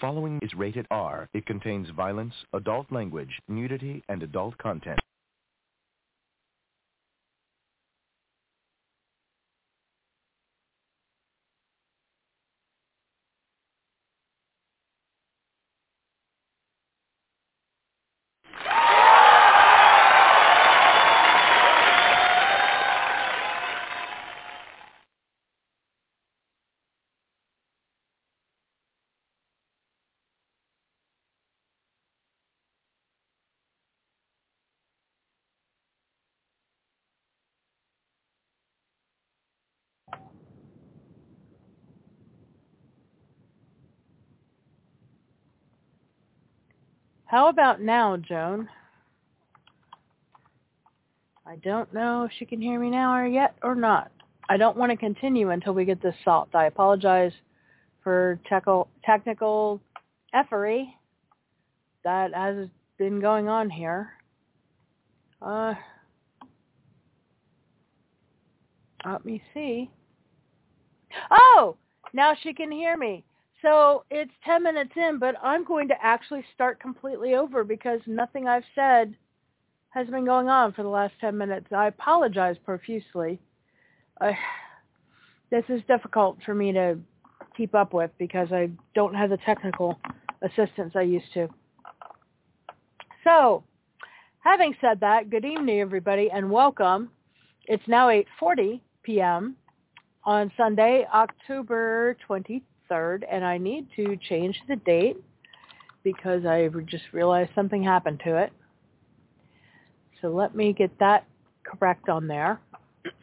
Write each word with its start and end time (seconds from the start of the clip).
Following 0.00 0.38
is 0.42 0.54
rated 0.54 0.86
R. 0.92 1.28
It 1.34 1.44
contains 1.46 1.88
violence, 1.90 2.34
adult 2.52 2.92
language, 2.92 3.40
nudity, 3.48 4.04
and 4.08 4.22
adult 4.22 4.56
content. 4.58 5.00
How 47.28 47.50
about 47.50 47.82
now, 47.82 48.16
Joan? 48.16 48.70
I 51.46 51.56
don't 51.56 51.92
know 51.92 52.24
if 52.24 52.30
she 52.38 52.46
can 52.46 52.62
hear 52.62 52.80
me 52.80 52.88
now 52.88 53.14
or 53.14 53.26
yet 53.26 53.54
or 53.62 53.74
not. 53.74 54.10
I 54.48 54.56
don't 54.56 54.78
want 54.78 54.92
to 54.92 54.96
continue 54.96 55.50
until 55.50 55.74
we 55.74 55.84
get 55.84 56.02
this 56.02 56.14
solved. 56.24 56.54
I 56.54 56.64
apologize 56.66 57.32
for 58.02 58.40
technical 58.48 58.88
technical 59.04 59.78
effery 60.34 60.94
that 62.02 62.32
has 62.32 62.68
been 62.96 63.20
going 63.20 63.46
on 63.46 63.68
here. 63.68 64.08
Uh, 65.42 65.74
let 69.04 69.22
me 69.26 69.42
see. 69.52 69.90
Oh, 71.30 71.76
now 72.14 72.32
she 72.42 72.54
can 72.54 72.72
hear 72.72 72.96
me. 72.96 73.22
So 73.62 74.04
it's 74.10 74.30
10 74.44 74.62
minutes 74.62 74.92
in, 74.94 75.18
but 75.18 75.34
I'm 75.42 75.64
going 75.64 75.88
to 75.88 75.94
actually 76.00 76.44
start 76.54 76.78
completely 76.80 77.34
over 77.34 77.64
because 77.64 78.00
nothing 78.06 78.46
I've 78.46 78.64
said 78.74 79.14
has 79.90 80.06
been 80.08 80.24
going 80.24 80.48
on 80.48 80.72
for 80.72 80.84
the 80.84 80.88
last 80.88 81.14
10 81.20 81.36
minutes. 81.36 81.66
I 81.74 81.88
apologize 81.88 82.56
profusely. 82.64 83.40
Uh, 84.20 84.32
this 85.50 85.64
is 85.68 85.80
difficult 85.88 86.38
for 86.44 86.54
me 86.54 86.72
to 86.72 86.98
keep 87.56 87.74
up 87.74 87.92
with 87.92 88.12
because 88.18 88.48
I 88.52 88.70
don't 88.94 89.14
have 89.14 89.30
the 89.30 89.38
technical 89.38 89.98
assistance 90.42 90.92
I 90.94 91.02
used 91.02 91.32
to. 91.34 91.48
So, 93.24 93.64
having 94.40 94.74
said 94.80 95.00
that, 95.00 95.30
good 95.30 95.44
evening 95.44 95.80
everybody 95.80 96.30
and 96.30 96.48
welcome. 96.48 97.10
It's 97.66 97.82
now 97.88 98.08
8:40 98.08 98.80
p.m. 99.02 99.56
on 100.24 100.52
Sunday, 100.56 101.06
October 101.12 102.16
23rd 102.28 102.62
3rd, 102.90 103.22
and 103.30 103.44
I 103.44 103.58
need 103.58 103.86
to 103.96 104.16
change 104.28 104.60
the 104.68 104.76
date 104.76 105.16
because 106.04 106.44
I 106.46 106.68
just 106.86 107.04
realized 107.12 107.50
something 107.54 107.82
happened 107.82 108.20
to 108.24 108.36
it. 108.36 108.52
So 110.20 110.28
let 110.28 110.54
me 110.54 110.72
get 110.72 110.98
that 110.98 111.26
correct 111.64 112.08
on 112.08 112.26
there. 112.26 112.60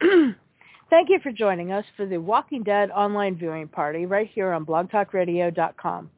Thank 0.00 1.08
you 1.08 1.18
for 1.20 1.32
joining 1.32 1.72
us 1.72 1.84
for 1.96 2.06
the 2.06 2.18
Walking 2.18 2.62
Dead 2.62 2.90
online 2.90 3.36
viewing 3.36 3.68
party 3.68 4.06
right 4.06 4.30
here 4.32 4.52
on 4.52 4.64
blogtalkradio.com. 4.64 6.10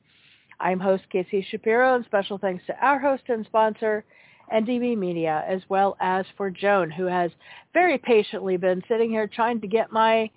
I'm 0.61 0.81
host 0.81 1.05
Casey 1.11 1.47
Shapiro, 1.51 1.95
and 1.95 2.05
special 2.05 2.37
thanks 2.37 2.67
to 2.67 2.77
our 2.85 2.99
host 2.99 3.23
and 3.29 3.47
sponsor, 3.47 4.05
NDB 4.53 4.99
Media, 4.99 5.45
as 5.49 5.63
well 5.69 5.97
as 6.01 6.27
for 6.37 6.51
Joan, 6.51 6.91
who 6.91 7.07
has 7.07 7.31
very 7.73 7.97
patiently 7.97 8.57
been 8.57 8.83
sitting 8.89 9.11
here 9.11 9.27
trying 9.27 9.61
to 9.61 9.67
get 9.67 9.93
my 9.93 10.31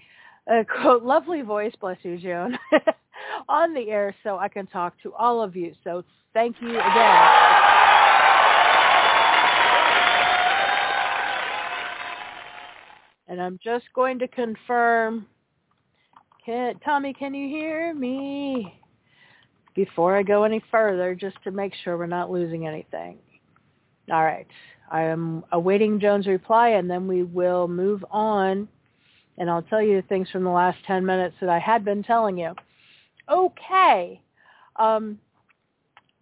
uh, 0.52 0.64
quote, 0.82 1.04
lovely 1.04 1.42
voice, 1.42 1.74
bless 1.80 1.98
you, 2.04 2.18
Joan, 2.18 2.58
on 3.50 3.74
the 3.74 3.90
air 3.90 4.14
so 4.24 4.38
I 4.38 4.50
can 4.50 4.68
talk 4.68 4.94
to 5.04 5.14
all 5.14 5.42
of 5.42 5.56
you. 5.56 5.74
So 5.84 6.04
thank 6.34 6.58
you 6.62 6.70
again. 6.70 7.28
And 13.28 13.42
I'm 13.42 13.60
just 13.64 13.86
going 13.96 14.20
to 14.20 14.28
confirm. 14.28 15.26
Can, 16.46 16.78
Tommy, 16.84 17.14
can 17.14 17.34
you 17.34 17.48
hear 17.48 17.94
me? 17.94 18.78
Before 19.74 20.18
I 20.18 20.24
go 20.24 20.44
any 20.44 20.62
further, 20.70 21.16
just 21.16 21.38
to 21.46 21.52
make 21.52 21.72
sure 21.82 21.98
we're 21.98 22.08
not 22.08 22.30
losing 22.30 22.68
anything. 22.68 23.20
All 24.12 24.26
right. 24.26 24.48
I 24.92 25.04
am 25.04 25.46
awaiting 25.54 26.02
Joan's 26.02 26.28
reply, 26.28 26.70
and 26.70 26.90
then 26.90 27.08
we 27.08 27.24
will 27.24 27.70
move 27.70 28.04
on 28.12 28.68
and 29.42 29.50
I'll 29.50 29.64
tell 29.64 29.82
you 29.82 30.04
things 30.08 30.30
from 30.30 30.44
the 30.44 30.52
last 30.52 30.78
10 30.86 31.04
minutes 31.04 31.36
that 31.42 31.50
I 31.50 31.58
had 31.58 31.84
been 31.84 32.04
telling 32.04 32.38
you. 32.38 32.54
Okay. 33.28 34.22
Um, 34.76 35.18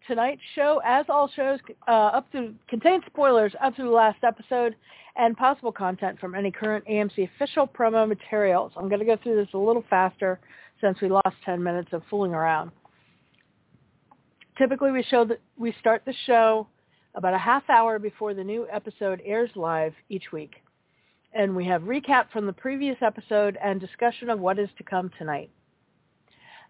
tonight's 0.07 0.39
show, 0.55 0.79
as 0.85 1.05
all 1.09 1.29
shows, 1.35 1.59
uh, 1.89 1.91
up 1.91 2.31
to 2.31 2.53
contains 2.69 3.03
spoilers 3.07 3.53
up 3.61 3.75
to 3.75 3.83
the 3.83 3.89
last 3.89 4.23
episode 4.23 4.73
and 5.17 5.35
possible 5.35 5.73
content 5.73 6.17
from 6.17 6.33
any 6.33 6.49
current 6.49 6.85
AMC 6.87 7.29
official 7.35 7.67
promo 7.67 8.07
materials. 8.07 8.71
I'm 8.77 8.87
going 8.87 9.01
to 9.01 9.05
go 9.05 9.17
through 9.21 9.35
this 9.35 9.53
a 9.53 9.57
little 9.57 9.83
faster 9.89 10.39
since 10.79 11.01
we 11.01 11.09
lost 11.09 11.35
10 11.43 11.61
minutes 11.61 11.89
of 11.91 12.03
fooling 12.09 12.33
around. 12.33 12.71
Typically, 14.57 14.93
we 14.93 15.03
show 15.03 15.25
that 15.25 15.41
we 15.57 15.75
start 15.81 16.03
the 16.05 16.13
show 16.25 16.67
about 17.15 17.33
a 17.33 17.37
half 17.37 17.69
hour 17.69 17.99
before 17.99 18.33
the 18.33 18.45
new 18.45 18.65
episode 18.71 19.21
airs 19.25 19.49
live 19.55 19.93
each 20.07 20.31
week 20.31 20.61
and 21.33 21.55
we 21.55 21.65
have 21.65 21.83
recap 21.83 22.31
from 22.31 22.45
the 22.45 22.53
previous 22.53 22.97
episode 23.01 23.57
and 23.63 23.79
discussion 23.79 24.29
of 24.29 24.39
what 24.39 24.59
is 24.59 24.69
to 24.77 24.83
come 24.83 25.11
tonight. 25.17 25.49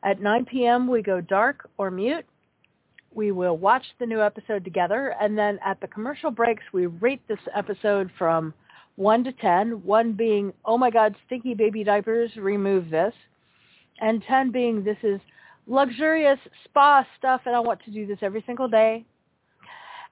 At 0.03 0.22
9 0.22 0.46
p.m., 0.46 0.88
we 0.88 1.02
go 1.02 1.22
dark 1.22 1.70
or 1.78 1.92
mute. 1.92 2.25
We 3.12 3.31
will 3.31 3.58
watch 3.58 3.84
the 4.00 4.06
new 4.06 4.22
episode 4.22 4.64
together, 4.64 5.16
and 5.20 5.38
then 5.38 5.59
at 5.66 5.82
the 5.82 5.88
commercial 5.88 6.32
breaks, 6.32 6.64
we 6.72 6.85
rate 6.85 7.22
this 7.28 7.40
episode 7.56 8.11
from 8.17 8.53
1 8.97 9.23
to 9.23 9.32
10, 9.32 9.84
1 9.84 10.14
being, 10.14 10.53
oh 10.66 10.78
my 10.78 10.90
god, 10.90 11.16
stinky 11.26 11.53
baby 11.53 11.84
diapers, 11.84 12.35
remove 12.35 12.90
this, 12.90 13.14
and 14.00 14.22
10 14.23 14.52
being, 14.52 14.84
this 14.84 14.97
is 15.03 15.20
luxurious 15.67 16.40
spa 16.66 17.05
stuff, 17.17 17.41
and 17.46 17.55
I 17.55 17.59
want 17.59 17.82
to 17.85 17.91
do 17.91 18.05
this 18.05 18.20
every 18.22 18.44
single 18.46 18.67
day, 18.67 19.05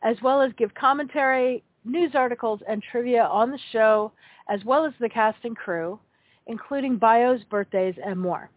as 0.04 0.16
well 0.22 0.42
as 0.42 0.52
give 0.58 0.74
commentary, 0.74 1.64
news 1.86 2.12
articles, 2.16 2.62
and 2.68 2.82
trivia 2.82 3.26
on 3.26 3.52
the 3.52 3.60
show, 3.72 4.12
as 4.50 4.64
well 4.66 4.86
as 4.86 4.94
the 5.00 5.10
cast 5.10 5.38
and 5.44 5.56
crew, 5.56 6.00
including 6.48 6.98
bios, 6.98 7.44
birthdays, 7.50 7.96
and 8.04 8.20
more. 8.20 8.50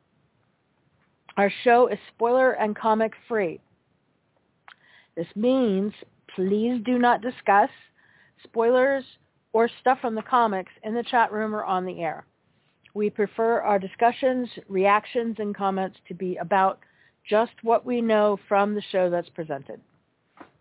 Our 1.36 1.52
show 1.64 1.88
is 1.88 1.98
spoiler 2.14 2.52
and 2.52 2.76
comic 2.76 3.12
free. 3.28 3.60
This 5.16 5.28
means 5.34 5.92
please 6.34 6.80
do 6.84 6.98
not 6.98 7.22
discuss 7.22 7.70
spoilers 8.44 9.04
or 9.52 9.68
stuff 9.80 9.98
from 10.00 10.14
the 10.14 10.22
comics 10.22 10.72
in 10.84 10.94
the 10.94 11.02
chat 11.02 11.32
room 11.32 11.54
or 11.54 11.64
on 11.64 11.84
the 11.84 12.00
air. 12.00 12.24
We 12.94 13.10
prefer 13.10 13.60
our 13.60 13.78
discussions, 13.78 14.48
reactions, 14.68 15.36
and 15.38 15.54
comments 15.54 15.98
to 16.08 16.14
be 16.14 16.36
about 16.36 16.80
just 17.28 17.52
what 17.62 17.84
we 17.84 18.00
know 18.00 18.38
from 18.48 18.74
the 18.74 18.82
show 18.90 19.10
that's 19.10 19.28
presented. 19.30 19.80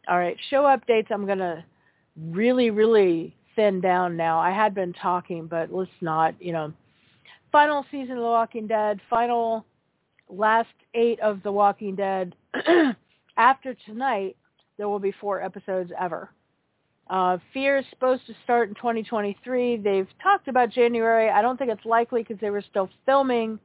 All 0.07 0.17
right, 0.17 0.37
show 0.49 0.63
updates. 0.63 1.11
I'm 1.11 1.25
going 1.25 1.39
to 1.39 1.63
really, 2.15 2.69
really 2.69 3.35
down 3.81 4.15
now. 4.15 4.39
I 4.39 4.51
had 4.51 4.73
been 4.73 4.93
talking, 4.93 5.47
but 5.47 5.71
let's 5.71 5.91
not, 6.01 6.35
you 6.41 6.53
know. 6.53 6.73
Final 7.51 7.85
season 7.91 8.11
of 8.11 8.17
The 8.17 8.23
Walking 8.23 8.67
Dead, 8.67 8.99
final 9.09 9.65
last 10.29 10.69
eight 10.93 11.19
of 11.19 11.41
The 11.43 11.51
Walking 11.51 11.95
Dead. 11.95 12.35
After 13.37 13.75
tonight, 13.85 14.35
there 14.77 14.87
will 14.87 14.99
be 14.99 15.13
four 15.19 15.41
episodes 15.41 15.91
ever. 15.99 16.29
Uh, 17.09 17.37
Fear 17.53 17.79
is 17.79 17.85
supposed 17.89 18.25
to 18.27 18.33
start 18.43 18.69
in 18.69 18.75
2023. 18.75 19.77
They've 19.77 20.07
talked 20.21 20.47
about 20.47 20.69
January. 20.69 21.29
I 21.29 21.41
don't 21.41 21.57
think 21.57 21.71
it's 21.71 21.85
likely 21.85 22.21
because 22.21 22.39
they 22.39 22.51
were 22.51 22.63
still 22.69 22.89
filming 23.05 23.59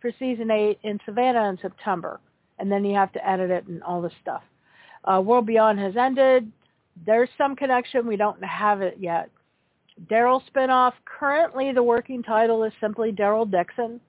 for 0.00 0.10
season 0.18 0.50
eight 0.50 0.78
in 0.82 0.98
Savannah 1.06 1.48
in 1.48 1.58
September, 1.62 2.20
and 2.58 2.70
then 2.70 2.84
you 2.84 2.94
have 2.96 3.12
to 3.12 3.28
edit 3.28 3.50
it 3.50 3.66
and 3.66 3.82
all 3.82 4.02
this 4.02 4.12
stuff. 4.20 4.42
Uh, 5.04 5.20
World 5.20 5.46
Beyond 5.46 5.78
has 5.78 5.96
ended. 5.96 6.50
There's 7.06 7.28
some 7.38 7.54
connection. 7.54 8.06
We 8.06 8.16
don't 8.16 8.42
have 8.44 8.82
it 8.82 8.96
yet. 8.98 9.30
Daryl 10.06 10.42
spinoff. 10.52 10.92
Currently, 11.04 11.72
the 11.72 11.82
working 11.82 12.22
title 12.22 12.62
is 12.64 12.72
simply 12.80 13.12
Daryl 13.12 13.50
Dixon. 13.50 14.00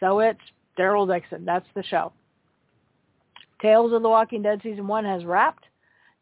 So 0.00 0.20
it's 0.20 0.40
Daryl 0.78 1.06
Dixon. 1.06 1.44
That's 1.44 1.66
the 1.74 1.82
show. 1.82 2.12
Tales 3.60 3.92
of 3.92 4.02
the 4.02 4.08
Walking 4.08 4.42
Dead 4.42 4.60
season 4.62 4.86
one 4.86 5.04
has 5.04 5.24
wrapped. 5.24 5.64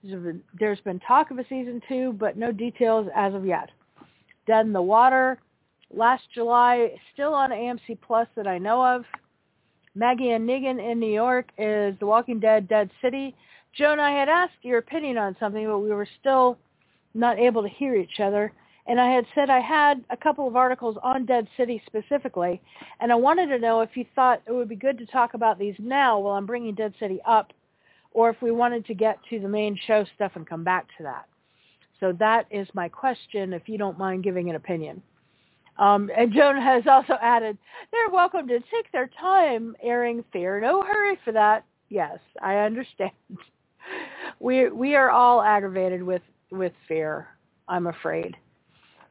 There's 0.02 0.80
been 0.80 1.00
talk 1.00 1.30
of 1.30 1.38
a 1.38 1.44
season 1.48 1.82
two, 1.88 2.14
but 2.18 2.36
no 2.36 2.52
details 2.52 3.08
as 3.14 3.34
of 3.34 3.44
yet. 3.44 3.70
Dead 4.46 4.64
in 4.64 4.72
the 4.72 4.80
Water, 4.80 5.38
last 5.92 6.22
July, 6.32 6.92
still 7.12 7.34
on 7.34 7.50
AMC 7.50 7.98
Plus 8.00 8.28
that 8.36 8.46
I 8.46 8.56
know 8.56 8.84
of. 8.84 9.04
Maggie 9.94 10.30
and 10.30 10.48
Negan 10.48 10.78
in 10.78 11.00
New 11.00 11.12
York 11.12 11.48
is 11.58 11.98
The 11.98 12.06
Walking 12.06 12.38
Dead 12.38 12.68
Dead 12.68 12.90
City. 13.02 13.34
Joe 13.74 13.92
and 13.92 14.00
I 14.00 14.12
had 14.12 14.28
asked 14.28 14.62
your 14.62 14.78
opinion 14.78 15.18
on 15.18 15.36
something, 15.40 15.66
but 15.66 15.80
we 15.80 15.90
were 15.90 16.08
still 16.20 16.56
not 17.14 17.38
able 17.38 17.62
to 17.62 17.68
hear 17.68 17.96
each 17.96 18.20
other. 18.20 18.52
And 18.88 19.00
I 19.00 19.10
had 19.10 19.26
said 19.34 19.50
I 19.50 19.60
had 19.60 20.04
a 20.10 20.16
couple 20.16 20.46
of 20.46 20.54
articles 20.54 20.96
on 21.02 21.26
Dead 21.26 21.48
City 21.56 21.82
specifically, 21.86 22.60
and 23.00 23.10
I 23.10 23.16
wanted 23.16 23.48
to 23.48 23.58
know 23.58 23.80
if 23.80 23.96
you 23.96 24.04
thought 24.14 24.42
it 24.46 24.52
would 24.52 24.68
be 24.68 24.76
good 24.76 24.98
to 24.98 25.06
talk 25.06 25.34
about 25.34 25.58
these 25.58 25.74
now 25.78 26.20
while 26.20 26.36
I'm 26.36 26.46
bringing 26.46 26.74
Dead 26.74 26.94
City 27.00 27.20
up, 27.26 27.52
or 28.12 28.30
if 28.30 28.40
we 28.40 28.52
wanted 28.52 28.86
to 28.86 28.94
get 28.94 29.18
to 29.30 29.40
the 29.40 29.48
main 29.48 29.76
show 29.86 30.04
stuff 30.14 30.32
and 30.36 30.46
come 30.46 30.62
back 30.62 30.86
to 30.98 31.02
that. 31.02 31.26
So 31.98 32.12
that 32.18 32.46
is 32.50 32.68
my 32.74 32.88
question, 32.88 33.52
if 33.52 33.68
you 33.68 33.76
don't 33.76 33.98
mind 33.98 34.22
giving 34.22 34.50
an 34.50 34.56
opinion. 34.56 35.02
Um, 35.78 36.10
and 36.16 36.32
Joan 36.32 36.56
has 36.60 36.84
also 36.86 37.14
added, 37.22 37.58
they're 37.92 38.10
welcome 38.10 38.46
to 38.48 38.60
take 38.60 38.90
their 38.92 39.10
time 39.20 39.76
airing 39.82 40.24
Fear. 40.32 40.60
No 40.60 40.82
hurry 40.82 41.18
for 41.24 41.32
that. 41.32 41.64
Yes, 41.88 42.18
I 42.42 42.56
understand. 42.58 43.10
we 44.40 44.68
we 44.68 44.96
are 44.96 45.10
all 45.10 45.40
aggravated 45.42 46.02
with 46.02 46.22
with 46.50 46.72
Fear. 46.88 47.28
I'm 47.68 47.86
afraid. 47.86 48.36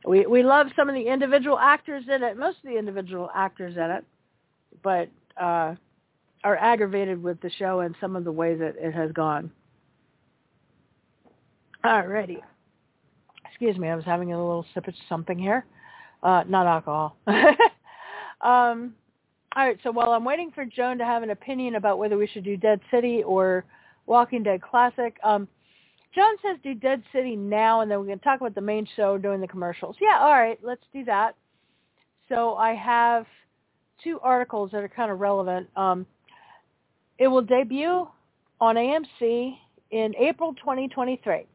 We 0.07 0.25
we 0.25 0.43
love 0.43 0.67
some 0.75 0.89
of 0.89 0.95
the 0.95 1.07
individual 1.07 1.57
actors 1.57 2.03
in 2.13 2.23
it, 2.23 2.37
most 2.37 2.57
of 2.57 2.69
the 2.69 2.77
individual 2.77 3.29
actors 3.33 3.75
in 3.75 3.91
it, 3.91 4.05
but 4.83 5.09
uh, 5.41 5.75
are 6.43 6.57
aggravated 6.57 7.21
with 7.21 7.41
the 7.41 7.49
show 7.57 7.79
and 7.79 7.95
some 7.99 8.15
of 8.15 8.23
the 8.23 8.31
ways 8.31 8.59
that 8.59 8.75
it 8.77 8.93
has 8.93 9.11
gone. 9.11 9.51
Alrighty. 11.83 12.37
Excuse 13.47 13.77
me, 13.77 13.87
I 13.87 13.95
was 13.95 14.05
having 14.05 14.33
a 14.33 14.37
little 14.37 14.65
sip 14.73 14.87
of 14.87 14.93
something 15.07 15.39
here. 15.39 15.65
Uh, 16.21 16.43
not 16.47 16.67
alcohol. 16.67 17.17
um, 17.27 18.93
all 19.55 19.65
right, 19.65 19.77
so 19.83 19.91
while 19.91 20.11
I'm 20.11 20.25
waiting 20.25 20.51
for 20.53 20.65
Joan 20.65 20.97
to 20.97 21.05
have 21.05 21.23
an 21.23 21.29
opinion 21.29 21.75
about 21.75 21.97
whether 21.97 22.17
we 22.17 22.27
should 22.27 22.43
do 22.43 22.57
Dead 22.57 22.79
City 22.91 23.23
or 23.23 23.63
Walking 24.05 24.43
Dead 24.43 24.61
Classic, 24.61 25.15
um, 25.23 25.47
John 26.15 26.35
says 26.41 26.57
do 26.63 26.73
Dead 26.73 27.03
City 27.11 27.35
now, 27.35 27.81
and 27.81 27.91
then 27.91 27.99
we're 27.99 28.05
going 28.05 28.19
to 28.19 28.23
talk 28.23 28.39
about 28.39 28.55
the 28.55 28.61
main 28.61 28.87
show 28.95 29.17
during 29.17 29.41
the 29.41 29.47
commercials. 29.47 29.97
Yeah, 29.99 30.17
all 30.19 30.31
right, 30.31 30.57
let's 30.63 30.83
do 30.93 31.03
that. 31.05 31.35
So 32.29 32.55
I 32.55 32.73
have 32.73 33.25
two 34.01 34.19
articles 34.21 34.71
that 34.71 34.77
are 34.81 34.89
kind 34.89 35.11
of 35.11 35.19
relevant. 35.19 35.67
Um, 35.75 36.05
it 37.17 37.27
will 37.27 37.41
debut 37.41 38.07
on 38.61 38.75
AMC 38.75 39.57
in 39.91 40.15
April 40.17 40.53
2023. 40.55 41.45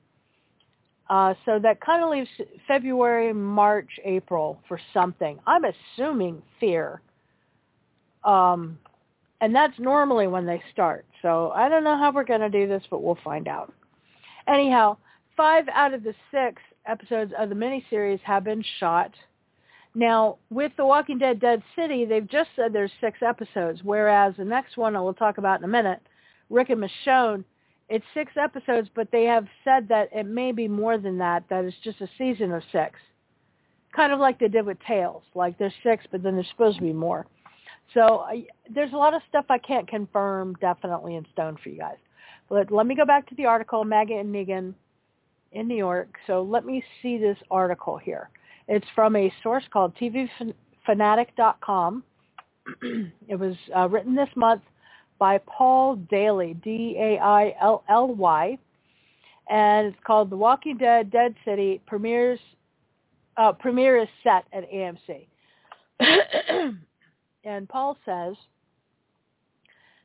Uh, 1.08 1.34
so 1.44 1.58
that 1.58 1.80
kind 1.80 2.04
of 2.04 2.10
leaves 2.10 2.28
February, 2.68 3.32
March, 3.32 3.90
April 4.04 4.60
for 4.68 4.78
something. 4.94 5.38
I'm 5.46 5.62
assuming 5.64 6.40
Fear. 6.60 7.00
Um, 8.24 8.78
and 9.40 9.54
that's 9.54 9.78
normally 9.78 10.28
when 10.28 10.46
they 10.46 10.62
start. 10.72 11.04
So 11.22 11.50
I 11.54 11.68
don't 11.68 11.82
know 11.82 11.96
how 11.96 12.12
we're 12.12 12.24
going 12.24 12.40
to 12.40 12.50
do 12.50 12.68
this, 12.68 12.82
but 12.90 13.02
we'll 13.02 13.18
find 13.24 13.48
out. 13.48 13.72
Anyhow, 14.46 14.96
five 15.36 15.64
out 15.72 15.94
of 15.94 16.02
the 16.02 16.14
six 16.30 16.60
episodes 16.86 17.32
of 17.38 17.48
the 17.48 17.54
miniseries 17.54 18.20
have 18.20 18.44
been 18.44 18.64
shot. 18.78 19.12
Now, 19.94 20.38
with 20.50 20.72
The 20.76 20.86
Walking 20.86 21.18
Dead 21.18 21.40
Dead 21.40 21.62
City, 21.74 22.04
they've 22.04 22.28
just 22.28 22.50
said 22.54 22.72
there's 22.72 22.92
six 23.00 23.18
episodes, 23.22 23.80
whereas 23.82 24.34
the 24.36 24.44
next 24.44 24.76
one 24.76 24.94
I 24.94 25.00
will 25.00 25.14
talk 25.14 25.38
about 25.38 25.58
in 25.58 25.64
a 25.64 25.68
minute, 25.68 26.00
Rick 26.48 26.70
and 26.70 26.80
Michonne, 26.80 27.44
it's 27.88 28.04
six 28.14 28.32
episodes, 28.36 28.88
but 28.94 29.10
they 29.10 29.24
have 29.24 29.46
said 29.64 29.88
that 29.88 30.10
it 30.12 30.26
may 30.26 30.52
be 30.52 30.68
more 30.68 30.96
than 30.96 31.18
that, 31.18 31.42
that 31.50 31.64
it's 31.64 31.76
just 31.82 32.00
a 32.00 32.08
season 32.16 32.52
of 32.52 32.62
six. 32.70 33.00
Kind 33.92 34.12
of 34.12 34.20
like 34.20 34.38
they 34.38 34.46
did 34.46 34.64
with 34.64 34.78
Tales. 34.86 35.24
Like 35.34 35.58
there's 35.58 35.72
six, 35.82 36.04
but 36.12 36.22
then 36.22 36.34
there's 36.34 36.48
supposed 36.50 36.78
to 36.78 36.84
be 36.84 36.92
more. 36.92 37.26
So 37.94 38.20
I, 38.20 38.46
there's 38.72 38.92
a 38.92 38.96
lot 38.96 39.14
of 39.14 39.22
stuff 39.28 39.46
I 39.48 39.58
can't 39.58 39.88
confirm 39.88 40.54
definitely 40.60 41.16
in 41.16 41.26
stone 41.32 41.58
for 41.62 41.70
you 41.70 41.78
guys. 41.78 41.96
But 42.48 42.70
let 42.70 42.86
me 42.86 42.94
go 42.94 43.04
back 43.04 43.28
to 43.28 43.34
the 43.34 43.46
article, 43.46 43.84
Maggie 43.84 44.14
and 44.14 44.32
Negan 44.34 44.74
in 45.52 45.68
New 45.68 45.76
York. 45.76 46.16
So 46.26 46.42
let 46.42 46.64
me 46.64 46.82
see 47.02 47.18
this 47.18 47.36
article 47.50 47.96
here. 47.96 48.30
It's 48.68 48.86
from 48.94 49.16
a 49.16 49.32
source 49.42 49.64
called 49.72 49.94
tvfanatic.com. 49.96 52.04
it 53.28 53.38
was 53.38 53.56
uh, 53.76 53.88
written 53.88 54.14
this 54.14 54.28
month 54.36 54.62
by 55.18 55.38
Paul 55.38 55.96
Dailly, 56.10 56.54
D-A-I-L-L-Y. 56.62 58.58
And 59.48 59.86
it's 59.88 59.96
called 60.06 60.30
The 60.30 60.36
Walking 60.36 60.78
Dead 60.78 61.10
Dead 61.10 61.34
City 61.44 61.80
premieres, 61.86 62.38
uh, 63.36 63.52
premiere 63.52 63.98
is 63.98 64.08
set 64.22 64.44
at 64.52 64.70
AMC. 64.70 65.26
and 67.44 67.68
Paul 67.68 67.96
says, 68.04 68.34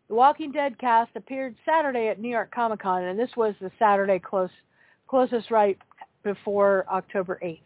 the 0.07 0.15
Walking 0.15 0.51
Dead 0.51 0.77
cast 0.77 1.15
appeared 1.15 1.55
Saturday 1.65 2.09
at 2.09 2.19
New 2.19 2.29
York 2.29 2.53
Comic 2.53 2.81
Con, 2.81 3.03
and 3.03 3.17
this 3.17 3.35
was 3.35 3.55
the 3.59 3.71
Saturday 3.79 4.19
close, 4.19 4.51
closest 5.07 5.49
right 5.49 5.77
before 6.23 6.85
October 6.91 7.39
8th. 7.43 7.59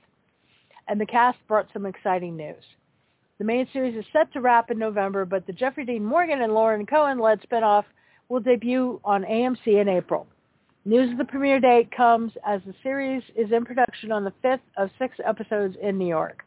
And 0.88 1.00
the 1.00 1.06
cast 1.06 1.38
brought 1.48 1.68
some 1.74 1.86
exciting 1.86 2.38
news. 2.38 2.64
The 3.40 3.46
main 3.46 3.68
series 3.72 3.96
is 3.96 4.06
set 4.12 4.32
to 4.34 4.42
wrap 4.42 4.72
in 4.72 4.80
November, 4.80 5.26
but 5.26 5.46
the 5.46 5.54
Jeffrey 5.54 5.86
Dean 5.86 6.04
Morgan 6.04 6.42
and 6.42 6.54
Lauren 6.54 6.86
Cohan-led 6.86 7.42
spinoff 7.42 7.86
will 8.30 8.40
debut 8.40 9.00
on 9.04 9.24
AMC 9.24 9.82
in 9.82 9.90
April. 9.90 10.26
News 10.86 11.12
of 11.12 11.18
the 11.18 11.26
premiere 11.26 11.60
date 11.60 11.92
comes 11.92 12.32
as 12.46 12.62
the 12.66 12.74
series 12.82 13.22
is 13.36 13.52
in 13.52 13.66
production 13.66 14.12
on 14.12 14.24
the 14.24 14.34
fifth 14.42 14.62
of 14.78 14.90
six 14.98 15.18
episodes 15.26 15.76
in 15.82 15.98
New 15.98 16.08
York. 16.08 16.46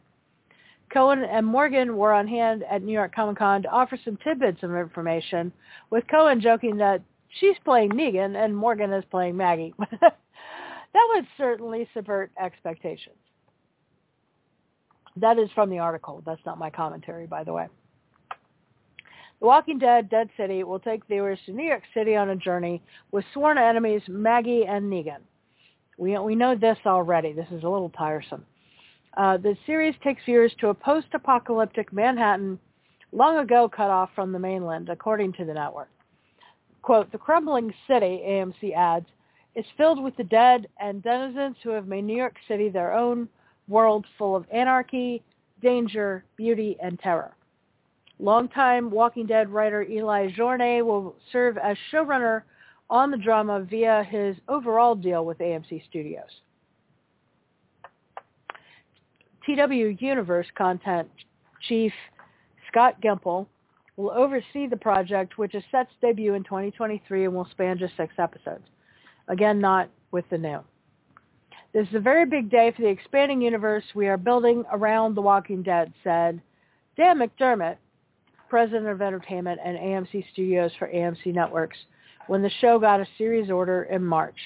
Cohan 0.93 1.23
and 1.23 1.45
Morgan 1.45 1.97
were 1.97 2.13
on 2.13 2.27
hand 2.27 2.63
at 2.69 2.83
New 2.83 2.91
York 2.91 3.15
Comic 3.15 3.37
Con 3.37 3.63
to 3.63 3.69
offer 3.69 3.97
some 4.05 4.17
tidbits 4.17 4.61
of 4.61 4.75
information, 4.75 5.51
with 5.89 6.03
Cohan 6.09 6.39
joking 6.39 6.77
that 6.77 7.01
she's 7.39 7.55
playing 7.65 7.91
Negan 7.91 8.35
and 8.35 8.55
Morgan 8.55 8.93
is 8.93 9.03
playing 9.09 9.35
Maggie. 9.35 9.73
that 10.01 11.07
would 11.13 11.25
certainly 11.37 11.89
subvert 11.93 12.31
expectations. 12.39 13.15
That 15.15 15.39
is 15.39 15.49
from 15.53 15.69
the 15.69 15.79
article. 15.79 16.21
That's 16.25 16.45
not 16.45 16.59
my 16.59 16.69
commentary, 16.69 17.27
by 17.27 17.43
the 17.43 17.53
way. 17.53 17.67
The 19.39 19.47
Walking 19.47 19.79
Dead 19.79 20.09
Dead 20.09 20.29
City 20.37 20.63
will 20.63 20.79
take 20.79 21.05
viewers 21.07 21.39
to 21.45 21.53
New 21.53 21.67
York 21.67 21.83
City 21.93 22.15
on 22.15 22.29
a 22.29 22.35
journey 22.35 22.81
with 23.11 23.25
sworn 23.33 23.57
enemies 23.57 24.01
Maggie 24.07 24.65
and 24.65 24.91
Negan. 24.91 25.19
We, 25.97 26.17
we 26.17 26.35
know 26.35 26.55
this 26.55 26.77
already. 26.85 27.33
This 27.33 27.47
is 27.51 27.63
a 27.63 27.69
little 27.69 27.89
tiresome. 27.89 28.45
Uh, 29.15 29.37
the 29.37 29.55
series 29.65 29.95
takes 30.03 30.23
viewers 30.25 30.53
to 30.59 30.69
a 30.69 30.73
post-apocalyptic 30.73 31.93
Manhattan 31.93 32.57
long 33.11 33.37
ago 33.37 33.69
cut 33.69 33.91
off 33.91 34.09
from 34.15 34.31
the 34.31 34.39
mainland, 34.39 34.89
according 34.89 35.33
to 35.33 35.45
the 35.45 35.53
network. 35.53 35.89
Quote, 36.81 37.11
the 37.11 37.17
crumbling 37.17 37.73
city, 37.87 38.21
AMC 38.25 38.73
adds, 38.75 39.05
is 39.55 39.65
filled 39.77 40.01
with 40.01 40.17
the 40.17 40.23
dead 40.23 40.67
and 40.79 41.03
denizens 41.03 41.55
who 41.63 41.69
have 41.69 41.87
made 41.87 42.03
New 42.03 42.17
York 42.17 42.35
City 42.47 42.69
their 42.69 42.93
own 42.93 43.29
world 43.67 44.05
full 44.17 44.35
of 44.35 44.45
anarchy, 44.51 45.23
danger, 45.61 46.25
beauty, 46.35 46.75
and 46.81 46.99
terror. 46.99 47.35
Longtime 48.19 48.89
Walking 48.89 49.25
Dead 49.25 49.49
writer 49.49 49.83
Eli 49.83 50.29
Jorné 50.31 50.83
will 50.83 51.15
serve 51.31 51.57
as 51.57 51.77
showrunner 51.91 52.43
on 52.89 53.11
the 53.11 53.17
drama 53.17 53.61
via 53.61 54.03
his 54.09 54.35
overall 54.47 54.95
deal 54.95 55.25
with 55.25 55.37
AMC 55.37 55.85
Studios. 55.87 56.41
TW 59.45 60.01
Universe 60.01 60.47
content 60.55 61.09
chief 61.67 61.93
Scott 62.69 62.99
Gimple 63.01 63.47
will 63.97 64.11
oversee 64.11 64.67
the 64.67 64.77
project, 64.77 65.37
which 65.37 65.53
is 65.53 65.63
set 65.71 65.87
to 65.89 66.07
debut 66.07 66.33
in 66.33 66.43
2023 66.43 67.25
and 67.25 67.33
will 67.33 67.47
span 67.51 67.77
just 67.77 67.95
six 67.95 68.13
episodes. 68.17 68.63
Again, 69.27 69.59
not 69.59 69.89
with 70.11 70.25
the 70.29 70.37
new. 70.37 70.59
This 71.73 71.87
is 71.87 71.95
a 71.95 71.99
very 71.99 72.25
big 72.25 72.49
day 72.49 72.71
for 72.75 72.83
the 72.83 72.87
expanding 72.87 73.41
universe 73.41 73.83
we 73.95 74.07
are 74.07 74.17
building 74.17 74.63
around 74.71 75.15
The 75.15 75.21
Walking 75.21 75.63
Dead, 75.63 75.91
said 76.03 76.41
Dan 76.97 77.19
McDermott, 77.19 77.77
president 78.49 78.87
of 78.87 79.01
entertainment 79.01 79.59
and 79.63 79.77
AMC 79.77 80.25
Studios 80.31 80.71
for 80.77 80.87
AMC 80.87 81.33
Networks, 81.33 81.77
when 82.27 82.41
the 82.41 82.51
show 82.61 82.79
got 82.79 83.01
a 83.01 83.07
series 83.17 83.49
order 83.49 83.83
in 83.83 84.03
March, 84.03 84.37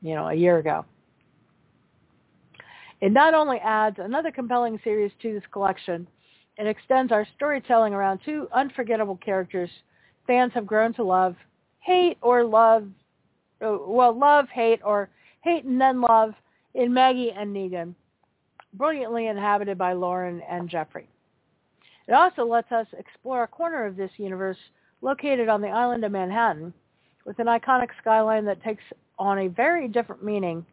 you 0.00 0.14
know, 0.14 0.28
a 0.28 0.34
year 0.34 0.58
ago. 0.58 0.84
It 3.02 3.10
not 3.10 3.34
only 3.34 3.58
adds 3.58 3.98
another 3.98 4.30
compelling 4.30 4.78
series 4.84 5.10
to 5.22 5.34
this 5.34 5.42
collection, 5.50 6.06
it 6.56 6.68
extends 6.68 7.10
our 7.10 7.26
storytelling 7.34 7.92
around 7.92 8.20
two 8.24 8.46
unforgettable 8.52 9.16
characters 9.16 9.70
fans 10.28 10.52
have 10.54 10.68
grown 10.68 10.94
to 10.94 11.02
love, 11.02 11.34
hate 11.80 12.16
or 12.22 12.44
love, 12.44 12.86
uh, 13.60 13.76
well, 13.88 14.16
love, 14.16 14.48
hate, 14.50 14.78
or 14.84 15.10
hate 15.40 15.64
and 15.64 15.80
then 15.80 16.00
love 16.00 16.34
in 16.74 16.94
Maggie 16.94 17.32
and 17.32 17.52
Negan, 17.52 17.96
brilliantly 18.74 19.26
inhabited 19.26 19.76
by 19.76 19.94
Lauren 19.94 20.40
and 20.48 20.68
Jeffrey. 20.68 21.08
It 22.06 22.12
also 22.12 22.44
lets 22.44 22.70
us 22.70 22.86
explore 22.96 23.42
a 23.42 23.48
corner 23.48 23.84
of 23.84 23.96
this 23.96 24.12
universe 24.16 24.58
located 25.00 25.48
on 25.48 25.60
the 25.60 25.68
island 25.68 26.04
of 26.04 26.12
Manhattan 26.12 26.72
with 27.24 27.40
an 27.40 27.46
iconic 27.46 27.88
skyline 28.00 28.44
that 28.44 28.62
takes 28.62 28.84
on 29.18 29.40
a 29.40 29.48
very 29.48 29.88
different 29.88 30.22
meaning 30.22 30.64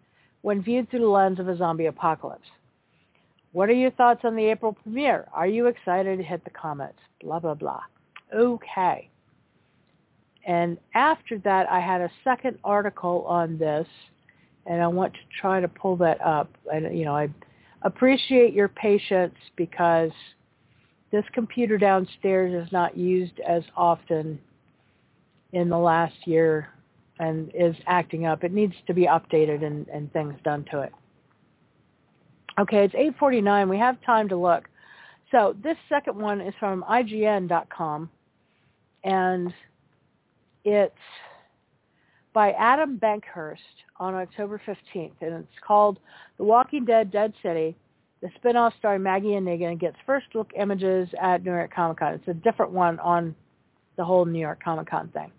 when 0.41 0.61
viewed 0.61 0.89
through 0.89 1.01
the 1.01 1.07
lens 1.07 1.39
of 1.39 1.47
a 1.47 1.57
zombie 1.57 1.87
apocalypse. 1.87 2.47
What 3.51 3.69
are 3.69 3.73
your 3.73 3.91
thoughts 3.91 4.21
on 4.23 4.35
the 4.35 4.45
April 4.45 4.73
premiere? 4.73 5.27
Are 5.33 5.47
you 5.47 5.67
excited? 5.67 6.17
to 6.17 6.23
Hit 6.23 6.43
the 6.43 6.51
comments. 6.51 6.99
Blah, 7.21 7.39
blah, 7.39 7.55
blah. 7.55 7.81
Okay. 8.33 9.09
And 10.45 10.77
after 10.93 11.37
that, 11.39 11.69
I 11.69 11.79
had 11.79 12.01
a 12.01 12.11
second 12.23 12.57
article 12.63 13.25
on 13.27 13.57
this, 13.57 13.87
and 14.65 14.81
I 14.81 14.87
want 14.87 15.13
to 15.13 15.19
try 15.41 15.59
to 15.59 15.67
pull 15.67 15.95
that 15.97 16.21
up. 16.21 16.49
And 16.71 16.97
you 16.97 17.05
know, 17.05 17.15
I 17.15 17.29
appreciate 17.81 18.53
your 18.53 18.67
patience 18.67 19.35
because 19.55 20.11
this 21.11 21.25
computer 21.33 21.77
downstairs 21.77 22.65
is 22.65 22.71
not 22.71 22.95
used 22.95 23.39
as 23.39 23.63
often 23.75 24.39
in 25.53 25.69
the 25.69 25.77
last 25.77 26.15
year 26.25 26.69
and 27.19 27.51
is 27.53 27.75
acting 27.85 28.25
up. 28.25 28.43
It 28.43 28.53
needs 28.53 28.73
to 28.87 28.93
be 28.93 29.05
updated 29.05 29.63
and, 29.63 29.87
and 29.89 30.11
things 30.13 30.33
done 30.43 30.65
to 30.71 30.81
it. 30.81 30.93
Okay, 32.59 32.85
it's 32.85 32.93
8.49. 32.93 33.69
We 33.69 33.77
have 33.77 34.01
time 34.01 34.29
to 34.29 34.35
look. 34.35 34.67
So 35.31 35.55
this 35.63 35.77
second 35.87 36.17
one 36.17 36.41
is 36.41 36.53
from 36.59 36.83
IGN.com, 36.89 38.09
and 39.03 39.53
it's 40.65 40.95
by 42.33 42.51
Adam 42.53 42.97
Bankhurst 42.97 43.57
on 43.97 44.15
October 44.15 44.61
15th, 44.65 45.11
and 45.21 45.33
it's 45.33 45.59
called 45.65 45.99
The 46.37 46.43
Walking 46.43 46.85
Dead 46.85 47.11
Dead 47.11 47.33
City. 47.43 47.75
The 48.21 48.29
spinoff 48.39 48.73
starring 48.77 49.03
Maggie 49.03 49.35
and 49.35 49.47
Negan 49.47 49.79
gets 49.79 49.95
first 50.05 50.27
look 50.33 50.51
images 50.57 51.07
at 51.21 51.43
New 51.43 51.51
York 51.51 51.73
Comic 51.73 51.99
Con. 51.99 52.13
It's 52.15 52.27
a 52.27 52.33
different 52.33 52.71
one 52.71 52.99
on 52.99 53.35
the 53.97 54.03
whole 54.03 54.25
New 54.25 54.39
York 54.39 54.61
Comic 54.63 54.89
Con 54.89 55.09
thing. 55.09 55.31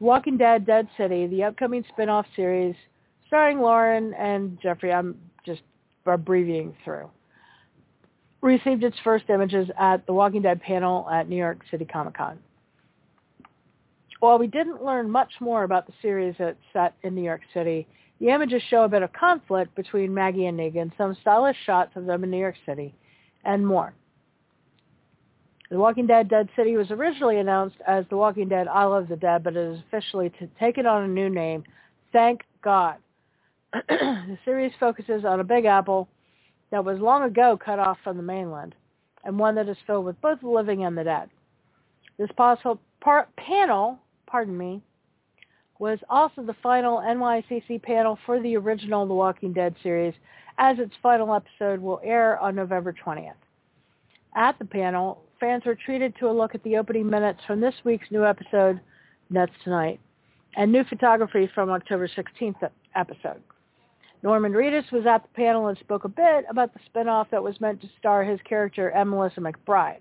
Walking 0.00 0.36
Dead 0.36 0.66
Dead 0.66 0.88
City, 0.96 1.26
the 1.26 1.44
upcoming 1.44 1.84
spinoff 1.96 2.24
series 2.36 2.74
starring 3.26 3.60
Lauren 3.60 4.14
and 4.14 4.58
Jeffrey. 4.60 4.92
I'm 4.92 5.16
just 5.44 5.62
abbreviating 6.06 6.74
through 6.84 7.10
received 8.44 8.84
its 8.84 8.96
first 9.02 9.24
images 9.30 9.68
at 9.78 10.06
the 10.06 10.12
Walking 10.12 10.42
Dead 10.42 10.60
panel 10.60 11.08
at 11.10 11.28
New 11.28 11.36
York 11.36 11.60
City 11.70 11.86
Comic 11.86 12.14
Con. 12.14 12.38
While 14.20 14.38
we 14.38 14.46
didn't 14.46 14.84
learn 14.84 15.10
much 15.10 15.32
more 15.40 15.64
about 15.64 15.86
the 15.86 15.94
series 16.02 16.34
that's 16.38 16.58
set 16.72 16.94
in 17.02 17.14
New 17.14 17.22
York 17.22 17.40
City, 17.52 17.86
the 18.20 18.28
images 18.28 18.62
show 18.68 18.84
a 18.84 18.88
bit 18.88 19.02
of 19.02 19.12
conflict 19.12 19.74
between 19.74 20.12
Maggie 20.12 20.46
and 20.46 20.58
Negan, 20.58 20.96
some 20.96 21.16
stylish 21.20 21.56
shots 21.64 21.92
of 21.96 22.04
them 22.04 22.22
in 22.22 22.30
New 22.30 22.38
York 22.38 22.56
City, 22.66 22.94
and 23.44 23.66
more. 23.66 23.94
The 25.70 25.78
Walking 25.78 26.06
Dead 26.06 26.28
Dead 26.28 26.48
City 26.56 26.76
was 26.76 26.90
originally 26.90 27.38
announced 27.38 27.76
as 27.86 28.04
The 28.10 28.16
Walking 28.16 28.48
Dead 28.48 28.68
Isle 28.68 28.94
of 28.94 29.08
the 29.08 29.16
Dead, 29.16 29.42
but 29.42 29.56
it 29.56 29.72
is 29.72 29.80
officially 29.88 30.30
to 30.38 30.46
taken 30.60 30.86
on 30.86 31.04
a 31.04 31.08
new 31.08 31.30
name. 31.30 31.64
Thank 32.12 32.42
God. 32.62 32.96
the 33.72 34.38
series 34.44 34.72
focuses 34.78 35.24
on 35.24 35.40
a 35.40 35.44
Big 35.44 35.64
Apple 35.64 36.08
that 36.70 36.84
was 36.84 37.00
long 37.00 37.24
ago 37.24 37.58
cut 37.62 37.78
off 37.78 37.98
from 38.04 38.16
the 38.16 38.22
mainland, 38.22 38.74
and 39.24 39.38
one 39.38 39.54
that 39.54 39.68
is 39.68 39.76
filled 39.86 40.04
with 40.04 40.20
both 40.20 40.40
the 40.40 40.48
living 40.48 40.84
and 40.84 40.96
the 40.96 41.04
dead. 41.04 41.30
This 42.18 42.30
possible 42.36 42.78
par- 43.00 43.28
panel, 43.36 43.98
pardon 44.26 44.56
me, 44.56 44.82
was 45.78 45.98
also 46.08 46.42
the 46.42 46.54
final 46.62 46.98
NYCC 46.98 47.82
panel 47.82 48.18
for 48.24 48.40
the 48.40 48.56
original 48.56 49.06
The 49.06 49.14
Walking 49.14 49.52
Dead 49.52 49.74
series, 49.82 50.14
as 50.58 50.78
its 50.78 50.94
final 51.02 51.34
episode 51.34 51.80
will 51.80 52.00
air 52.04 52.38
on 52.38 52.54
November 52.54 52.94
20th. 53.04 53.32
At 54.36 54.58
the 54.58 54.64
panel, 54.64 55.23
fans 55.40 55.64
were 55.64 55.74
treated 55.74 56.14
to 56.16 56.28
a 56.28 56.32
look 56.32 56.54
at 56.54 56.62
the 56.62 56.76
opening 56.76 57.08
minutes 57.08 57.40
from 57.46 57.60
this 57.60 57.74
week's 57.84 58.10
new 58.10 58.24
episode, 58.24 58.80
That's 59.30 59.52
Tonight, 59.62 60.00
and 60.56 60.70
new 60.70 60.84
photography 60.84 61.48
from 61.54 61.70
October 61.70 62.08
16th 62.08 62.68
episode. 62.94 63.42
Norman 64.22 64.52
Reedus 64.52 64.90
was 64.90 65.04
at 65.06 65.22
the 65.22 65.28
panel 65.34 65.66
and 65.68 65.76
spoke 65.78 66.04
a 66.04 66.08
bit 66.08 66.46
about 66.48 66.72
the 66.72 66.80
spinoff 66.88 67.28
that 67.30 67.42
was 67.42 67.60
meant 67.60 67.80
to 67.82 67.88
star 67.98 68.24
his 68.24 68.40
character. 68.48 68.92
Melissa 69.06 69.40
McBride. 69.40 70.00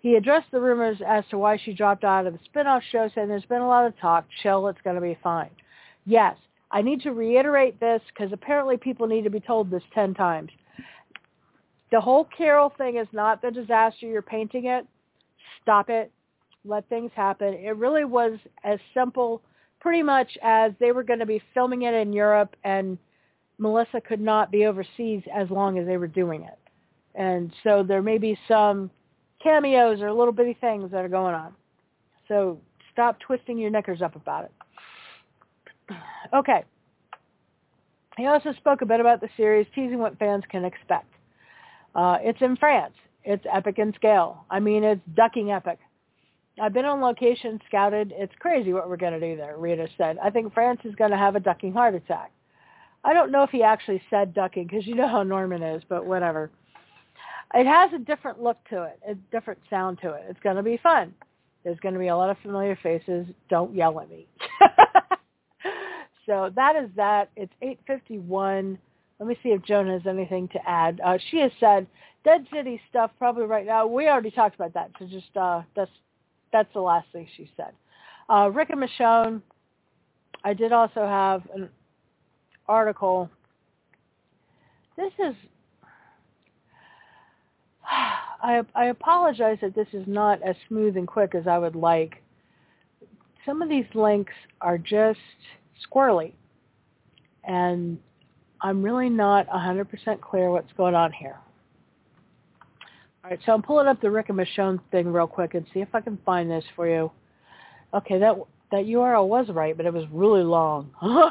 He 0.00 0.16
addressed 0.16 0.50
the 0.50 0.60
rumors 0.60 0.98
as 1.06 1.24
to 1.30 1.38
why 1.38 1.58
she 1.58 1.74
dropped 1.74 2.02
out 2.02 2.26
of 2.26 2.32
the 2.32 2.38
spinoff 2.48 2.80
show, 2.90 3.08
saying 3.14 3.28
there's 3.28 3.44
been 3.44 3.60
a 3.60 3.68
lot 3.68 3.86
of 3.86 3.96
talk. 3.98 4.24
Chill, 4.42 4.66
it's 4.68 4.80
going 4.82 4.96
to 4.96 5.02
be 5.02 5.18
fine. 5.22 5.50
Yes, 6.06 6.36
I 6.70 6.82
need 6.82 7.02
to 7.02 7.12
reiterate 7.12 7.78
this 7.78 8.00
because 8.08 8.32
apparently 8.32 8.78
people 8.78 9.06
need 9.06 9.24
to 9.24 9.30
be 9.30 9.38
told 9.38 9.70
this 9.70 9.82
10 9.94 10.14
times. 10.14 10.50
The 11.92 12.00
whole 12.00 12.24
Carol 12.36 12.72
thing 12.76 12.96
is 12.96 13.06
not 13.12 13.40
the 13.40 13.50
disaster 13.50 14.06
you're 14.06 14.22
painting 14.22 14.66
it. 14.66 14.86
Stop 15.62 15.90
it. 15.90 16.10
Let 16.64 16.88
things 16.88 17.12
happen. 17.14 17.54
It 17.54 17.76
really 17.76 18.04
was 18.04 18.38
as 18.64 18.80
simple 18.94 19.42
pretty 19.78 20.02
much 20.02 20.36
as 20.42 20.72
they 20.80 20.92
were 20.92 21.02
going 21.02 21.18
to 21.18 21.26
be 21.26 21.40
filming 21.54 21.82
it 21.82 21.94
in 21.94 22.12
Europe 22.12 22.56
and– 22.64 22.98
Melissa 23.62 24.00
could 24.00 24.20
not 24.20 24.50
be 24.50 24.66
overseas 24.66 25.22
as 25.32 25.48
long 25.48 25.78
as 25.78 25.86
they 25.86 25.96
were 25.96 26.08
doing 26.08 26.42
it. 26.42 26.58
And 27.14 27.52
so 27.62 27.84
there 27.86 28.02
may 28.02 28.18
be 28.18 28.36
some 28.48 28.90
cameos 29.42 30.00
or 30.00 30.12
little 30.12 30.32
bitty 30.32 30.56
things 30.60 30.90
that 30.90 31.04
are 31.04 31.08
going 31.08 31.34
on. 31.34 31.54
So 32.26 32.58
stop 32.92 33.20
twisting 33.20 33.58
your 33.58 33.70
knickers 33.70 34.02
up 34.02 34.16
about 34.16 34.44
it. 34.46 35.96
Okay. 36.34 36.64
He 38.16 38.26
also 38.26 38.52
spoke 38.54 38.82
a 38.82 38.86
bit 38.86 39.00
about 39.00 39.20
the 39.20 39.28
series, 39.36 39.66
teasing 39.74 39.98
what 39.98 40.18
fans 40.18 40.44
can 40.50 40.64
expect. 40.64 41.06
Uh, 41.94 42.18
it's 42.20 42.40
in 42.40 42.56
France. 42.56 42.94
It's 43.24 43.44
epic 43.52 43.78
in 43.78 43.92
scale. 43.94 44.44
I 44.50 44.60
mean, 44.60 44.84
it's 44.84 45.00
ducking 45.14 45.50
epic. 45.52 45.78
I've 46.60 46.72
been 46.72 46.84
on 46.84 47.00
location, 47.00 47.60
scouted. 47.66 48.12
It's 48.14 48.32
crazy 48.38 48.72
what 48.72 48.88
we're 48.88 48.96
going 48.96 49.18
to 49.18 49.20
do 49.20 49.36
there, 49.36 49.56
Reedus 49.56 49.88
said. 49.96 50.18
I 50.22 50.30
think 50.30 50.52
France 50.52 50.80
is 50.84 50.94
going 50.96 51.10
to 51.10 51.16
have 51.16 51.36
a 51.36 51.40
ducking 51.40 51.72
heart 51.72 51.94
attack. 51.94 52.30
I 53.04 53.12
don't 53.12 53.32
know 53.32 53.42
if 53.42 53.50
he 53.50 53.62
actually 53.62 54.02
said 54.10 54.34
ducking 54.34 54.66
because 54.66 54.86
you 54.86 54.94
know 54.94 55.08
how 55.08 55.22
Norman 55.22 55.62
is, 55.62 55.82
but 55.88 56.04
whatever. 56.04 56.50
It 57.54 57.66
has 57.66 57.90
a 57.92 57.98
different 57.98 58.42
look 58.42 58.58
to 58.70 58.84
it, 58.84 58.98
a 59.06 59.14
different 59.30 59.60
sound 59.68 59.98
to 60.02 60.12
it. 60.12 60.24
It's 60.28 60.40
going 60.40 60.56
to 60.56 60.62
be 60.62 60.78
fun. 60.82 61.14
There's 61.64 61.78
going 61.80 61.94
to 61.94 62.00
be 62.00 62.08
a 62.08 62.16
lot 62.16 62.30
of 62.30 62.38
familiar 62.42 62.78
faces. 62.82 63.26
Don't 63.48 63.74
yell 63.74 64.00
at 64.00 64.08
me. 64.08 64.26
so 66.26 66.50
that 66.54 66.76
is 66.76 66.90
that. 66.96 67.30
It's 67.36 67.52
8:51. 67.62 68.78
Let 69.22 69.28
me 69.28 69.38
see 69.40 69.50
if 69.50 69.62
Joan 69.62 69.86
has 69.86 70.04
anything 70.04 70.48
to 70.48 70.68
add. 70.68 71.00
Uh, 71.00 71.16
she 71.30 71.38
has 71.38 71.52
said 71.60 71.86
Dead 72.24 72.44
City 72.52 72.80
stuff 72.90 73.12
probably 73.20 73.44
right 73.44 73.64
now. 73.64 73.86
We 73.86 74.08
already 74.08 74.32
talked 74.32 74.56
about 74.56 74.74
that, 74.74 74.90
so 74.98 75.06
just 75.06 75.36
uh, 75.36 75.62
that's 75.76 75.92
that's 76.52 76.72
the 76.74 76.80
last 76.80 77.06
thing 77.12 77.28
she 77.36 77.48
said. 77.56 77.70
Uh, 78.28 78.50
Rick 78.52 78.70
and 78.70 78.82
Michonne. 78.82 79.40
I 80.42 80.54
did 80.54 80.72
also 80.72 81.06
have 81.06 81.42
an 81.54 81.68
article. 82.66 83.30
This 84.96 85.12
is, 85.20 85.36
I, 87.88 88.62
I 88.74 88.86
apologize 88.86 89.58
that 89.62 89.76
this 89.76 89.86
is 89.92 90.04
not 90.08 90.42
as 90.42 90.56
smooth 90.66 90.96
and 90.96 91.06
quick 91.06 91.36
as 91.36 91.46
I 91.46 91.58
would 91.58 91.76
like. 91.76 92.24
Some 93.46 93.62
of 93.62 93.68
these 93.68 93.86
links 93.94 94.34
are 94.60 94.78
just 94.78 95.20
squirrely, 95.88 96.32
and 97.44 98.00
I'm 98.62 98.82
really 98.82 99.10
not 99.10 99.48
100% 99.48 100.20
clear 100.20 100.50
what's 100.50 100.72
going 100.76 100.94
on 100.94 101.12
here. 101.12 101.36
All 103.24 103.30
right, 103.30 103.40
so 103.44 103.52
I'm 103.52 103.62
pulling 103.62 103.88
up 103.88 104.00
the 104.00 104.10
Rick 104.10 104.28
and 104.28 104.38
Michonne 104.38 104.80
thing 104.90 105.12
real 105.12 105.26
quick 105.26 105.54
and 105.54 105.66
see 105.74 105.80
if 105.80 105.88
I 105.94 106.00
can 106.00 106.18
find 106.24 106.50
this 106.50 106.64
for 106.74 106.88
you. 106.88 107.10
Okay, 107.94 108.18
that 108.18 108.36
that 108.70 108.86
URL 108.86 109.28
was 109.28 109.48
right, 109.50 109.76
but 109.76 109.84
it 109.84 109.92
was 109.92 110.04
really 110.12 110.42
long. 110.42 110.90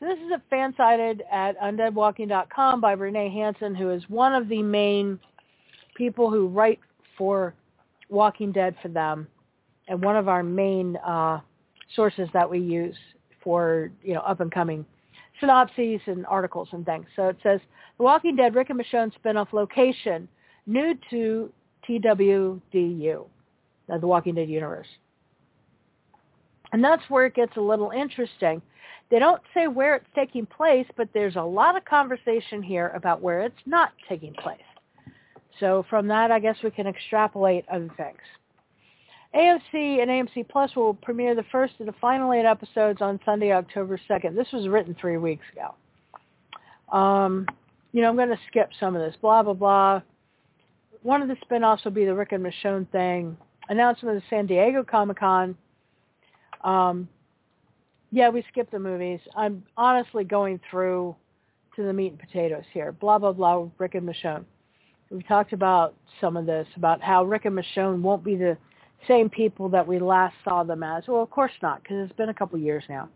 So 0.00 0.06
this 0.06 0.18
is 0.18 0.30
a 0.30 0.40
fan 0.48 0.72
cited 0.76 1.24
at 1.32 1.58
undeadwalking.com 1.58 2.80
by 2.80 2.92
Renee 2.92 3.30
Hansen, 3.30 3.74
who 3.74 3.90
is 3.90 4.00
one 4.08 4.32
of 4.32 4.48
the 4.48 4.62
main 4.62 5.18
people 5.96 6.30
who 6.30 6.46
write 6.46 6.78
for 7.16 7.52
Walking 8.08 8.52
Dead 8.52 8.76
for 8.80 8.86
them, 8.86 9.26
and 9.88 10.00
one 10.00 10.14
of 10.14 10.28
our 10.28 10.44
main 10.44 10.96
uh, 10.98 11.40
sources 11.96 12.28
that 12.32 12.48
we 12.48 12.60
use 12.60 12.94
for 13.42 13.90
you 14.04 14.14
know 14.14 14.20
up 14.20 14.38
and 14.38 14.52
coming 14.52 14.86
synopses 15.40 16.00
and 16.06 16.26
articles 16.26 16.68
and 16.72 16.84
things. 16.84 17.06
So 17.16 17.28
it 17.28 17.36
says 17.42 17.60
The 17.98 18.04
Walking 18.04 18.36
Dead 18.36 18.54
Rick 18.54 18.70
and 18.70 18.80
Michonne 18.80 19.12
spinoff 19.22 19.52
location 19.52 20.28
new 20.66 20.94
to 21.10 21.52
TWDU, 21.88 23.24
uh, 23.92 23.98
the 23.98 24.06
Walking 24.06 24.34
Dead 24.34 24.48
universe. 24.48 24.88
And 26.72 26.84
that's 26.84 27.02
where 27.08 27.26
it 27.26 27.34
gets 27.34 27.56
a 27.56 27.60
little 27.60 27.90
interesting 27.90 28.60
they 29.10 29.18
don't 29.18 29.40
say 29.54 29.68
where 29.68 29.96
it's 29.96 30.06
taking 30.14 30.46
place, 30.46 30.86
but 30.96 31.08
there's 31.14 31.36
a 31.36 31.42
lot 31.42 31.76
of 31.76 31.84
conversation 31.84 32.62
here 32.62 32.88
about 32.94 33.22
where 33.22 33.40
it's 33.40 33.56
not 33.64 33.92
taking 34.08 34.34
place. 34.34 34.58
So 35.60 35.84
from 35.88 36.06
that, 36.08 36.30
I 36.30 36.38
guess 36.38 36.56
we 36.62 36.70
can 36.70 36.86
extrapolate 36.86 37.64
other 37.68 37.90
things. 37.96 38.18
AMC 39.34 40.00
and 40.02 40.10
AMC 40.10 40.48
Plus 40.48 40.74
will 40.74 40.94
premiere 40.94 41.34
the 41.34 41.44
first 41.52 41.74
of 41.80 41.86
the 41.86 41.94
final 42.00 42.32
eight 42.32 42.46
episodes 42.46 43.02
on 43.02 43.20
Sunday, 43.24 43.52
October 43.52 44.00
2nd. 44.08 44.34
This 44.34 44.48
was 44.52 44.68
written 44.68 44.96
three 44.98 45.18
weeks 45.18 45.44
ago. 45.52 46.96
Um, 46.96 47.46
you 47.92 48.00
know, 48.00 48.08
I'm 48.08 48.16
going 48.16 48.30
to 48.30 48.38
skip 48.48 48.70
some 48.80 48.96
of 48.96 49.02
this. 49.02 49.14
Blah, 49.20 49.42
blah, 49.42 49.52
blah. 49.52 50.00
One 51.02 51.20
of 51.20 51.28
the 51.28 51.36
spinoffs 51.46 51.84
will 51.84 51.92
be 51.92 52.06
the 52.06 52.14
Rick 52.14 52.32
and 52.32 52.44
Michonne 52.44 52.90
thing. 52.90 53.36
Announcement 53.68 54.16
of 54.16 54.22
the 54.22 54.26
San 54.30 54.46
Diego 54.46 54.82
Comic-Con. 54.82 55.56
Um, 56.64 57.08
yeah, 58.10 58.30
we 58.30 58.42
skipped 58.50 58.72
the 58.72 58.78
movies. 58.78 59.20
I'm 59.36 59.62
honestly 59.76 60.24
going 60.24 60.58
through 60.70 61.14
to 61.76 61.82
the 61.82 61.92
meat 61.92 62.12
and 62.12 62.18
potatoes 62.18 62.64
here. 62.72 62.92
Blah, 62.92 63.18
blah, 63.18 63.32
blah, 63.32 63.68
Rick 63.76 63.94
and 63.94 64.08
Michonne. 64.08 64.44
We've 65.10 65.26
talked 65.26 65.52
about 65.52 65.94
some 66.20 66.36
of 66.36 66.46
this, 66.46 66.66
about 66.76 67.02
how 67.02 67.24
Rick 67.24 67.44
and 67.44 67.56
Michonne 67.58 68.00
won't 68.00 68.24
be 68.24 68.36
the 68.36 68.56
same 69.06 69.30
people 69.30 69.68
that 69.70 69.86
we 69.86 69.98
last 69.98 70.34
saw 70.44 70.62
them 70.64 70.82
as. 70.82 71.04
Well, 71.06 71.22
of 71.22 71.30
course 71.30 71.52
not, 71.62 71.82
because 71.82 72.04
it's 72.04 72.16
been 72.16 72.28
a 72.28 72.34
couple 72.34 72.58
years 72.58 72.84
now. 72.88 73.08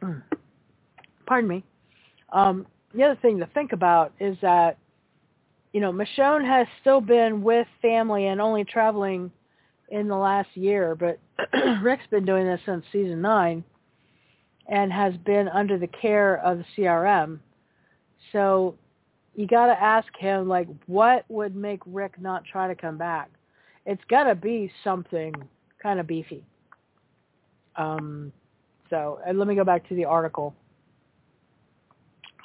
Pardon 1.26 1.48
me. 1.48 1.64
Um, 2.32 2.66
the 2.94 3.02
other 3.04 3.18
thing 3.20 3.38
to 3.40 3.46
think 3.46 3.72
about 3.72 4.12
is 4.20 4.36
that, 4.42 4.78
you 5.72 5.80
know, 5.80 5.92
Michonne 5.92 6.46
has 6.46 6.66
still 6.80 7.00
been 7.00 7.42
with 7.42 7.66
family 7.82 8.26
and 8.26 8.40
only 8.40 8.64
traveling 8.64 9.30
in 9.88 10.08
the 10.08 10.16
last 10.16 10.48
year, 10.54 10.94
but 10.94 11.18
Rick's 11.82 12.06
been 12.10 12.24
doing 12.24 12.46
this 12.46 12.60
since 12.64 12.84
season 12.92 13.20
nine 13.20 13.64
and 14.68 14.92
has 14.92 15.14
been 15.18 15.48
under 15.48 15.78
the 15.78 15.86
care 15.86 16.36
of 16.36 16.58
the 16.58 16.64
CRM. 16.76 17.38
So 18.32 18.76
you 19.34 19.46
got 19.46 19.66
to 19.66 19.82
ask 19.82 20.08
him, 20.18 20.48
like, 20.48 20.68
what 20.86 21.24
would 21.28 21.56
make 21.56 21.80
Rick 21.86 22.20
not 22.20 22.44
try 22.44 22.68
to 22.68 22.74
come 22.74 22.98
back? 22.98 23.30
It's 23.86 24.02
got 24.08 24.24
to 24.24 24.34
be 24.34 24.70
something 24.82 25.34
kind 25.82 26.00
of 26.00 26.06
beefy. 26.06 26.44
Um, 27.76 28.32
so 28.90 29.18
let 29.32 29.46
me 29.48 29.54
go 29.54 29.64
back 29.64 29.88
to 29.88 29.94
the 29.94 30.04
article. 30.04 30.54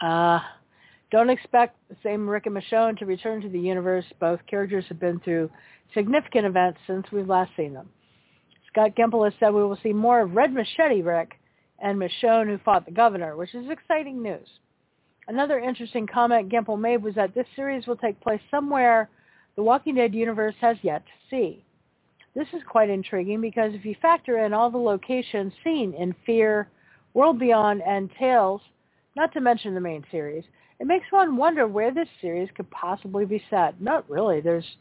Uh, 0.01 0.39
don't 1.11 1.29
expect 1.29 1.77
the 1.89 1.95
same 2.03 2.29
Rick 2.29 2.45
and 2.45 2.55
Michonne 2.55 2.97
to 2.99 3.05
return 3.05 3.41
to 3.41 3.49
the 3.49 3.59
universe. 3.59 4.05
Both 4.19 4.39
characters 4.47 4.85
have 4.89 4.99
been 4.99 5.19
through 5.19 5.49
significant 5.93 6.45
events 6.45 6.79
since 6.87 7.05
we've 7.11 7.27
last 7.27 7.51
seen 7.57 7.73
them. 7.73 7.89
Scott 8.67 8.91
Gimple 8.95 9.25
has 9.25 9.33
said 9.39 9.53
we 9.53 9.63
will 9.63 9.79
see 9.81 9.93
more 9.93 10.21
of 10.21 10.35
Red 10.35 10.53
Machete 10.53 11.01
Rick 11.01 11.39
and 11.79 11.97
Michonne 11.97 12.47
who 12.47 12.59
fought 12.59 12.85
the 12.85 12.91
governor, 12.91 13.35
which 13.35 13.55
is 13.55 13.69
exciting 13.69 14.21
news. 14.21 14.47
Another 15.29 15.59
interesting 15.59 16.07
comment 16.07 16.49
Gimple 16.49 16.79
made 16.79 17.03
was 17.03 17.13
that 17.13 17.35
this 17.35 17.45
series 17.55 17.85
will 17.85 17.95
take 17.95 18.19
place 18.19 18.41
somewhere 18.49 19.09
the 19.55 19.61
Walking 19.61 19.93
Dead 19.93 20.15
universe 20.15 20.55
has 20.59 20.75
yet 20.81 21.05
to 21.05 21.11
see. 21.29 21.63
This 22.33 22.47
is 22.51 22.63
quite 22.67 22.89
intriguing 22.89 23.39
because 23.39 23.75
if 23.75 23.85
you 23.85 23.95
factor 24.01 24.43
in 24.43 24.53
all 24.53 24.71
the 24.71 24.79
locations 24.79 25.53
seen 25.63 25.93
in 25.93 26.15
Fear, 26.25 26.67
World 27.13 27.37
Beyond, 27.37 27.83
and 27.83 28.09
Tales, 28.17 28.61
not 29.15 29.31
to 29.33 29.39
mention 29.39 29.75
the 29.75 29.79
main 29.79 30.03
series, 30.09 30.45
it 30.79 30.87
makes 30.87 31.11
one 31.11 31.37
wonder 31.37 31.67
where 31.67 31.93
this 31.93 32.09
series 32.21 32.49
could 32.55 32.69
possibly 32.71 33.25
be 33.25 33.43
set. 33.51 33.79
Not 33.79 34.09
really. 34.09 34.41
There's 34.41 34.77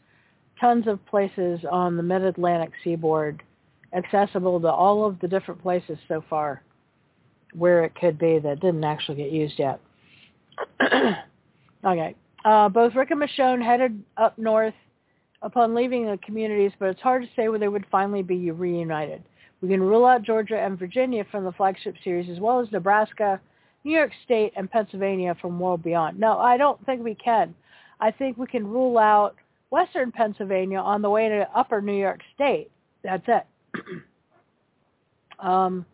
tons 0.59 0.87
of 0.87 1.05
places 1.05 1.59
on 1.69 1.95
the 1.95 2.03
mid-Atlantic 2.03 2.71
seaboard 2.83 3.43
accessible 3.93 4.59
to 4.61 4.71
all 4.71 5.05
of 5.05 5.19
the 5.19 5.27
different 5.27 5.61
places 5.61 5.99
so 6.07 6.23
far 6.27 6.63
where 7.53 7.83
it 7.83 7.93
could 7.93 8.17
be 8.17 8.39
that 8.39 8.61
didn't 8.61 8.83
actually 8.83 9.17
get 9.17 9.31
used 9.31 9.59
yet. 9.59 9.79
okay. 11.85 12.15
Uh, 12.45 12.69
both 12.69 12.95
Rick 12.95 13.11
and 13.11 13.21
Michonne 13.21 13.63
headed 13.63 14.01
up 14.17 14.37
north 14.37 14.73
upon 15.41 15.75
leaving 15.75 16.05
the 16.05 16.17
communities, 16.17 16.71
but 16.79 16.89
it's 16.89 17.01
hard 17.01 17.23
to 17.23 17.29
say 17.35 17.49
where 17.49 17.59
they 17.59 17.67
would 17.67 17.85
finally 17.91 18.23
be 18.23 18.51
reunited. 18.51 19.23
We 19.61 19.69
can 19.69 19.81
rule 19.81 20.05
out 20.05 20.23
Georgia 20.23 20.57
and 20.57 20.79
Virginia 20.79 21.25
from 21.31 21.43
the 21.43 21.51
flagship 21.51 21.95
series, 22.03 22.29
as 22.29 22.39
well 22.39 22.59
as 22.59 22.71
Nebraska, 22.71 23.41
New 23.83 23.91
York 23.91 24.11
State, 24.23 24.53
and 24.55 24.71
Pennsylvania 24.71 25.35
from 25.41 25.59
World 25.59 25.83
Beyond. 25.83 26.19
No, 26.19 26.37
I 26.39 26.57
don't 26.57 26.83
think 26.85 27.03
we 27.03 27.15
can. 27.15 27.53
I 27.99 28.11
think 28.11 28.37
we 28.37 28.47
can 28.47 28.65
rule 28.65 28.97
out 28.97 29.35
Western 29.69 30.11
Pennsylvania 30.11 30.79
on 30.79 31.01
the 31.01 31.09
way 31.09 31.27
to 31.27 31.47
Upper 31.55 31.81
New 31.81 31.97
York 31.97 32.21
State. 32.35 32.71
That's 33.03 33.23
it. 33.27 33.45
um, 35.39 35.85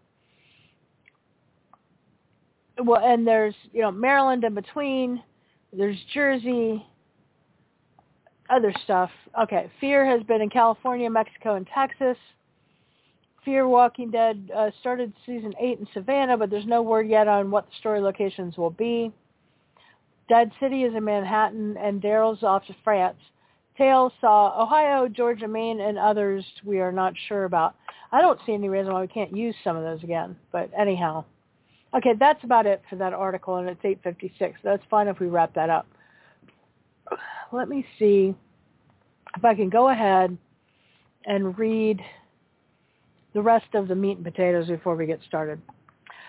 well, 2.83 3.03
and 3.03 3.25
there's 3.25 3.55
you 3.71 3.81
know 3.81 3.91
Maryland 3.91 4.43
in 4.43 4.53
between. 4.53 5.21
There's 5.73 5.97
Jersey, 6.13 6.85
other 8.49 8.73
stuff. 8.83 9.09
Okay, 9.43 9.69
Fear 9.79 10.05
has 10.05 10.23
been 10.23 10.41
in 10.41 10.49
California, 10.49 11.09
Mexico, 11.09 11.55
and 11.55 11.67
Texas. 11.73 12.17
Fear 13.43 13.67
Walking 13.67 14.09
Dead 14.09 14.49
uh, 14.55 14.71
started 14.79 15.13
season 15.25 15.53
eight 15.61 15.79
in 15.79 15.87
Savannah, 15.93 16.37
but 16.37 16.49
there's 16.49 16.65
no 16.65 16.81
word 16.81 17.07
yet 17.07 17.27
on 17.27 17.51
what 17.51 17.65
the 17.65 17.71
story 17.79 18.01
locations 18.01 18.57
will 18.57 18.71
be. 18.71 19.11
Dead 20.27 20.51
City 20.59 20.83
is 20.83 20.95
in 20.95 21.03
Manhattan, 21.03 21.77
and 21.77 22.01
Daryl's 22.01 22.41
off 22.41 22.65
to 22.65 22.75
France. 22.83 23.17
Tales 23.77 24.13
saw 24.19 24.63
Ohio, 24.63 25.07
Georgia, 25.07 25.47
Maine, 25.47 25.81
and 25.81 25.97
others 25.97 26.43
we 26.63 26.79
are 26.79 26.91
not 26.91 27.13
sure 27.27 27.43
about. 27.43 27.75
I 28.11 28.21
don't 28.21 28.39
see 28.45 28.53
any 28.53 28.69
reason 28.69 28.93
why 28.93 29.01
we 29.01 29.07
can't 29.07 29.35
use 29.35 29.55
some 29.63 29.75
of 29.75 29.83
those 29.83 30.01
again. 30.03 30.35
But 30.51 30.71
anyhow, 30.77 31.25
okay, 31.95 32.13
that's 32.19 32.43
about 32.43 32.65
it 32.65 32.81
for 32.89 32.95
that 32.97 33.13
article, 33.13 33.57
and 33.57 33.69
it's 33.69 33.81
8.56. 33.81 34.55
That's 34.63 34.83
fine 34.89 35.07
if 35.07 35.19
we 35.19 35.27
wrap 35.27 35.53
that 35.55 35.69
up. 35.69 35.87
Let 37.51 37.69
me 37.69 37.85
see 37.99 38.33
if 39.37 39.45
I 39.45 39.53
can 39.55 39.69
go 39.69 39.89
ahead 39.89 40.37
and 41.25 41.57
read 41.57 42.01
the 43.33 43.41
rest 43.41 43.73
of 43.73 43.87
the 43.87 43.95
meat 43.95 44.17
and 44.17 44.25
potatoes 44.25 44.67
before 44.67 44.95
we 44.95 45.05
get 45.05 45.19
started. 45.27 45.61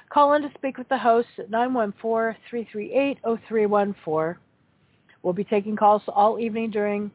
Call 0.09 0.35
in 0.35 0.43
to 0.43 0.51
speak 0.55 0.79
with 0.79 0.89
the 0.89 0.99
host 0.99 1.29
at 1.39 1.51
914-338-0314. 1.51 4.37
We'll 5.23 5.33
be 5.33 5.45
taking 5.45 5.77
calls 5.77 6.03
all 6.09 6.39
evening 6.39 6.71
during 6.71 7.11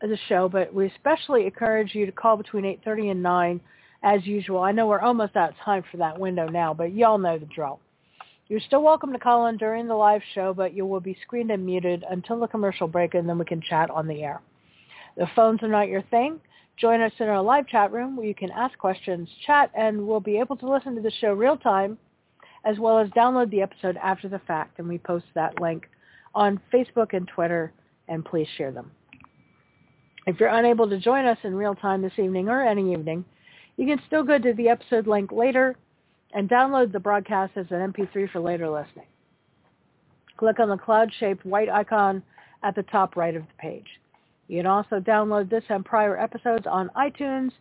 the 0.00 0.16
show, 0.28 0.48
but 0.48 0.72
we 0.72 0.86
especially 0.86 1.44
encourage 1.44 1.94
you 1.94 2.06
to 2.06 2.12
call 2.12 2.36
between 2.36 2.64
8.30 2.64 3.10
and 3.10 3.22
9 3.22 3.60
as 4.02 4.26
usual. 4.26 4.60
I 4.60 4.72
know 4.72 4.86
we're 4.86 5.00
almost 5.00 5.36
out 5.36 5.50
of 5.50 5.56
time 5.64 5.84
for 5.90 5.98
that 5.98 6.18
window 6.18 6.48
now, 6.48 6.74
but 6.74 6.94
y'all 6.94 7.18
know 7.18 7.38
the 7.38 7.46
drill. 7.46 7.80
You're 8.48 8.60
still 8.60 8.82
welcome 8.82 9.12
to 9.12 9.18
call 9.18 9.46
in 9.46 9.56
during 9.56 9.86
the 9.86 9.94
live 9.94 10.22
show, 10.34 10.52
but 10.52 10.74
you 10.74 10.84
will 10.84 11.00
be 11.00 11.16
screened 11.22 11.50
and 11.50 11.64
muted 11.64 12.04
until 12.10 12.40
the 12.40 12.48
commercial 12.48 12.88
break, 12.88 13.14
and 13.14 13.28
then 13.28 13.38
we 13.38 13.44
can 13.44 13.62
chat 13.62 13.90
on 13.90 14.06
the 14.06 14.22
air. 14.22 14.40
The 15.16 15.28
phones 15.34 15.62
are 15.62 15.68
not 15.68 15.88
your 15.88 16.02
thing. 16.02 16.40
Join 16.76 17.00
us 17.00 17.12
in 17.18 17.28
our 17.28 17.42
live 17.42 17.68
chat 17.68 17.92
room 17.92 18.16
where 18.16 18.26
you 18.26 18.34
can 18.34 18.50
ask 18.50 18.76
questions, 18.78 19.28
chat, 19.46 19.70
and 19.74 20.06
we'll 20.06 20.20
be 20.20 20.38
able 20.38 20.56
to 20.56 20.70
listen 20.70 20.94
to 20.96 21.02
the 21.02 21.12
show 21.20 21.32
real 21.32 21.56
time, 21.56 21.98
as 22.64 22.78
well 22.78 22.98
as 22.98 23.08
download 23.10 23.50
the 23.50 23.62
episode 23.62 23.96
after 24.02 24.28
the 24.28 24.40
fact, 24.40 24.78
and 24.78 24.88
we 24.88 24.98
post 24.98 25.26
that 25.34 25.60
link 25.60 25.88
on 26.34 26.60
Facebook 26.72 27.12
and 27.12 27.28
Twitter, 27.28 27.72
and 28.08 28.24
please 28.24 28.48
share 28.56 28.72
them. 28.72 28.90
If 30.26 30.40
you're 30.40 30.48
unable 30.48 30.88
to 30.88 30.98
join 30.98 31.24
us 31.26 31.38
in 31.42 31.54
real 31.54 31.74
time 31.74 32.02
this 32.02 32.18
evening 32.18 32.48
or 32.48 32.62
any 32.62 32.92
evening, 32.92 33.24
you 33.76 33.86
can 33.86 34.00
still 34.06 34.22
go 34.22 34.38
to 34.38 34.52
the 34.54 34.68
episode 34.68 35.06
link 35.06 35.32
later 35.32 35.76
and 36.34 36.48
download 36.48 36.92
the 36.92 37.00
broadcast 37.00 37.52
as 37.56 37.66
an 37.70 37.92
MP3 37.92 38.30
for 38.30 38.40
later 38.40 38.68
listening. 38.68 39.06
Click 40.36 40.58
on 40.60 40.68
the 40.68 40.76
cloud-shaped 40.76 41.44
white 41.44 41.68
icon 41.68 42.22
at 42.62 42.74
the 42.74 42.82
top 42.84 43.16
right 43.16 43.36
of 43.36 43.42
the 43.42 43.54
page. 43.58 43.86
You 44.48 44.58
can 44.58 44.66
also 44.66 45.00
download 45.00 45.48
this 45.48 45.64
and 45.68 45.84
prior 45.84 46.18
episodes 46.18 46.66
on 46.66 46.90
iTunes, 46.96 47.52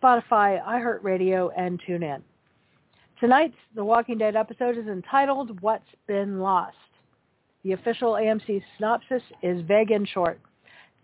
Spotify, 0.00 0.64
iHeartRadio, 0.64 1.50
and 1.56 1.80
TuneIn. 1.82 2.22
Tonight's 3.20 3.56
The 3.74 3.84
Walking 3.84 4.18
Dead 4.18 4.36
episode 4.36 4.78
is 4.78 4.86
entitled 4.86 5.60
What's 5.60 5.88
Been 6.06 6.38
Lost. 6.38 6.76
The 7.64 7.72
official 7.72 8.12
AMC 8.12 8.62
synopsis 8.76 9.22
is 9.42 9.62
vague 9.62 9.90
and 9.90 10.08
short. 10.08 10.40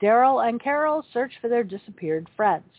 Daryl 0.00 0.48
and 0.48 0.62
Carol 0.62 1.04
search 1.12 1.32
for 1.40 1.48
their 1.48 1.64
disappeared 1.64 2.28
friends. 2.36 2.70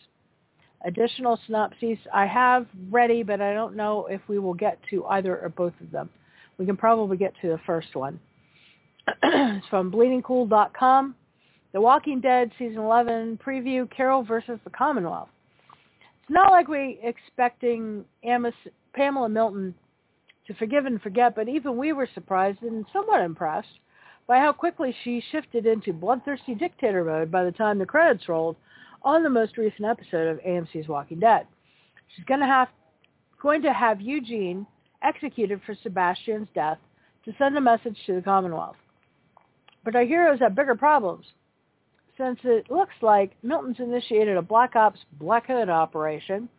Additional 0.83 1.39
synopses 1.45 1.97
I 2.13 2.25
have 2.25 2.67
ready, 2.89 3.23
but 3.23 3.41
I 3.41 3.53
don't 3.53 3.75
know 3.75 4.07
if 4.07 4.21
we 4.27 4.39
will 4.39 4.53
get 4.53 4.79
to 4.89 5.05
either 5.05 5.37
or 5.37 5.49
both 5.49 5.73
of 5.81 5.91
them. 5.91 6.09
We 6.57 6.65
can 6.65 6.77
probably 6.77 7.17
get 7.17 7.33
to 7.41 7.47
the 7.49 7.59
first 7.65 7.95
one. 7.95 8.19
it's 9.23 9.67
from 9.67 9.91
bleedingcool.com. 9.91 11.15
The 11.73 11.81
Walking 11.81 12.21
Dead 12.21 12.51
Season 12.57 12.77
11 12.77 13.39
preview, 13.45 13.89
Carol 13.95 14.23
versus 14.23 14.59
the 14.63 14.69
Commonwealth. 14.69 15.29
It's 16.21 16.31
not 16.31 16.51
like 16.51 16.67
we 16.67 16.99
expecting 17.03 18.05
Amos, 18.23 18.53
Pamela 18.93 19.29
Milton 19.29 19.75
to 20.47 20.53
forgive 20.53 20.85
and 20.85 21.01
forget, 21.01 21.35
but 21.35 21.49
even 21.49 21.77
we 21.77 21.93
were 21.93 22.07
surprised 22.13 22.61
and 22.61 22.85
somewhat 22.93 23.21
impressed 23.21 23.79
by 24.27 24.37
how 24.39 24.51
quickly 24.51 24.95
she 25.03 25.21
shifted 25.31 25.65
into 25.65 25.93
bloodthirsty 25.93 26.55
dictator 26.55 27.03
mode 27.03 27.31
by 27.31 27.43
the 27.43 27.51
time 27.51 27.77
the 27.77 27.85
credits 27.85 28.27
rolled 28.27 28.55
on 29.05 29.23
the 29.23 29.29
most 29.29 29.57
recent 29.57 29.85
episode 29.85 30.27
of 30.27 30.39
AMC's 30.39 30.87
Walking 30.87 31.19
Dead. 31.19 31.45
She's 32.15 32.25
going 32.25 32.41
to 32.41 32.47
have 32.47 32.67
going 33.41 33.61
to 33.61 33.71
have 33.71 34.01
Eugene 34.01 34.65
executed 35.03 35.61
for 35.65 35.75
Sebastian's 35.83 36.47
death 36.55 36.79
to 37.25 37.33
send 37.37 37.55
a 37.55 37.61
message 37.61 37.97
to 38.07 38.15
the 38.15 38.21
Commonwealth. 38.21 38.75
But 39.83 39.95
our 39.95 40.03
heroes 40.03 40.39
have 40.39 40.55
bigger 40.55 40.73
problems, 40.73 41.25
since 42.17 42.39
it 42.43 42.71
looks 42.71 42.95
like 43.03 43.35
Milton's 43.43 43.79
initiated 43.79 44.35
a 44.35 44.41
Black 44.41 44.75
Ops 44.75 44.99
Black 45.19 45.45
Hood 45.45 45.69
operation 45.69 46.49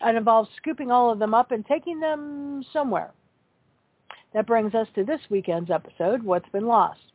and 0.00 0.16
involves 0.16 0.48
scooping 0.56 0.92
all 0.92 1.10
of 1.10 1.18
them 1.18 1.34
up 1.34 1.50
and 1.50 1.66
taking 1.66 1.98
them 1.98 2.64
somewhere. 2.72 3.12
That 4.32 4.46
brings 4.46 4.74
us 4.74 4.86
to 4.94 5.04
this 5.04 5.20
weekend's 5.28 5.70
episode, 5.70 6.22
What's 6.22 6.48
Been 6.50 6.66
Lost. 6.66 7.11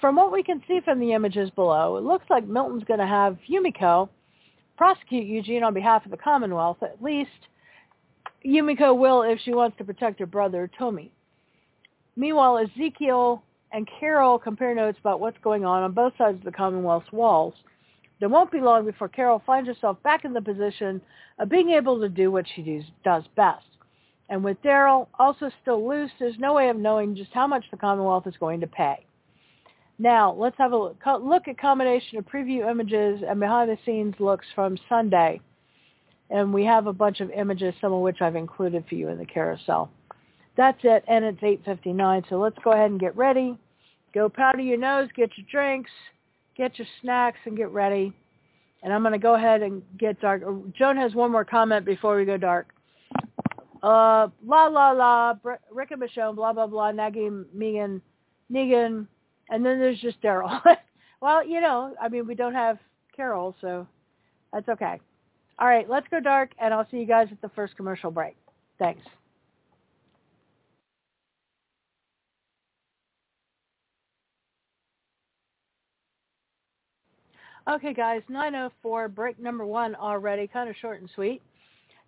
From 0.00 0.16
what 0.16 0.32
we 0.32 0.42
can 0.42 0.62
see 0.66 0.80
from 0.80 0.98
the 0.98 1.12
images 1.12 1.50
below, 1.50 1.98
it 1.98 2.04
looks 2.04 2.24
like 2.30 2.46
Milton's 2.46 2.84
going 2.84 3.00
to 3.00 3.06
have 3.06 3.38
Yumiko 3.48 4.08
prosecute 4.76 5.26
Eugene 5.26 5.62
on 5.62 5.74
behalf 5.74 6.06
of 6.06 6.10
the 6.10 6.16
Commonwealth. 6.16 6.78
At 6.82 7.02
least 7.02 7.30
Yumiko 8.44 8.96
will 8.96 9.22
if 9.22 9.38
she 9.40 9.52
wants 9.52 9.76
to 9.76 9.84
protect 9.84 10.18
her 10.20 10.26
brother, 10.26 10.70
Tommy. 10.78 11.12
Meanwhile, 12.16 12.58
Ezekiel 12.58 13.42
and 13.72 13.86
Carol 14.00 14.38
compare 14.38 14.74
notes 14.74 14.98
about 14.98 15.20
what's 15.20 15.36
going 15.44 15.66
on 15.66 15.82
on 15.82 15.92
both 15.92 16.14
sides 16.16 16.38
of 16.38 16.44
the 16.44 16.52
Commonwealth's 16.52 17.12
walls. 17.12 17.54
It 18.20 18.30
won't 18.30 18.50
be 18.50 18.60
long 18.60 18.86
before 18.86 19.08
Carol 19.08 19.42
finds 19.44 19.68
herself 19.68 20.02
back 20.02 20.24
in 20.24 20.32
the 20.32 20.40
position 20.40 21.00
of 21.38 21.50
being 21.50 21.70
able 21.70 22.00
to 22.00 22.08
do 22.08 22.30
what 22.30 22.46
she 22.54 22.84
does 23.04 23.24
best. 23.36 23.64
And 24.30 24.42
with 24.42 24.62
Daryl 24.62 25.08
also 25.18 25.50
still 25.60 25.86
loose, 25.86 26.10
there's 26.18 26.38
no 26.38 26.54
way 26.54 26.70
of 26.70 26.76
knowing 26.76 27.16
just 27.16 27.32
how 27.32 27.46
much 27.46 27.64
the 27.70 27.76
Commonwealth 27.76 28.26
is 28.26 28.36
going 28.38 28.60
to 28.60 28.66
pay. 28.66 29.04
Now, 30.00 30.32
let's 30.32 30.56
have 30.56 30.72
a 30.72 30.94
look 31.18 31.46
at 31.46 31.58
combination 31.58 32.16
of 32.16 32.24
preview 32.24 32.70
images 32.70 33.22
and 33.28 33.38
behind-the-scenes 33.38 34.14
looks 34.18 34.46
from 34.54 34.78
Sunday. 34.88 35.42
And 36.30 36.54
we 36.54 36.64
have 36.64 36.86
a 36.86 36.92
bunch 36.92 37.20
of 37.20 37.30
images, 37.32 37.74
some 37.82 37.92
of 37.92 38.00
which 38.00 38.22
I've 38.22 38.34
included 38.34 38.86
for 38.88 38.94
you 38.94 39.08
in 39.08 39.18
the 39.18 39.26
carousel. 39.26 39.90
That's 40.56 40.78
it, 40.84 41.04
and 41.06 41.22
it's 41.22 41.40
8.59, 41.42 42.30
so 42.30 42.38
let's 42.38 42.56
go 42.64 42.72
ahead 42.72 42.90
and 42.90 42.98
get 42.98 43.14
ready. 43.14 43.58
Go 44.14 44.30
powder 44.30 44.62
your 44.62 44.78
nose, 44.78 45.10
get 45.14 45.36
your 45.36 45.46
drinks, 45.50 45.90
get 46.56 46.78
your 46.78 46.88
snacks, 47.02 47.38
and 47.44 47.54
get 47.54 47.70
ready. 47.70 48.16
And 48.82 48.94
I'm 48.94 49.02
going 49.02 49.12
to 49.12 49.18
go 49.18 49.34
ahead 49.34 49.60
and 49.60 49.82
get 49.98 50.18
dark. 50.22 50.42
Joan 50.78 50.96
has 50.96 51.14
one 51.14 51.30
more 51.30 51.44
comment 51.44 51.84
before 51.84 52.16
we 52.16 52.24
go 52.24 52.38
dark. 52.38 52.68
Uh, 53.82 54.28
la 54.46 54.66
la 54.66 54.92
la, 54.92 55.34
Rick 55.70 55.90
and 55.90 56.00
Michonne, 56.00 56.36
blah 56.36 56.54
blah 56.54 56.66
blah, 56.66 56.90
Nagy, 56.90 57.28
Megan, 57.52 58.00
Negan, 58.50 59.06
and 59.50 59.64
then 59.66 59.78
there's 59.78 60.00
just 60.00 60.20
Daryl. 60.22 60.60
well, 61.20 61.46
you 61.46 61.60
know, 61.60 61.94
I 62.00 62.08
mean, 62.08 62.26
we 62.26 62.34
don't 62.34 62.54
have 62.54 62.78
Carol, 63.14 63.54
so 63.60 63.86
that's 64.52 64.68
okay. 64.68 65.00
All 65.58 65.68
right, 65.68 65.88
let's 65.88 66.06
go 66.10 66.20
dark, 66.20 66.50
and 66.58 66.72
I'll 66.72 66.86
see 66.90 66.96
you 66.98 67.06
guys 67.06 67.28
at 67.30 67.42
the 67.42 67.50
first 67.50 67.76
commercial 67.76 68.10
break. 68.10 68.36
Thanks. 68.78 69.02
Okay, 77.68 77.92
guys, 77.92 78.22
904, 78.28 79.08
break 79.08 79.38
number 79.38 79.66
one 79.66 79.94
already, 79.94 80.48
kind 80.48 80.70
of 80.70 80.76
short 80.80 81.00
and 81.00 81.10
sweet. 81.14 81.42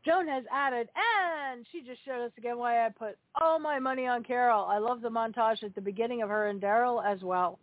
Joan 0.04 0.26
has 0.26 0.44
added, 0.52 0.88
and 0.96 1.64
she 1.70 1.80
just 1.82 2.04
showed 2.04 2.24
us 2.24 2.32
again 2.36 2.58
why 2.58 2.84
I 2.84 2.88
put 2.88 3.16
all 3.40 3.58
my 3.58 3.78
money 3.78 4.06
on 4.06 4.24
Carol. 4.24 4.64
I 4.64 4.78
love 4.78 5.00
the 5.00 5.08
montage 5.08 5.62
at 5.62 5.74
the 5.74 5.80
beginning 5.80 6.22
of 6.22 6.28
her 6.28 6.48
and 6.48 6.60
Daryl 6.60 7.04
as 7.04 7.22
well, 7.22 7.60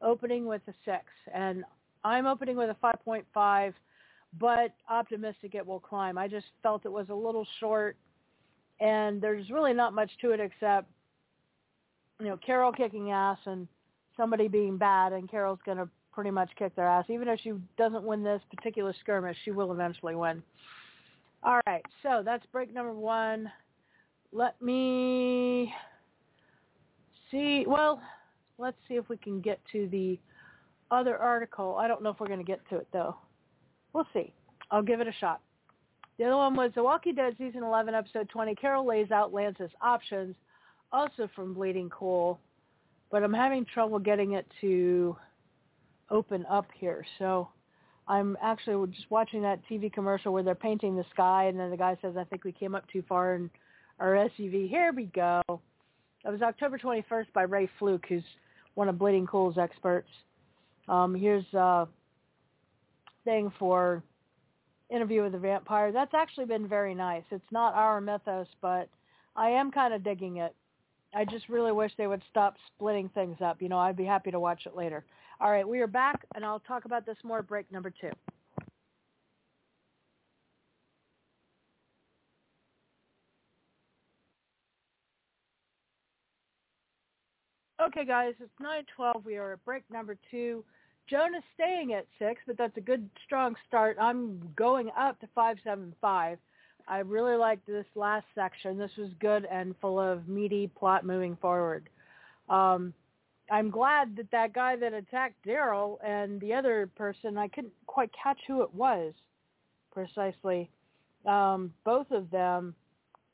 opening 0.00 0.46
with 0.46 0.62
a 0.68 0.74
6. 0.84 1.04
And 1.34 1.64
I'm 2.04 2.26
opening 2.26 2.56
with 2.56 2.70
a 2.70 2.76
5.5, 2.84 3.74
but 4.38 4.72
optimistic 4.88 5.56
it 5.56 5.66
will 5.66 5.80
climb. 5.80 6.16
I 6.16 6.28
just 6.28 6.46
felt 6.62 6.84
it 6.84 6.92
was 6.92 7.08
a 7.08 7.14
little 7.14 7.46
short, 7.58 7.96
and 8.78 9.20
there's 9.20 9.50
really 9.50 9.72
not 9.72 9.92
much 9.92 10.10
to 10.20 10.30
it 10.30 10.38
except, 10.38 10.88
you 12.20 12.26
know, 12.26 12.36
Carol 12.36 12.70
kicking 12.70 13.10
ass 13.10 13.38
and 13.46 13.66
somebody 14.16 14.46
being 14.46 14.76
bad, 14.76 15.12
and 15.12 15.28
Carol's 15.28 15.58
going 15.66 15.78
to 15.78 15.88
pretty 16.12 16.30
much 16.30 16.50
kick 16.56 16.76
their 16.76 16.86
ass. 16.86 17.06
Even 17.08 17.26
if 17.26 17.40
she 17.40 17.52
doesn't 17.76 18.04
win 18.04 18.22
this 18.22 18.42
particular 18.54 18.94
skirmish, 19.00 19.36
she 19.44 19.50
will 19.50 19.72
eventually 19.72 20.14
win. 20.14 20.40
All 21.42 21.60
right, 21.66 21.84
so 22.02 22.22
that's 22.24 22.44
break 22.52 22.72
number 22.74 22.92
one. 22.92 23.50
Let 24.32 24.60
me 24.60 25.72
see. 27.30 27.64
Well, 27.66 28.00
let's 28.58 28.76
see 28.86 28.94
if 28.94 29.08
we 29.08 29.16
can 29.16 29.40
get 29.40 29.58
to 29.72 29.88
the 29.90 30.18
other 30.90 31.16
article. 31.16 31.76
I 31.76 31.88
don't 31.88 32.02
know 32.02 32.10
if 32.10 32.20
we're 32.20 32.26
going 32.26 32.40
to 32.40 32.44
get 32.44 32.60
to 32.68 32.76
it, 32.76 32.88
though. 32.92 33.16
We'll 33.92 34.06
see. 34.12 34.34
I'll 34.70 34.82
give 34.82 35.00
it 35.00 35.08
a 35.08 35.12
shot. 35.18 35.40
The 36.18 36.26
other 36.26 36.36
one 36.36 36.54
was 36.54 36.72
The 36.74 36.82
Walking 36.82 37.14
Dead 37.14 37.34
Season 37.38 37.62
11, 37.62 37.94
Episode 37.94 38.28
20. 38.28 38.54
Carol 38.54 38.86
lays 38.86 39.10
out 39.10 39.32
Lance's 39.32 39.70
options, 39.80 40.36
also 40.92 41.28
from 41.34 41.54
Bleeding 41.54 41.88
Cool, 41.88 42.38
but 43.10 43.22
I'm 43.22 43.32
having 43.32 43.64
trouble 43.64 43.98
getting 43.98 44.32
it 44.32 44.46
to 44.60 45.16
open 46.10 46.44
up 46.50 46.66
here. 46.74 47.06
So 47.18 47.48
I'm 48.08 48.36
actually 48.42 48.90
just 48.92 49.10
watching 49.10 49.42
that 49.42 49.60
TV 49.70 49.92
commercial 49.92 50.32
where 50.32 50.42
they're 50.42 50.54
painting 50.54 50.96
the 50.96 51.04
sky, 51.12 51.44
and 51.44 51.58
then 51.58 51.70
the 51.70 51.76
guy 51.76 51.96
says, 52.02 52.16
"I 52.16 52.24
think 52.24 52.44
we 52.44 52.52
came 52.52 52.74
up 52.74 52.86
too 52.88 53.02
far 53.02 53.34
in 53.34 53.50
our 53.98 54.14
SUV." 54.16 54.68
Here 54.68 54.92
we 54.92 55.04
go. 55.06 55.42
That 55.48 56.32
was 56.32 56.42
October 56.42 56.76
21st 56.78 57.32
by 57.32 57.42
Ray 57.42 57.68
Flook, 57.78 58.06
who's 58.06 58.24
one 58.74 58.88
of 58.88 58.98
Bleeding 58.98 59.26
Cool's 59.26 59.58
experts. 59.58 60.10
Um, 60.88 61.14
here's 61.14 61.52
a 61.54 61.88
thing 63.24 63.50
for 63.58 64.02
interview 64.90 65.22
with 65.22 65.32
the 65.32 65.38
vampire. 65.38 65.92
That's 65.92 66.14
actually 66.14 66.46
been 66.46 66.66
very 66.66 66.94
nice. 66.94 67.22
It's 67.30 67.52
not 67.52 67.74
our 67.74 68.00
mythos, 68.00 68.48
but 68.60 68.88
I 69.36 69.50
am 69.50 69.70
kind 69.70 69.94
of 69.94 70.02
digging 70.02 70.38
it. 70.38 70.54
I 71.14 71.24
just 71.24 71.48
really 71.48 71.72
wish 71.72 71.92
they 71.96 72.06
would 72.06 72.22
stop 72.30 72.56
splitting 72.66 73.08
things 73.10 73.36
up. 73.40 73.62
You 73.62 73.68
know, 73.68 73.78
I'd 73.78 73.96
be 73.96 74.04
happy 74.04 74.30
to 74.30 74.40
watch 74.40 74.66
it 74.66 74.76
later. 74.76 75.04
All 75.42 75.50
right, 75.50 75.66
we 75.66 75.80
are 75.80 75.86
back, 75.86 76.26
and 76.34 76.44
I'll 76.44 76.60
talk 76.60 76.84
about 76.84 77.06
this 77.06 77.16
more 77.24 77.40
break 77.40 77.72
number 77.72 77.90
two. 77.90 78.10
Okay, 87.80 88.04
guys, 88.04 88.34
it's 88.38 88.52
9:12. 88.60 89.24
We 89.24 89.38
are 89.38 89.54
at 89.54 89.64
break 89.64 89.82
number 89.90 90.18
two. 90.30 90.62
Joan 91.08 91.34
is 91.34 91.42
staying 91.54 91.94
at 91.94 92.06
six, 92.18 92.42
but 92.46 92.58
that's 92.58 92.76
a 92.76 92.82
good, 92.82 93.08
strong 93.24 93.56
start. 93.66 93.96
I'm 93.98 94.52
going 94.56 94.90
up 94.90 95.18
to 95.20 95.26
575. 95.34 96.38
I 96.86 96.98
really 96.98 97.36
liked 97.36 97.66
this 97.66 97.86
last 97.94 98.26
section. 98.34 98.76
This 98.76 98.94
was 98.98 99.08
good 99.14 99.46
and 99.46 99.74
full 99.80 99.98
of 99.98 100.28
meaty 100.28 100.66
plot 100.66 101.06
moving 101.06 101.36
forward. 101.36 101.88
Um, 102.50 102.92
I'm 103.50 103.70
glad 103.70 104.16
that 104.16 104.30
that 104.30 104.52
guy 104.52 104.76
that 104.76 104.92
attacked 104.92 105.44
Daryl 105.44 105.96
and 106.04 106.40
the 106.40 106.54
other 106.54 106.88
person, 106.96 107.36
I 107.36 107.48
couldn't 107.48 107.72
quite 107.86 108.10
catch 108.22 108.38
who 108.46 108.62
it 108.62 108.72
was 108.72 109.12
precisely. 109.92 110.70
Um, 111.26 111.72
both 111.84 112.10
of 112.12 112.30
them 112.30 112.74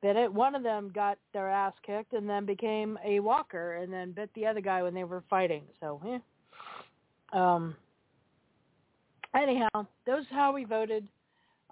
bit 0.03 0.17
it. 0.17 0.33
One 0.33 0.55
of 0.55 0.63
them 0.63 0.91
got 0.95 1.19
their 1.33 1.51
ass 1.51 1.75
kicked 1.85 2.15
and 2.15 2.29
then 2.29 2.47
became 2.47 2.99
a 3.05 3.21
walker 3.21 3.75
and 3.75 3.93
then 3.93 4.13
bit 4.13 4.31
the 4.35 4.47
other 4.47 4.61
guy 4.61 4.83
when 4.83 4.95
they 4.95 5.05
were 5.05 5.23
fighting. 5.29 5.65
So, 5.81 6.01
yeah. 6.05 6.19
Um, 7.33 7.77
anyhow, 9.35 9.87
those 10.07 10.25
how 10.31 10.53
we 10.53 10.65
voted. 10.65 11.07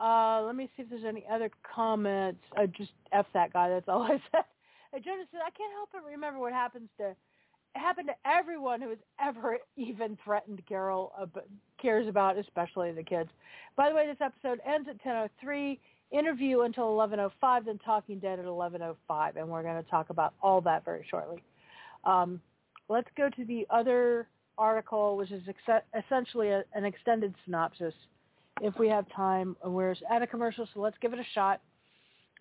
Uh, 0.01 0.43
let 0.43 0.57
me 0.57 0.69
see 0.77 0.83
if 0.83 0.91
there's 0.91 1.05
any 1.05 1.25
other 1.33 1.51
comments. 1.75 2.41
Uh, 2.59 2.67
just 2.67 2.93
F 3.13 3.27
that 3.33 3.53
guy. 3.53 3.69
That's 3.69 3.89
all 3.89 4.03
I 4.03 4.21
said. 4.33 4.45
Jonas 5.05 5.27
said, 5.33 5.41
I 5.41 5.51
can't 5.51 5.73
help 5.73 5.89
but 5.93 6.05
remember 6.05 6.39
what 6.39 6.53
happens 6.53 6.89
to 6.99 7.17
happened 7.77 8.09
to 8.09 8.29
everyone 8.29 8.81
who 8.81 8.91
has 8.91 8.99
ever 9.21 9.59
even 9.77 10.19
threatened 10.25 10.63
Carol 10.69 11.13
uh, 11.21 11.27
cares 11.81 12.09
about, 12.09 12.39
especially 12.39 12.93
the 12.93 13.03
kids. 13.03 13.31
By 13.77 13.89
the 13.89 13.95
way, 13.95 14.07
this 14.07 14.17
episode 14.21 14.61
ends 14.67 14.89
at 14.89 15.03
10:03. 15.03 15.79
Interview 16.11 16.61
until 16.61 16.85
11:05, 16.97 17.65
then 17.65 17.79
Talking 17.79 18.19
Dead 18.21 18.39
at 18.39 18.45
11:05, 18.45 19.37
and 19.37 19.49
we're 19.49 19.63
going 19.63 19.83
to 19.83 19.91
talk 19.91 20.11
about 20.11 20.35
all 20.41 20.61
that 20.61 20.85
very 20.85 21.05
shortly. 21.11 21.43
Um, 22.05 22.41
let's 22.89 23.09
go 23.17 23.29
to 23.31 23.45
the 23.45 23.67
other 23.71 24.29
article, 24.57 25.17
which 25.17 25.33
is 25.33 25.43
ex- 25.49 25.85
essentially 26.07 26.51
a, 26.51 26.63
an 26.75 26.85
extended 26.85 27.35
synopsis. 27.45 27.95
If 28.61 28.79
we 28.79 28.89
have 28.89 29.07
time, 29.11 29.57
we're 29.65 29.97
at 30.09 30.23
a 30.23 30.27
commercial, 30.27 30.69
so 30.73 30.81
let's 30.81 30.97
give 31.01 31.13
it 31.13 31.19
a 31.19 31.27
shot. 31.35 31.61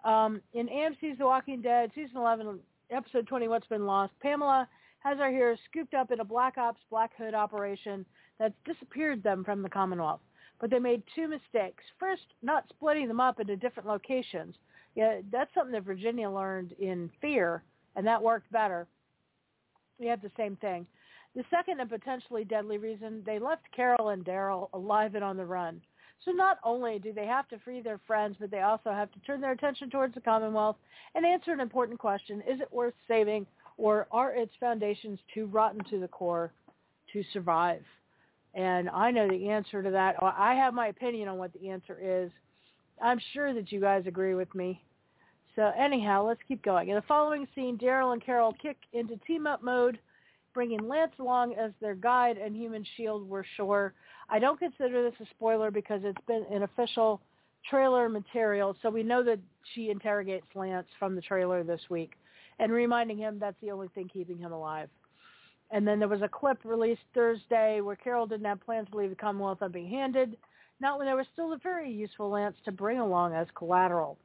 Um, 0.06 0.41
in 0.54 0.67
AMC's 0.67 1.17
The 1.17 1.26
Walking 1.26 1.62
Dead, 1.62 1.89
season 1.96 2.17
11, 2.17 2.60
episode 2.91 3.26
20, 3.26 3.48
What's 3.48 3.65
Been 3.67 3.86
Lost, 3.86 4.13
Pamela 4.22 4.67
has 5.04 5.20
our 5.20 5.30
heroes 5.30 5.58
scooped 5.70 5.94
up 5.94 6.12
in 6.12 6.20
a 6.22 6.26
Black 6.26 6.58
Ops 6.58 6.82
Black 6.89 7.12
Hood 7.18 7.34
operation 7.34 8.06
that's 8.39 8.54
disappeared 8.66 9.22
them 9.22 9.44
from 9.44 9.62
the 9.62 9.70
Commonwealth. 9.70 10.22
But 10.62 10.70
they 10.70 10.80
made 10.80 11.04
two 11.13 11.28
mistakes. 11.28 11.84
First, 12.00 12.24
not 12.42 12.66
splitting 12.70 13.08
them 13.08 13.20
up 13.20 13.39
into 13.39 13.58
different 13.58 13.89
locations. 13.89 14.56
Yeah, 14.96 15.20
that's 15.32 15.54
something 15.54 15.74
that 15.74 15.84
Virginia 15.84 16.30
learned 16.30 16.74
in 16.80 17.10
Fear, 17.20 17.63
and 17.96 18.08
that 18.08 18.22
worked 18.22 18.52
better. 18.52 18.88
We 20.00 20.08
had 20.08 20.22
the 20.22 20.32
same 20.38 20.56
thing. 20.58 20.86
The 21.36 21.44
second 21.50 21.80
and 21.80 21.89
potentially 21.89 22.46
deadly 22.46 22.78
reason, 22.78 23.24
they 23.26 23.39
left 23.39 23.63
Carol 23.76 24.10
and 24.10 24.24
Daryl 24.24 24.70
alive 24.74 25.16
and 25.16 25.24
on 25.24 25.36
the 25.36 25.46
run. 25.46 25.82
So 26.24 26.32
not 26.32 26.60
only 26.63 27.00
do 27.00 27.12
they 27.12 27.26
have 27.26 27.48
to 27.50 27.60
free 27.60 27.82
their 27.82 28.00
friends, 28.08 28.38
but 28.39 28.52
they 28.52 28.62
also 28.62 28.92
have 28.92 29.12
to 29.12 29.20
turn 29.22 29.42
their 29.42 29.52
attention 29.52 29.89
towards 29.89 30.13
the 30.13 30.22
Commonwealth 30.22 30.78
and 31.16 31.26
answer 31.26 31.52
an 31.52 31.60
important 31.60 32.00
question. 32.00 32.42
Is 32.42 32.62
it 32.62 32.72
worth 32.72 32.94
saving 33.08 33.46
or 33.84 34.08
are 34.12 34.32
its 34.32 34.54
foundations 34.62 35.19
too 35.34 35.46
rotten 35.48 35.84
to 35.89 36.00
the 36.00 36.08
core 36.08 36.54
to 37.12 37.22
survive? 37.34 37.84
And 38.54 38.89
I 38.89 39.12
know 39.12 39.28
the 39.28 39.50
answer 39.50 39.84
to 39.84 39.91
that. 39.91 40.15
I 40.22 40.56
have 40.56 40.74
my 40.74 40.88
opinion 40.88 41.28
on 41.28 41.38
what 41.38 41.52
the 41.52 41.69
answer 41.69 41.98
is. 42.02 42.32
I'm 43.02 43.19
sure 43.34 43.54
that 43.54 43.74
you 43.74 43.82
guys 43.82 44.04
agree 44.08 44.36
with 44.36 44.56
me. 44.56 44.82
So 45.58 45.74
anyhow, 45.78 46.26
let's 46.26 46.39
keep 46.48 46.63
going. 46.63 46.88
In 46.88 46.96
the 46.96 47.02
following 47.10 47.46
scene, 47.54 47.78
Daryl 47.78 48.13
and 48.13 48.24
Carol 48.24 48.56
kick 48.62 48.78
into 48.93 49.17
team-up 49.28 49.62
mode, 49.62 50.00
bringing 50.54 50.88
Lance 50.88 51.12
along 51.19 51.56
as 51.56 51.72
their 51.82 51.96
guide 51.96 52.38
and 52.38 52.56
human 52.56 52.86
shield 52.96 53.28
we're 53.28 53.43
sure. 53.58 53.93
I 54.30 54.39
don't 54.39 54.58
consider 54.58 55.04
this 55.04 55.19
a 55.19 55.30
spoiler 55.32 55.72
because 55.72 56.00
it's 56.06 56.26
been 56.26 56.46
an 56.50 56.63
official 56.63 57.19
trailer 57.69 58.08
material, 58.08 58.78
so 58.82 58.89
we 58.89 59.04
know 59.04 59.24
that 59.24 59.39
she 59.74 59.89
interrogates 59.89 60.48
Lance 60.56 60.88
from 60.98 61.15
the 61.15 61.22
trailer 61.22 61.65
this 61.65 61.82
week 61.89 62.13
and 62.60 62.72
reminding 62.72 63.18
him 63.18 63.38
that's 63.39 63.60
the 63.62 63.72
only 63.72 63.88
thing 63.89 64.10
keeping 64.12 64.38
him 64.38 64.52
alive. 64.52 64.89
And 65.72 65.88
then 65.88 66.00
there 66.00 66.08
was 66.08 66.22
a 66.22 66.28
clip 66.28 66.60
released 66.63 67.02
Thursday 67.13 67.82
where 67.82 67.96
Carol 67.96 68.28
didn't 68.28 68.46
have 68.46 68.63
plans 68.63 68.88
to 68.92 68.98
leave 68.98 69.10
the 69.10 69.16
Commonwealth 69.16 69.62
empty-handed, 69.62 70.38
not 70.80 70.98
when 70.98 71.08
there 71.08 71.16
was 71.16 71.26
still 71.34 71.54
a 71.54 71.58
very 71.58 71.92
useful 71.92 72.30
lance 72.30 72.56
to 72.66 72.72
bring 72.72 73.00
along 73.00 73.34
as 73.34 73.48
collateral. 73.56 74.18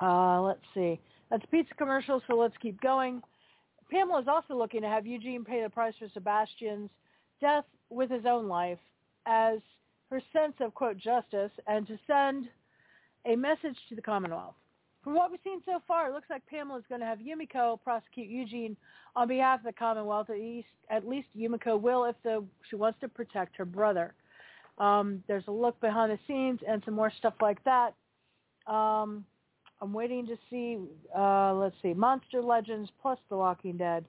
Uh, 0.00 0.40
let's 0.42 0.60
see. 0.74 1.00
That's 1.30 1.44
pizza 1.50 1.74
commercial, 1.74 2.22
so 2.26 2.36
let's 2.36 2.56
keep 2.60 2.80
going. 2.80 3.22
Pamela 3.90 4.20
is 4.20 4.28
also 4.28 4.54
looking 4.56 4.82
to 4.82 4.88
have 4.88 5.06
Eugene 5.06 5.44
pay 5.44 5.62
the 5.62 5.68
price 5.68 5.94
for 5.98 6.08
Sebastian's 6.14 6.90
death 7.40 7.64
with 7.88 8.10
his 8.10 8.24
own 8.26 8.48
life 8.48 8.78
as 9.26 9.58
her 10.10 10.22
sense 10.32 10.54
of, 10.60 10.74
quote, 10.74 10.96
justice 10.96 11.50
and 11.66 11.86
to 11.86 11.98
send 12.06 12.48
a 13.26 13.36
message 13.36 13.76
to 13.88 13.94
the 13.94 14.02
Commonwealth. 14.02 14.54
From 15.02 15.14
what 15.14 15.30
we've 15.30 15.40
seen 15.42 15.62
so 15.64 15.80
far, 15.88 16.08
it 16.08 16.12
looks 16.12 16.28
like 16.28 16.46
Pamela 16.46 16.78
is 16.78 16.84
going 16.88 17.00
to 17.00 17.06
have 17.06 17.18
Yumiko 17.18 17.80
prosecute 17.82 18.28
Eugene 18.28 18.76
on 19.16 19.28
behalf 19.28 19.60
of 19.60 19.64
the 19.64 19.72
Commonwealth. 19.72 20.28
At 20.28 20.36
least, 20.36 20.68
at 20.90 21.08
least 21.08 21.28
Yumiko 21.36 21.80
will 21.80 22.04
if 22.04 22.16
the, 22.22 22.44
she 22.68 22.76
wants 22.76 23.00
to 23.00 23.08
protect 23.08 23.56
her 23.56 23.64
brother. 23.64 24.14
Um, 24.78 25.22
there's 25.26 25.44
a 25.48 25.52
look 25.52 25.80
behind 25.80 26.12
the 26.12 26.18
scenes 26.26 26.60
and 26.66 26.82
some 26.84 26.94
more 26.94 27.12
stuff 27.18 27.34
like 27.40 27.62
that. 27.64 27.94
Um, 28.66 29.24
I'm 29.82 29.92
waiting 29.92 30.26
to 30.26 30.36
see, 30.50 30.78
uh, 31.16 31.54
let's 31.54 31.76
see, 31.82 31.94
Monster 31.94 32.42
Legends 32.42 32.90
plus 33.00 33.18
The 33.30 33.36
Walking 33.36 33.78
Dead. 33.78 34.04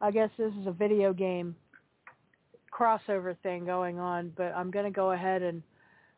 I 0.00 0.10
guess 0.10 0.30
this 0.38 0.52
is 0.60 0.66
a 0.66 0.72
video 0.72 1.12
game 1.12 1.54
crossover 2.72 3.36
thing 3.42 3.66
going 3.66 3.98
on, 3.98 4.32
but 4.36 4.52
I'm 4.56 4.70
going 4.70 4.86
to 4.86 4.90
go 4.90 5.12
ahead 5.12 5.42
and 5.42 5.62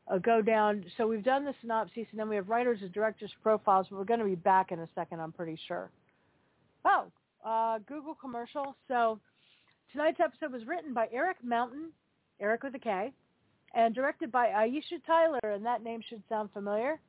uh, 0.08 0.18
go 0.18 0.42
down. 0.42 0.84
So 0.96 1.06
we've 1.06 1.24
done 1.24 1.44
the 1.44 1.54
synopsis, 1.60 2.06
and 2.10 2.18
then 2.18 2.28
we 2.28 2.36
have 2.36 2.48
writers 2.48 2.78
and 2.82 2.92
directors 2.92 3.30
profiles, 3.42 3.86
but 3.90 3.98
we're 3.98 4.04
going 4.04 4.20
to 4.20 4.26
be 4.26 4.34
back 4.34 4.72
in 4.72 4.80
a 4.80 4.88
second, 4.94 5.20
I'm 5.20 5.32
pretty 5.32 5.58
sure. 5.66 5.90
Oh, 6.84 7.06
uh, 7.44 7.78
Google 7.86 8.14
commercial. 8.14 8.76
So 8.88 9.18
tonight's 9.92 10.20
episode 10.20 10.52
was 10.52 10.66
written 10.66 10.92
by 10.92 11.08
Erik 11.12 11.38
Mountain, 11.42 11.90
Erik 12.40 12.62
with 12.62 12.74
a 12.74 12.78
K, 12.78 13.12
and 13.74 13.94
directed 13.94 14.30
by 14.30 14.48
Aisha 14.48 15.04
Tyler, 15.06 15.40
and 15.42 15.64
that 15.64 15.82
name 15.82 16.00
should 16.08 16.22
sound 16.28 16.50
familiar. 16.52 17.00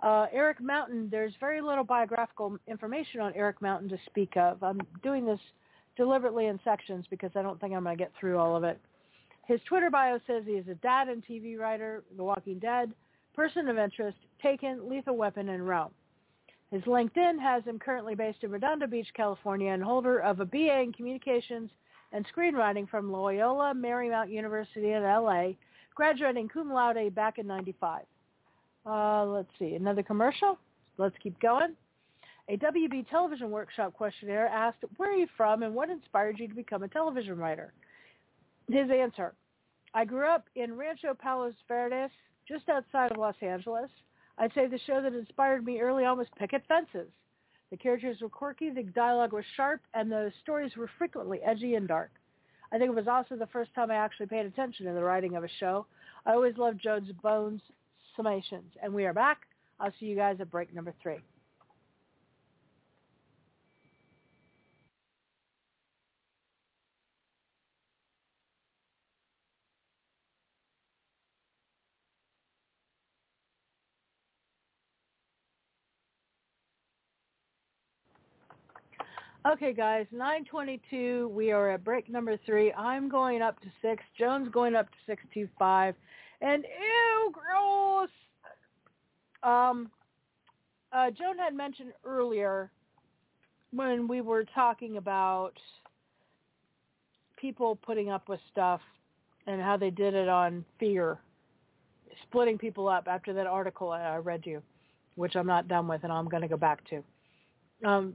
Uh, 0.00 0.26
Erik 0.32 0.60
Mountain, 0.60 1.08
there's 1.10 1.32
very 1.40 1.60
little 1.60 1.82
biographical 1.82 2.56
information 2.68 3.20
on 3.20 3.34
Erik 3.34 3.60
Mountain 3.60 3.88
to 3.88 3.98
speak 4.06 4.36
of. 4.36 4.62
I'm 4.62 4.80
doing 5.02 5.26
this 5.26 5.40
deliberately 5.96 6.46
in 6.46 6.60
sections 6.62 7.04
because 7.10 7.30
I 7.34 7.42
don't 7.42 7.60
think 7.60 7.74
I'm 7.74 7.82
going 7.82 7.96
to 7.96 8.02
get 8.02 8.12
through 8.18 8.38
all 8.38 8.56
of 8.56 8.62
it. 8.62 8.80
His 9.48 9.60
Twitter 9.66 9.88
bio 9.88 10.20
says 10.26 10.42
he 10.44 10.52
is 10.52 10.68
a 10.68 10.74
dad 10.74 11.08
and 11.08 11.24
TV 11.24 11.58
writer, 11.58 12.04
The 12.18 12.22
Walking 12.22 12.58
Dead, 12.58 12.92
person 13.34 13.68
of 13.70 13.78
interest, 13.78 14.18
Taken, 14.42 14.86
Lethal 14.86 15.16
Weapon, 15.16 15.48
and 15.48 15.66
Rome. 15.66 15.90
His 16.70 16.82
LinkedIn 16.82 17.40
has 17.40 17.64
him 17.64 17.78
currently 17.78 18.14
based 18.14 18.44
in 18.44 18.50
Redondo 18.50 18.86
Beach, 18.86 19.08
California, 19.16 19.72
and 19.72 19.82
holder 19.82 20.18
of 20.18 20.40
a 20.40 20.44
BA 20.44 20.82
in 20.82 20.92
Communications 20.92 21.70
and 22.12 22.26
Screenwriting 22.28 22.90
from 22.90 23.10
Loyola 23.10 23.72
Marymount 23.74 24.30
University 24.30 24.92
in 24.92 25.02
LA, 25.02 25.52
graduating 25.94 26.48
cum 26.48 26.70
laude 26.70 27.14
back 27.14 27.38
in 27.38 27.46
95. 27.46 28.02
Uh, 28.84 29.24
let's 29.24 29.48
see, 29.58 29.76
another 29.76 30.02
commercial. 30.02 30.58
Let's 30.98 31.16
keep 31.22 31.40
going. 31.40 31.74
A 32.50 32.58
WB 32.58 33.08
television 33.08 33.50
workshop 33.50 33.94
questionnaire 33.94 34.48
asked, 34.48 34.84
where 34.98 35.10
are 35.10 35.16
you 35.16 35.26
from 35.38 35.62
and 35.62 35.74
what 35.74 35.88
inspired 35.88 36.38
you 36.38 36.48
to 36.48 36.54
become 36.54 36.82
a 36.82 36.88
television 36.88 37.38
writer? 37.38 37.72
His 38.70 38.90
answer, 38.90 39.34
I 39.94 40.04
grew 40.04 40.26
up 40.26 40.44
in 40.54 40.76
Rancho 40.76 41.14
Palos 41.14 41.54
Verdes, 41.66 42.10
just 42.46 42.68
outside 42.68 43.10
of 43.10 43.16
Los 43.16 43.34
Angeles. 43.40 43.90
I'd 44.36 44.52
say 44.54 44.66
the 44.66 44.78
show 44.86 45.00
that 45.02 45.14
inspired 45.14 45.64
me 45.64 45.80
early 45.80 46.04
on 46.04 46.18
was 46.18 46.26
Picket 46.38 46.62
Fences. 46.68 47.10
The 47.70 47.76
characters 47.76 48.20
were 48.20 48.28
quirky, 48.28 48.70
the 48.70 48.82
dialogue 48.82 49.32
was 49.32 49.44
sharp, 49.56 49.80
and 49.94 50.10
the 50.10 50.32
stories 50.42 50.76
were 50.76 50.90
frequently 50.98 51.40
edgy 51.42 51.74
and 51.74 51.88
dark. 51.88 52.10
I 52.70 52.78
think 52.78 52.90
it 52.90 52.94
was 52.94 53.08
also 53.08 53.36
the 53.36 53.46
first 53.46 53.74
time 53.74 53.90
I 53.90 53.96
actually 53.96 54.26
paid 54.26 54.44
attention 54.44 54.86
to 54.86 54.92
the 54.92 55.02
writing 55.02 55.36
of 55.36 55.44
a 55.44 55.48
show. 55.58 55.86
I 56.26 56.32
always 56.32 56.58
loved 56.58 56.80
Jones 56.82 57.10
Bones 57.22 57.62
summations. 58.18 58.76
And 58.82 58.92
we 58.92 59.06
are 59.06 59.14
back. 59.14 59.42
I'll 59.80 59.92
see 59.98 60.06
you 60.06 60.16
guys 60.16 60.36
at 60.40 60.50
break 60.50 60.74
number 60.74 60.92
three. 61.02 61.18
Okay, 79.50 79.72
guys, 79.72 80.04
922. 80.12 81.32
We 81.34 81.52
are 81.52 81.70
at 81.70 81.82
break 81.82 82.10
number 82.10 82.38
three. 82.44 82.70
I'm 82.74 83.08
going 83.08 83.40
up 83.40 83.58
to 83.60 83.68
six. 83.80 84.02
Joan's 84.18 84.50
going 84.50 84.74
up 84.74 84.90
to 84.90 84.96
625. 85.06 85.94
And 86.42 86.64
ew, 86.64 87.32
gross. 87.32 88.10
Um, 89.42 89.88
uh, 90.92 91.10
Joan 91.12 91.38
had 91.38 91.54
mentioned 91.54 91.92
earlier 92.04 92.70
when 93.70 94.06
we 94.06 94.20
were 94.20 94.44
talking 94.54 94.98
about 94.98 95.54
people 97.38 97.76
putting 97.76 98.10
up 98.10 98.28
with 98.28 98.40
stuff 98.52 98.82
and 99.46 99.62
how 99.62 99.78
they 99.78 99.90
did 99.90 100.12
it 100.12 100.28
on 100.28 100.62
fear, 100.78 101.16
splitting 102.24 102.58
people 102.58 102.86
up 102.86 103.06
after 103.08 103.32
that 103.32 103.46
article 103.46 103.92
I 103.92 104.16
read 104.16 104.42
you, 104.44 104.62
which 105.14 105.36
I'm 105.36 105.46
not 105.46 105.68
done 105.68 105.88
with 105.88 106.04
and 106.04 106.12
I'm 106.12 106.28
going 106.28 106.42
to 106.42 106.48
go 106.48 106.58
back 106.58 106.80
to. 106.90 107.02
Um, 107.88 108.14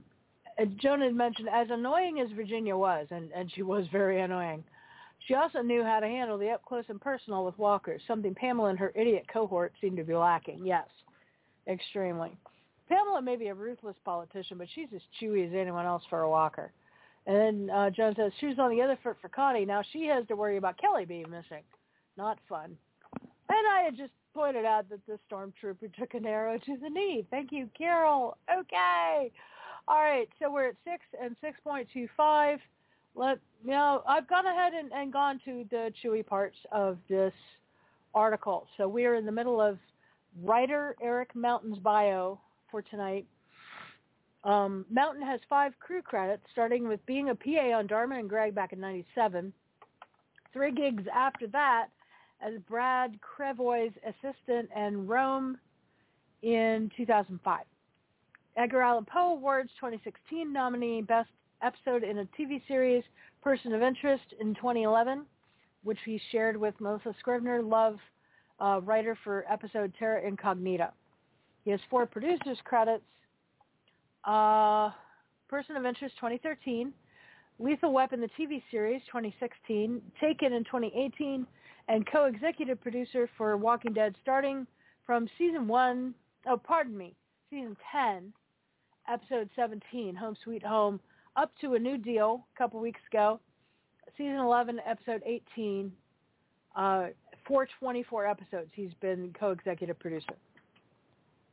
Joan 0.77 1.01
had 1.01 1.15
mentioned, 1.15 1.49
as 1.51 1.67
annoying 1.69 2.19
as 2.19 2.29
Virginia 2.35 2.75
was, 2.75 3.07
and, 3.11 3.31
and 3.35 3.51
she 3.53 3.63
was 3.63 3.85
very 3.91 4.21
annoying, 4.21 4.63
she 5.27 5.35
also 5.35 5.61
knew 5.61 5.83
how 5.83 5.99
to 5.99 6.07
handle 6.07 6.37
the 6.37 6.49
up 6.49 6.63
close 6.65 6.83
and 6.89 6.99
personal 6.99 7.45
with 7.45 7.57
walkers, 7.57 8.01
something 8.07 8.35
Pamela 8.35 8.69
and 8.69 8.79
her 8.79 8.91
idiot 8.95 9.25
cohort 9.31 9.73
seemed 9.79 9.97
to 9.97 10.03
be 10.03 10.15
lacking. 10.15 10.65
Yes, 10.65 10.87
extremely. 11.67 12.37
Pamela 12.89 13.21
may 13.21 13.37
be 13.37 13.47
a 13.47 13.53
ruthless 13.53 13.95
politician, 14.03 14.57
but 14.57 14.67
she's 14.75 14.89
as 14.93 15.01
chewy 15.21 15.47
as 15.47 15.53
anyone 15.53 15.85
else 15.85 16.03
for 16.09 16.21
a 16.21 16.29
walker. 16.29 16.71
And 17.25 17.37
then 17.37 17.75
uh, 17.75 17.89
Joan 17.89 18.15
says, 18.15 18.33
she 18.39 18.47
was 18.47 18.59
on 18.59 18.69
the 18.69 18.81
other 18.81 18.99
foot 19.01 19.15
for 19.21 19.29
Connie. 19.29 19.65
Now 19.65 19.81
she 19.93 20.05
has 20.07 20.27
to 20.27 20.35
worry 20.35 20.57
about 20.57 20.77
Kelly 20.77 21.05
being 21.05 21.29
missing. 21.29 21.63
Not 22.17 22.37
fun. 22.49 22.77
And 23.49 23.67
I 23.71 23.81
had 23.85 23.95
just 23.97 24.11
pointed 24.33 24.65
out 24.65 24.89
that 24.89 24.99
the 25.07 25.17
stormtrooper 25.31 25.93
took 25.97 26.13
an 26.15 26.25
arrow 26.25 26.57
to 26.57 26.77
the 26.77 26.89
knee. 26.89 27.25
Thank 27.29 27.51
you, 27.51 27.69
Carol. 27.77 28.37
Okay. 28.53 29.31
All 29.87 30.01
right, 30.01 30.29
so 30.39 30.51
we're 30.51 30.69
at 30.69 30.75
6 30.85 31.03
and 31.21 31.35
6.25. 31.43 32.57
Let 33.15 33.39
you 33.63 33.71
know, 33.71 34.01
I've 34.07 34.27
gone 34.27 34.45
ahead 34.45 34.73
and, 34.73 34.91
and 34.91 35.11
gone 35.11 35.39
to 35.45 35.65
the 35.69 35.91
chewy 36.03 36.25
parts 36.25 36.57
of 36.71 36.97
this 37.09 37.33
article. 38.15 38.67
So 38.77 38.87
we 38.87 39.05
are 39.05 39.15
in 39.15 39.25
the 39.25 39.31
middle 39.31 39.59
of 39.59 39.77
writer 40.41 40.95
Erik 41.01 41.35
Mountain's 41.35 41.79
bio 41.79 42.39
for 42.71 42.81
tonight. 42.81 43.25
Um, 44.43 44.85
Mountain 44.89 45.23
has 45.23 45.39
five 45.49 45.73
crew 45.79 46.01
credits, 46.01 46.43
starting 46.51 46.87
with 46.87 47.05
being 47.05 47.29
a 47.29 47.35
PA 47.35 47.77
on 47.77 47.87
Dharma 47.87 48.19
and 48.19 48.29
Greg 48.29 48.55
back 48.55 48.73
in 48.73 48.79
97. 48.79 49.53
Three 50.51 50.71
gigs 50.71 51.03
after 51.13 51.47
that 51.47 51.87
as 52.41 52.53
Brad 52.69 53.19
Krevoy's 53.21 53.93
assistant 54.05 54.69
and 54.75 55.07
Rome 55.07 55.57
in 56.41 56.91
2005. 56.97 57.61
Edgar 58.55 58.83
Allan 58.83 59.05
Poe 59.05 59.33
Awards 59.33 59.71
2016 59.79 60.53
nominee 60.53 61.01
Best 61.01 61.29
Episode 61.63 62.03
in 62.03 62.19
a 62.19 62.25
TV 62.39 62.61
Series, 62.67 63.03
Person 63.41 63.73
of 63.73 63.81
Interest 63.81 64.23
in 64.39 64.53
2011, 64.53 65.25
which 65.83 65.97
he 66.05 66.21
shared 66.31 66.55
with 66.55 66.79
Melissa 66.79 67.15
Scrivner, 67.25 67.67
Love 67.67 67.97
uh, 68.59 68.79
writer 68.83 69.17
for 69.23 69.43
episode 69.49 69.91
Terra 69.97 70.21
Incognita. 70.27 70.91
He 71.65 71.71
has 71.71 71.79
four 71.89 72.05
producers 72.05 72.59
credits. 72.63 73.03
Uh, 74.23 74.91
Person 75.49 75.75
of 75.75 75.85
Interest 75.85 76.15
2013, 76.15 76.93
Lethal 77.59 77.91
Weapon 77.91 78.21
the 78.21 78.29
TV 78.39 78.61
series 78.69 79.01
2016, 79.07 79.99
Taken 80.21 80.53
in 80.53 80.63
2018, 80.63 81.47
and 81.87 82.07
co-executive 82.11 82.79
producer 82.81 83.27
for 83.35 83.57
Walking 83.57 83.93
Dead 83.93 84.15
starting 84.21 84.67
from 85.05 85.27
season 85.37 85.67
1, 85.67 86.13
oh 86.47 86.57
pardon 86.57 86.95
me, 86.95 87.15
season 87.49 87.75
10 87.91 88.31
episode 89.11 89.49
17, 89.55 90.15
Home 90.15 90.35
Sweet 90.43 90.63
Home, 90.63 90.99
up 91.35 91.51
to 91.61 91.73
a 91.73 91.79
new 91.79 91.97
deal 91.97 92.45
a 92.55 92.57
couple 92.57 92.79
weeks 92.79 93.01
ago. 93.11 93.39
Season 94.17 94.35
11, 94.35 94.79
episode 94.85 95.21
18, 95.25 95.91
uh, 96.75 97.07
for 97.47 97.67
24 97.79 98.27
episodes, 98.27 98.69
he's 98.73 98.93
been 99.01 99.33
co-executive 99.39 99.99
producer. 99.99 100.35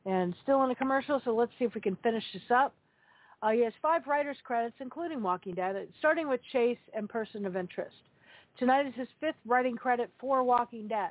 And 0.06 0.34
still 0.42 0.62
in 0.64 0.70
a 0.70 0.74
commercial, 0.74 1.20
so 1.24 1.34
let's 1.34 1.52
see 1.58 1.64
if 1.64 1.74
we 1.74 1.80
can 1.80 1.96
finish 2.02 2.24
this 2.32 2.42
up. 2.50 2.74
Uh, 3.42 3.50
he 3.50 3.64
has 3.64 3.72
five 3.80 4.02
writer's 4.06 4.36
credits, 4.44 4.76
including 4.80 5.22
Walking 5.22 5.54
Dead, 5.54 5.88
starting 5.98 6.28
with 6.28 6.40
Chase 6.52 6.78
and 6.94 7.08
Person 7.08 7.46
of 7.46 7.56
Interest. 7.56 7.96
Tonight 8.58 8.86
is 8.86 8.94
his 8.94 9.08
fifth 9.20 9.36
writing 9.46 9.76
credit 9.76 10.10
for 10.20 10.42
Walking 10.42 10.88
Dead. 10.88 11.10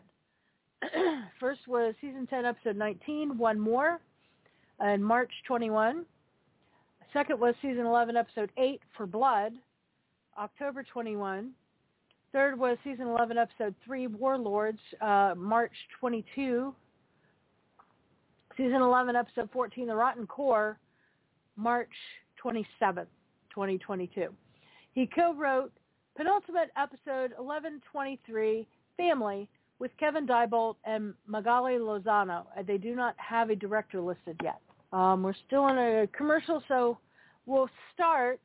First 1.40 1.62
was 1.68 1.96
season 2.00 2.28
10, 2.28 2.46
episode 2.46 2.76
19, 2.76 3.38
One 3.38 3.60
More, 3.60 4.00
in 4.82 5.04
March 5.04 5.32
21. 5.48 6.06
Second 7.14 7.40
was 7.40 7.56
season 7.62 7.86
11, 7.86 8.16
episode 8.16 8.52
8, 8.58 8.82
For 8.96 9.08
Blood, 9.08 9.54
October 10.38 10.84
21. 10.84 11.52
Third 12.32 12.60
was 12.60 12.78
season 12.84 13.08
11, 13.08 13.38
episode 13.38 13.74
3, 13.84 14.08
Warlords, 14.08 14.80
uh, 15.02 15.34
March 15.36 15.74
22. 16.00 16.74
Season 18.56 18.82
11, 18.82 19.16
episode 19.16 19.50
14, 19.52 19.88
The 19.88 19.96
Rotten 19.96 20.28
Core, 20.28 20.78
March 21.56 21.90
27, 22.38 23.06
2022. 23.50 24.28
He 24.94 25.08
co-wrote 25.08 25.72
penultimate 26.16 26.70
episode 26.78 27.32
1123, 27.38 28.68
Family, 28.98 29.48
with 29.80 29.92
Kevin 29.98 30.28
Deiboldt 30.28 30.76
and 30.86 31.14
Magali 31.26 31.74
Lozano. 31.74 32.46
They 32.68 32.78
do 32.78 32.96
not 32.96 33.16
have 33.18 33.50
a 33.50 33.56
director 33.56 34.02
listed 34.02 34.40
yet. 34.44 34.60
Um, 34.92 35.24
we're 35.24 35.34
still 35.48 35.68
in 35.68 35.78
a 35.78 36.08
commercial, 36.16 36.64
so 36.68 36.98
we'll 37.46 37.70
start. 37.94 38.40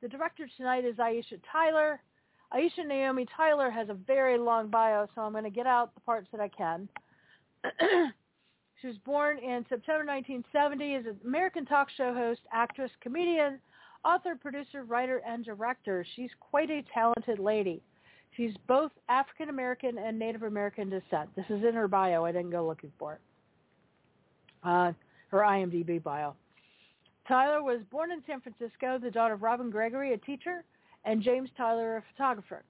The 0.00 0.08
director 0.08 0.48
tonight 0.56 0.84
is 0.84 0.96
Aisha 0.96 1.40
Tyler. 1.50 2.00
Aisha 2.52 2.86
Naomi 2.86 3.26
Tyler 3.36 3.70
has 3.70 3.88
a 3.88 3.94
very 3.94 4.38
long 4.38 4.68
bio, 4.68 5.06
so 5.14 5.22
I'm 5.22 5.32
going 5.32 5.44
to 5.44 5.50
get 5.50 5.66
out 5.66 5.94
the 5.94 6.00
parts 6.00 6.28
that 6.32 6.40
I 6.40 6.48
can. 6.48 6.88
she 8.80 8.86
was 8.86 8.96
born 9.04 9.38
in 9.38 9.66
September 9.68 10.04
1970 10.04 10.94
as 10.94 11.06
an 11.06 11.16
American 11.26 11.66
talk 11.66 11.88
show 11.96 12.14
host, 12.14 12.40
actress, 12.52 12.90
comedian, 13.00 13.58
author, 14.04 14.36
producer, 14.36 14.84
writer, 14.84 15.20
and 15.26 15.44
director. 15.44 16.06
She's 16.14 16.30
quite 16.40 16.70
a 16.70 16.82
talented 16.94 17.38
lady. 17.38 17.82
She's 18.36 18.52
both 18.66 18.92
African 19.08 19.48
American 19.48 19.98
and 19.98 20.18
Native 20.18 20.44
American 20.44 20.90
descent. 20.90 21.34
This 21.34 21.46
is 21.50 21.64
in 21.64 21.74
her 21.74 21.88
bio. 21.88 22.24
I 22.24 22.32
didn't 22.32 22.50
go 22.50 22.66
looking 22.66 22.92
for 22.98 23.14
it. 23.14 23.20
Uh, 24.62 24.92
her 25.28 25.38
IMDb 25.38 26.02
bio. 26.02 26.34
Tyler 27.26 27.62
was 27.62 27.80
born 27.90 28.10
in 28.10 28.22
San 28.26 28.40
Francisco, 28.40 28.98
the 28.98 29.10
daughter 29.10 29.34
of 29.34 29.42
Robin 29.42 29.70
Gregory, 29.70 30.14
a 30.14 30.18
teacher, 30.18 30.64
and 31.04 31.22
James 31.22 31.50
Tyler, 31.56 31.98
a 31.98 32.02
photographer. 32.12 32.64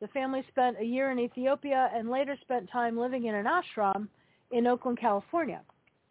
The 0.00 0.08
family 0.08 0.44
spent 0.48 0.78
a 0.78 0.84
year 0.84 1.10
in 1.10 1.18
Ethiopia 1.18 1.90
and 1.94 2.10
later 2.10 2.36
spent 2.42 2.70
time 2.70 2.98
living 2.98 3.24
in 3.24 3.34
an 3.34 3.46
ashram 3.46 4.08
in 4.50 4.66
Oakland, 4.66 5.00
California. 5.00 5.62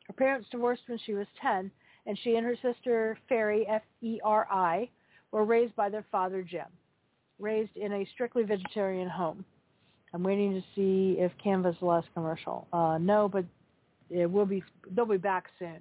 Her 0.07 0.13
parents 0.13 0.47
divorced 0.49 0.81
when 0.87 0.99
she 1.05 1.13
was 1.13 1.27
10, 1.41 1.69
and 2.07 2.19
she 2.23 2.35
and 2.35 2.45
her 2.45 2.55
sister, 2.61 3.17
Ferry, 3.29 3.67
F-E-R-I, 3.67 4.89
were 5.31 5.45
raised 5.45 5.75
by 5.75 5.89
their 5.89 6.05
father, 6.11 6.41
Jim, 6.41 6.67
raised 7.39 7.75
in 7.75 7.93
a 7.93 8.07
strictly 8.13 8.43
vegetarian 8.43 9.09
home. 9.09 9.45
I'm 10.13 10.23
waiting 10.23 10.53
to 10.53 10.61
see 10.75 11.19
if 11.19 11.31
Canva's 11.43 11.75
the 11.79 11.85
last 11.85 12.07
commercial. 12.13 12.67
Uh, 12.71 12.97
no, 12.99 13.27
but 13.27 13.45
will 14.09 14.45
be, 14.45 14.63
they'll 14.91 15.05
be 15.05 15.17
back 15.17 15.45
soon. 15.59 15.79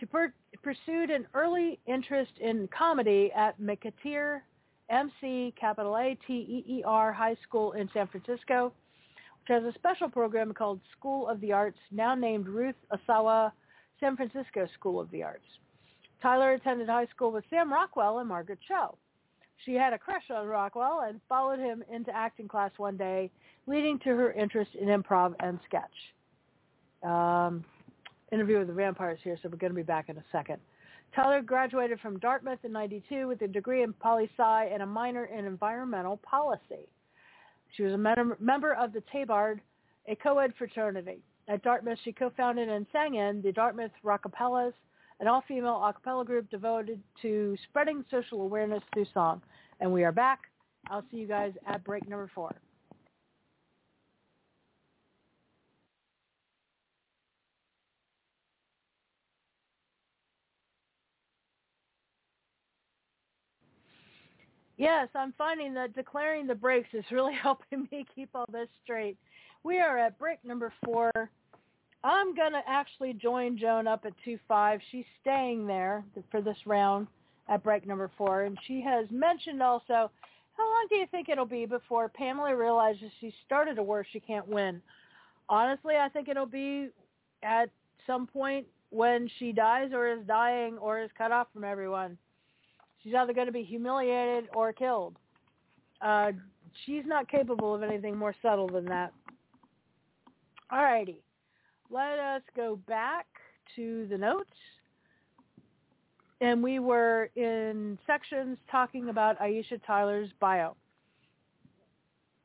She 0.00 0.06
per- 0.06 0.32
pursued 0.62 1.10
an 1.10 1.26
early 1.34 1.78
interest 1.86 2.32
in 2.40 2.68
comedy 2.76 3.30
at 3.36 3.60
McAteer 3.60 4.40
MC 4.90 5.54
capital 5.58 5.96
A 5.96 6.16
T 6.26 6.32
E 6.32 6.64
E 6.78 6.82
R 6.84 7.12
High 7.12 7.36
School 7.42 7.72
in 7.72 7.88
San 7.92 8.06
Francisco, 8.08 8.72
which 9.40 9.48
has 9.48 9.64
a 9.64 9.72
special 9.78 10.08
program 10.08 10.52
called 10.52 10.80
School 10.96 11.28
of 11.28 11.40
the 11.40 11.52
Arts, 11.52 11.78
now 11.90 12.14
named 12.14 12.46
Ruth 12.46 12.74
Asawa 12.92 13.52
San 14.00 14.16
Francisco 14.16 14.66
School 14.74 15.00
of 15.00 15.10
the 15.10 15.22
Arts. 15.22 15.44
Tyler 16.22 16.52
attended 16.52 16.88
high 16.88 17.06
school 17.06 17.32
with 17.32 17.44
Sam 17.50 17.72
Rockwell 17.72 18.20
and 18.20 18.28
Margaret 18.28 18.60
Cho. 18.66 18.96
She 19.64 19.74
had 19.74 19.92
a 19.92 19.98
crush 19.98 20.30
on 20.30 20.46
Rockwell 20.46 21.04
and 21.08 21.20
followed 21.28 21.58
him 21.58 21.84
into 21.92 22.14
acting 22.14 22.48
class 22.48 22.70
one 22.76 22.96
day, 22.96 23.30
leading 23.66 23.98
to 24.00 24.10
her 24.10 24.32
interest 24.32 24.70
in 24.74 24.88
improv 24.88 25.34
and 25.40 25.58
sketch. 25.66 25.90
Um, 27.02 27.64
interview 28.30 28.58
with 28.58 28.68
the 28.68 28.72
vampires 28.72 29.18
here, 29.22 29.38
so 29.42 29.48
we're 29.48 29.58
going 29.58 29.72
to 29.72 29.76
be 29.76 29.82
back 29.82 30.08
in 30.08 30.16
a 30.16 30.24
second. 30.32 30.58
Tyler 31.14 31.42
graduated 31.42 32.00
from 32.00 32.18
Dartmouth 32.18 32.60
in 32.64 32.72
92 32.72 33.28
with 33.28 33.42
a 33.42 33.48
degree 33.48 33.82
in 33.82 33.92
poli-sci 33.92 34.64
and 34.72 34.82
a 34.82 34.86
minor 34.86 35.26
in 35.26 35.44
environmental 35.44 36.16
policy. 36.18 36.88
She 37.76 37.82
was 37.82 37.92
a 37.92 37.98
member 38.40 38.74
of 38.74 38.92
the 38.92 39.02
Tabard, 39.12 39.60
a 40.08 40.14
co-ed 40.16 40.54
fraternity. 40.56 41.18
At 41.48 41.62
Dartmouth, 41.62 41.98
she 42.04 42.12
co-founded 42.12 42.68
and 42.68 42.86
sang 42.92 43.16
in 43.16 43.42
the 43.42 43.52
Dartmouth 43.52 43.90
Rockapellas, 44.04 44.72
an 45.20 45.28
all-female 45.28 45.82
a 45.84 45.92
cappella 45.92 46.24
group 46.24 46.50
devoted 46.50 47.00
to 47.20 47.56
spreading 47.68 48.04
social 48.10 48.42
awareness 48.42 48.82
through 48.94 49.06
song. 49.12 49.42
And 49.80 49.92
we 49.92 50.04
are 50.04 50.12
back. 50.12 50.40
I'll 50.88 51.04
see 51.10 51.18
you 51.18 51.26
guys 51.26 51.52
at 51.66 51.84
break 51.84 52.08
number 52.08 52.30
four. 52.34 52.54
Yes, 64.82 65.10
I'm 65.14 65.32
finding 65.38 65.74
that 65.74 65.94
declaring 65.94 66.48
the 66.48 66.56
breaks 66.56 66.88
is 66.92 67.04
really 67.12 67.34
helping 67.40 67.86
me 67.92 68.04
keep 68.16 68.30
all 68.34 68.46
this 68.50 68.66
straight. 68.82 69.16
We 69.62 69.78
are 69.78 69.96
at 69.96 70.18
break 70.18 70.44
number 70.44 70.72
four. 70.84 71.12
I'm 72.02 72.34
going 72.34 72.50
to 72.50 72.62
actually 72.66 73.12
join 73.12 73.56
Joan 73.56 73.86
up 73.86 74.04
at 74.04 74.12
2-5. 74.26 74.80
She's 74.90 75.04
staying 75.20 75.68
there 75.68 76.02
for 76.32 76.40
this 76.40 76.56
round 76.66 77.06
at 77.48 77.62
break 77.62 77.86
number 77.86 78.10
four. 78.18 78.42
And 78.42 78.58
she 78.66 78.80
has 78.80 79.06
mentioned 79.12 79.62
also, 79.62 80.10
how 80.56 80.66
long 80.66 80.86
do 80.88 80.96
you 80.96 81.06
think 81.12 81.28
it'll 81.28 81.46
be 81.46 81.64
before 81.64 82.08
Pamela 82.08 82.56
realizes 82.56 83.12
she 83.20 83.32
started 83.46 83.78
a 83.78 83.82
war 83.84 84.04
she 84.12 84.18
can't 84.18 84.48
win? 84.48 84.82
Honestly, 85.48 85.94
I 85.94 86.08
think 86.08 86.26
it'll 86.26 86.44
be 86.44 86.88
at 87.44 87.70
some 88.04 88.26
point 88.26 88.66
when 88.90 89.30
she 89.38 89.52
dies 89.52 89.92
or 89.92 90.08
is 90.08 90.26
dying 90.26 90.76
or 90.78 91.00
is 91.00 91.10
cut 91.16 91.30
off 91.30 91.46
from 91.54 91.62
everyone. 91.62 92.18
She's 93.02 93.14
either 93.14 93.32
going 93.32 93.46
to 93.46 93.52
be 93.52 93.64
humiliated 93.64 94.48
or 94.54 94.72
killed. 94.72 95.16
Uh, 96.00 96.32
she's 96.84 97.04
not 97.06 97.28
capable 97.28 97.74
of 97.74 97.82
anything 97.82 98.16
more 98.16 98.34
subtle 98.42 98.68
than 98.68 98.84
that. 98.86 99.12
Alrighty. 100.72 101.16
Let 101.90 102.18
us 102.18 102.42
go 102.56 102.76
back 102.88 103.26
to 103.76 104.06
the 104.08 104.16
notes. 104.16 104.50
And 106.40 106.62
we 106.62 106.78
were 106.78 107.30
in 107.36 107.98
sections 108.06 108.58
talking 108.70 109.10
about 109.10 109.38
Aisha 109.38 109.80
Tyler's 109.86 110.30
bio. 110.40 110.76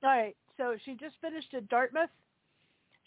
All 0.03 0.09
right. 0.09 0.35
So 0.57 0.75
she 0.85 0.93
just 0.95 1.15
finished 1.21 1.53
at 1.53 1.69
Dartmouth. 1.69 2.09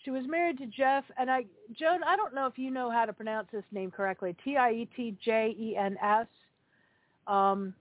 She 0.04 0.10
was 0.10 0.24
married 0.26 0.56
to 0.58 0.66
Jeff, 0.66 1.04
and 1.18 1.30
I, 1.30 1.44
Joan, 1.78 2.02
I 2.02 2.16
don't 2.16 2.34
know 2.34 2.46
if 2.46 2.58
you 2.58 2.70
know 2.70 2.90
how 2.90 3.04
to 3.04 3.12
pronounce 3.12 3.48
this 3.52 3.64
name 3.70 3.90
correctly. 3.90 4.34
T-I-E-T-J-E-N-S. 4.42 6.26
Um, 7.30 7.74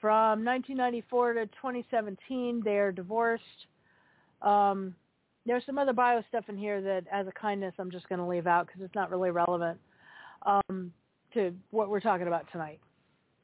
from 0.00 0.44
1994 0.44 1.34
to 1.34 1.46
2017, 1.46 2.62
they're 2.64 2.90
divorced. 2.90 3.44
Um, 4.42 4.94
there's 5.46 5.64
some 5.64 5.78
other 5.78 5.92
bio 5.92 6.22
stuff 6.28 6.44
in 6.48 6.56
here 6.56 6.80
that, 6.80 7.04
as 7.12 7.26
a 7.28 7.32
kindness, 7.32 7.74
I'm 7.78 7.90
just 7.90 8.08
going 8.08 8.18
to 8.18 8.26
leave 8.26 8.46
out 8.46 8.66
because 8.66 8.82
it's 8.82 8.94
not 8.94 9.10
really 9.10 9.30
relevant 9.30 9.78
um, 10.44 10.92
to 11.34 11.54
what 11.70 11.88
we're 11.88 12.00
talking 12.00 12.26
about 12.26 12.46
tonight. 12.50 12.80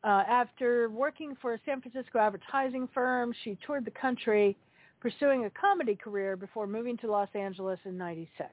Uh, 0.02 0.22
after 0.28 0.88
working 0.90 1.36
for 1.40 1.54
a 1.54 1.58
San 1.64 1.80
Francisco 1.80 2.18
advertising 2.18 2.88
firm, 2.92 3.32
she 3.44 3.56
toured 3.64 3.84
the 3.84 3.90
country 3.90 4.56
pursuing 5.00 5.44
a 5.44 5.50
comedy 5.50 5.94
career 5.94 6.36
before 6.36 6.66
moving 6.66 6.96
to 6.98 7.10
Los 7.10 7.28
Angeles 7.34 7.78
in 7.84 7.96
96. 7.96 8.48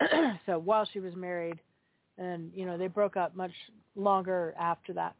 so 0.46 0.58
while 0.58 0.88
she 0.92 1.00
was 1.00 1.14
married, 1.16 1.58
and, 2.18 2.50
you 2.54 2.66
know, 2.66 2.76
they 2.76 2.88
broke 2.88 3.16
up 3.16 3.34
much 3.36 3.52
longer 3.96 4.54
after 4.58 4.92
that. 4.92 5.14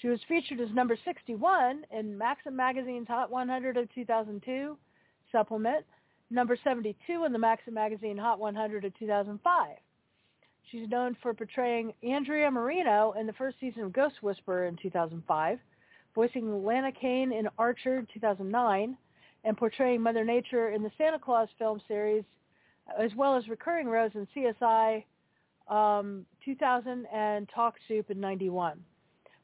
She 0.00 0.08
was 0.08 0.20
featured 0.28 0.60
as 0.60 0.70
number 0.72 0.96
61 1.04 1.84
in 1.90 2.16
Maxim 2.16 2.56
Magazine's 2.56 3.08
Hot 3.08 3.30
100 3.30 3.76
of 3.76 3.94
2002 3.94 4.78
supplement, 5.30 5.84
number 6.30 6.56
72 6.64 7.24
in 7.24 7.32
the 7.32 7.38
Maxim 7.38 7.74
Magazine 7.74 8.16
Hot 8.16 8.38
100 8.38 8.84
of 8.86 8.98
2005. 8.98 9.76
She's 10.70 10.88
known 10.88 11.16
for 11.22 11.34
portraying 11.34 11.92
Andrea 12.02 12.50
Moreno 12.50 13.12
in 13.18 13.26
the 13.26 13.32
first 13.34 13.58
season 13.60 13.82
of 13.82 13.92
Ghost 13.92 14.22
Whisperer 14.22 14.66
in 14.66 14.76
2005, 14.76 15.58
voicing 16.14 16.64
Lana 16.64 16.92
Kane 16.92 17.32
in 17.32 17.48
Archer 17.58 17.98
in 17.98 18.06
2009, 18.12 18.96
and 19.44 19.56
portraying 19.56 20.00
Mother 20.00 20.24
Nature 20.24 20.70
in 20.70 20.82
the 20.82 20.90
Santa 20.96 21.18
Claus 21.18 21.48
film 21.58 21.80
series, 21.86 22.24
as 22.98 23.14
well 23.14 23.36
as 23.36 23.48
recurring 23.48 23.86
roles 23.86 24.12
in 24.14 24.26
CSI 24.34 25.04
um, 25.68 26.24
2000 26.44 27.06
and 27.12 27.48
Talk 27.54 27.74
Soup 27.86 28.10
in 28.10 28.18
91 28.18 28.82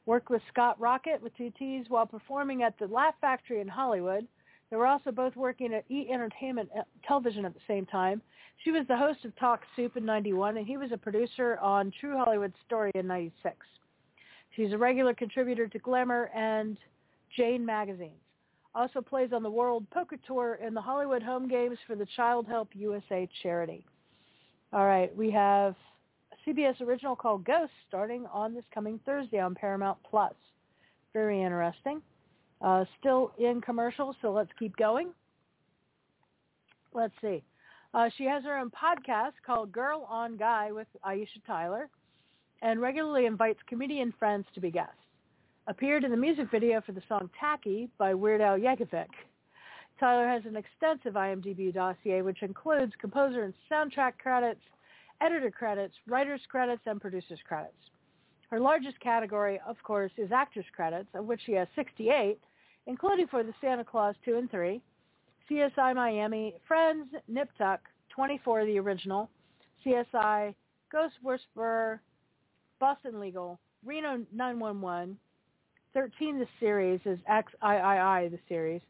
worked 0.07 0.29
with 0.29 0.41
Scott 0.51 0.79
Rocket 0.79 1.21
with 1.21 1.35
two 1.37 1.51
T's 1.59 1.85
while 1.89 2.07
performing 2.07 2.63
at 2.63 2.79
the 2.79 2.87
Laugh 2.87 3.13
Factory 3.21 3.59
in 3.59 3.67
Hollywood. 3.67 4.25
They 4.71 4.77
were 4.77 4.87
also 4.87 5.11
both 5.11 5.35
working 5.35 5.73
at 5.73 5.85
E! 5.91 6.09
Entertainment 6.11 6.69
uh, 6.75 6.81
Television 7.05 7.45
at 7.45 7.53
the 7.53 7.59
same 7.67 7.85
time. 7.85 8.21
She 8.63 8.71
was 8.71 8.87
the 8.87 8.97
host 8.97 9.23
of 9.25 9.35
Talk 9.35 9.61
Soup 9.75 9.95
in 9.95 10.05
91, 10.05 10.57
and 10.57 10.65
he 10.65 10.77
was 10.77 10.91
a 10.91 10.97
producer 10.97 11.57
on 11.61 11.91
True 11.99 12.17
Hollywood 12.17 12.53
Story 12.65 12.91
in 12.95 13.05
96. 13.05 13.55
She's 14.55 14.73
a 14.73 14.77
regular 14.77 15.13
contributor 15.13 15.67
to 15.67 15.79
Glamour 15.79 16.31
and 16.33 16.77
Jane 17.35 17.65
magazines. 17.65 18.13
Also 18.73 19.01
plays 19.01 19.31
on 19.33 19.43
the 19.43 19.49
World 19.49 19.85
Poker 19.91 20.17
Tour 20.25 20.59
and 20.61 20.75
the 20.75 20.81
Hollywood 20.81 21.21
Home 21.21 21.47
Games 21.47 21.77
for 21.85 21.95
the 21.95 22.07
Child 22.15 22.47
Help 22.47 22.69
USA 22.73 23.29
charity. 23.43 23.85
All 24.73 24.85
right, 24.85 25.15
we 25.15 25.31
have 25.31 25.75
CBS 26.47 26.79
original 26.79 27.15
called 27.15 27.43
Ghost 27.43 27.73
starting 27.89 28.25
on 28.31 28.53
this 28.53 28.63
coming 28.73 28.99
Thursday 29.05 29.39
on 29.39 29.53
Paramount 29.53 29.97
Plus. 30.09 30.33
Very 31.11 31.43
interesting. 31.43 32.01
Uh, 32.61 32.85
still 32.99 33.33
in 33.37 33.59
commercials, 33.59 34.15
so 34.21 34.31
let's 34.31 34.49
keep 34.57 34.75
going. 34.77 35.09
Let's 36.93 37.13
see. 37.21 37.43
Uh, 37.93 38.09
she 38.17 38.23
has 38.23 38.43
her 38.45 38.57
own 38.57 38.71
podcast 38.71 39.33
called 39.45 39.73
Girl 39.73 40.07
on 40.09 40.37
Guy 40.37 40.71
with 40.71 40.87
Aisha 41.05 41.45
Tyler 41.45 41.89
and 42.61 42.81
regularly 42.81 43.25
invites 43.25 43.59
comedian 43.67 44.13
friends 44.17 44.45
to 44.55 44.61
be 44.61 44.71
guests. 44.71 44.93
Appeared 45.67 46.05
in 46.05 46.11
the 46.11 46.17
music 46.17 46.49
video 46.49 46.79
for 46.79 46.93
the 46.93 47.03
song 47.09 47.29
Tacky 47.37 47.89
by 47.97 48.13
Weird 48.13 48.39
Al 48.39 48.57
Yankovic. 48.57 49.07
Tyler 49.99 50.27
has 50.27 50.43
an 50.45 50.55
extensive 50.55 51.15
IMDb 51.15 51.73
dossier 51.73 52.21
which 52.21 52.41
includes 52.41 52.93
composer 52.99 53.43
and 53.43 53.53
soundtrack 53.69 54.13
credits, 54.17 54.61
editor 55.21 55.51
credits, 55.51 55.95
writer's 56.07 56.41
credits, 56.49 56.81
and 56.85 57.01
producer's 57.01 57.39
credits. 57.47 57.77
Her 58.49 58.59
largest 58.59 58.99
category, 58.99 59.59
of 59.67 59.75
course, 59.83 60.11
is 60.17 60.31
actor's 60.31 60.65
credits, 60.75 61.09
of 61.13 61.25
which 61.25 61.41
she 61.45 61.53
has 61.53 61.67
68, 61.75 62.39
including 62.85 63.27
for 63.27 63.43
the 63.43 63.53
Santa 63.59 63.83
Claus 63.83 64.15
2 64.23 64.37
and 64.37 64.49
3, 64.49 64.81
CSI 65.49 65.95
Miami, 65.95 66.55
Friends, 66.67 67.07
Nip 67.27 67.49
Tuck, 67.57 67.81
24 68.09 68.65
the 68.65 68.79
original, 68.79 69.29
CSI, 69.85 70.55
Ghost 70.91 71.15
Whisperer, 71.21 72.01
Boston 72.79 73.19
Legal, 73.19 73.59
Reno 73.85 74.25
911, 74.33 75.17
13 75.93 76.39
the 76.39 76.47
series 76.59 76.99
is 77.05 77.19
XIII 77.27 78.29
the 78.29 78.39
series, 78.47 78.81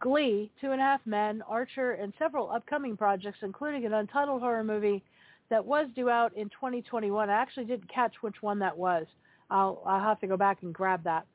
Glee, 0.00 0.50
Two 0.60 0.72
and 0.72 0.80
a 0.80 0.84
Half 0.84 1.00
Men, 1.06 1.42
Archer, 1.48 1.92
and 1.92 2.12
several 2.18 2.50
upcoming 2.50 2.96
projects, 2.96 3.38
including 3.42 3.86
an 3.86 3.94
untitled 3.94 4.40
horror 4.40 4.64
movie 4.64 5.02
that 5.50 5.64
was 5.64 5.88
due 5.94 6.08
out 6.08 6.36
in 6.36 6.48
2021. 6.50 7.30
I 7.30 7.32
actually 7.32 7.66
didn't 7.66 7.92
catch 7.92 8.14
which 8.20 8.36
one 8.40 8.58
that 8.60 8.76
was. 8.76 9.06
I'll, 9.50 9.82
I'll 9.86 10.00
have 10.00 10.20
to 10.20 10.26
go 10.26 10.36
back 10.36 10.62
and 10.62 10.72
grab 10.72 11.04
that. 11.04 11.26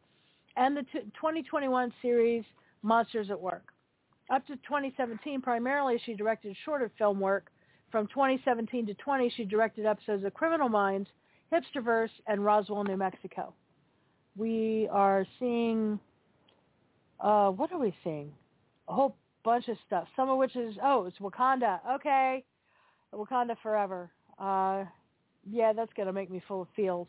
And 0.56 0.76
the 0.76 0.82
t- 0.84 1.06
2021 1.16 1.94
series 2.02 2.44
Monsters 2.82 3.30
at 3.30 3.40
Work. 3.40 3.74
Up 4.30 4.46
to 4.48 4.56
2017, 4.58 5.42
primarily 5.42 6.00
she 6.06 6.14
directed 6.14 6.56
shorter 6.66 6.92
film 6.98 7.20
work. 7.20 7.52
From 7.92 8.08
2017 8.08 8.86
to 8.88 8.94
20, 8.94 9.34
she 9.36 9.46
directed 9.46 9.86
episodes 9.86 10.24
of 10.24 10.34
Criminal 10.34 10.70
Minds, 10.70 11.10
Hipsterverse, 11.52 12.12
and 12.28 12.46
Roswell, 12.46 12.84
New 12.84 12.98
Mexico. 12.98 13.54
We 14.36 14.88
are 14.92 15.26
seeing, 15.40 16.00
uh, 17.20 17.50
what 17.50 17.72
are 17.72 17.80
we 17.80 17.96
seeing? 18.04 18.32
A 18.88 18.94
whole 18.94 19.16
bunch 19.44 19.68
of 19.68 19.78
stuff. 19.88 20.08
Some 20.16 20.30
of 20.30 20.38
which 20.38 20.56
is, 20.56 20.76
oh, 20.84 21.06
it's 21.08 21.18
Wakanda. 21.18 21.80
Okay. 21.96 22.44
Wakanda 23.14 23.56
Forever. 23.62 24.10
Uh, 24.38 24.86
yeah, 25.50 25.74
that's 25.74 25.94
going 25.94 26.08
to 26.08 26.14
make 26.14 26.30
me 26.30 26.42
full 26.48 26.62
of 26.64 26.68
feels. 26.76 27.08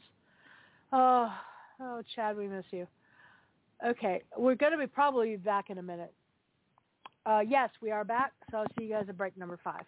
Oh, 0.93 1.33
oh, 1.81 2.03
Chad, 2.15 2.37
we 2.37 2.49
miss 2.49 2.65
you. 2.71 2.87
Okay, 3.87 4.23
we're 4.37 4.57
going 4.57 4.73
to 4.73 4.79
be 4.79 4.87
probably 4.87 5.37
back 5.37 5.71
in 5.71 5.79
a 5.79 5.83
minute. 5.83 6.13
Uh, 7.25 7.41
yes, 7.47 7.71
we 7.81 7.91
are 7.91 8.05
back, 8.05 8.33
so 8.51 8.59
I'll 8.59 8.67
see 8.79 8.85
you 8.85 8.91
guys 8.91 9.07
at 9.09 9.17
break 9.17 9.37
number 9.37 9.59
five. 9.63 9.85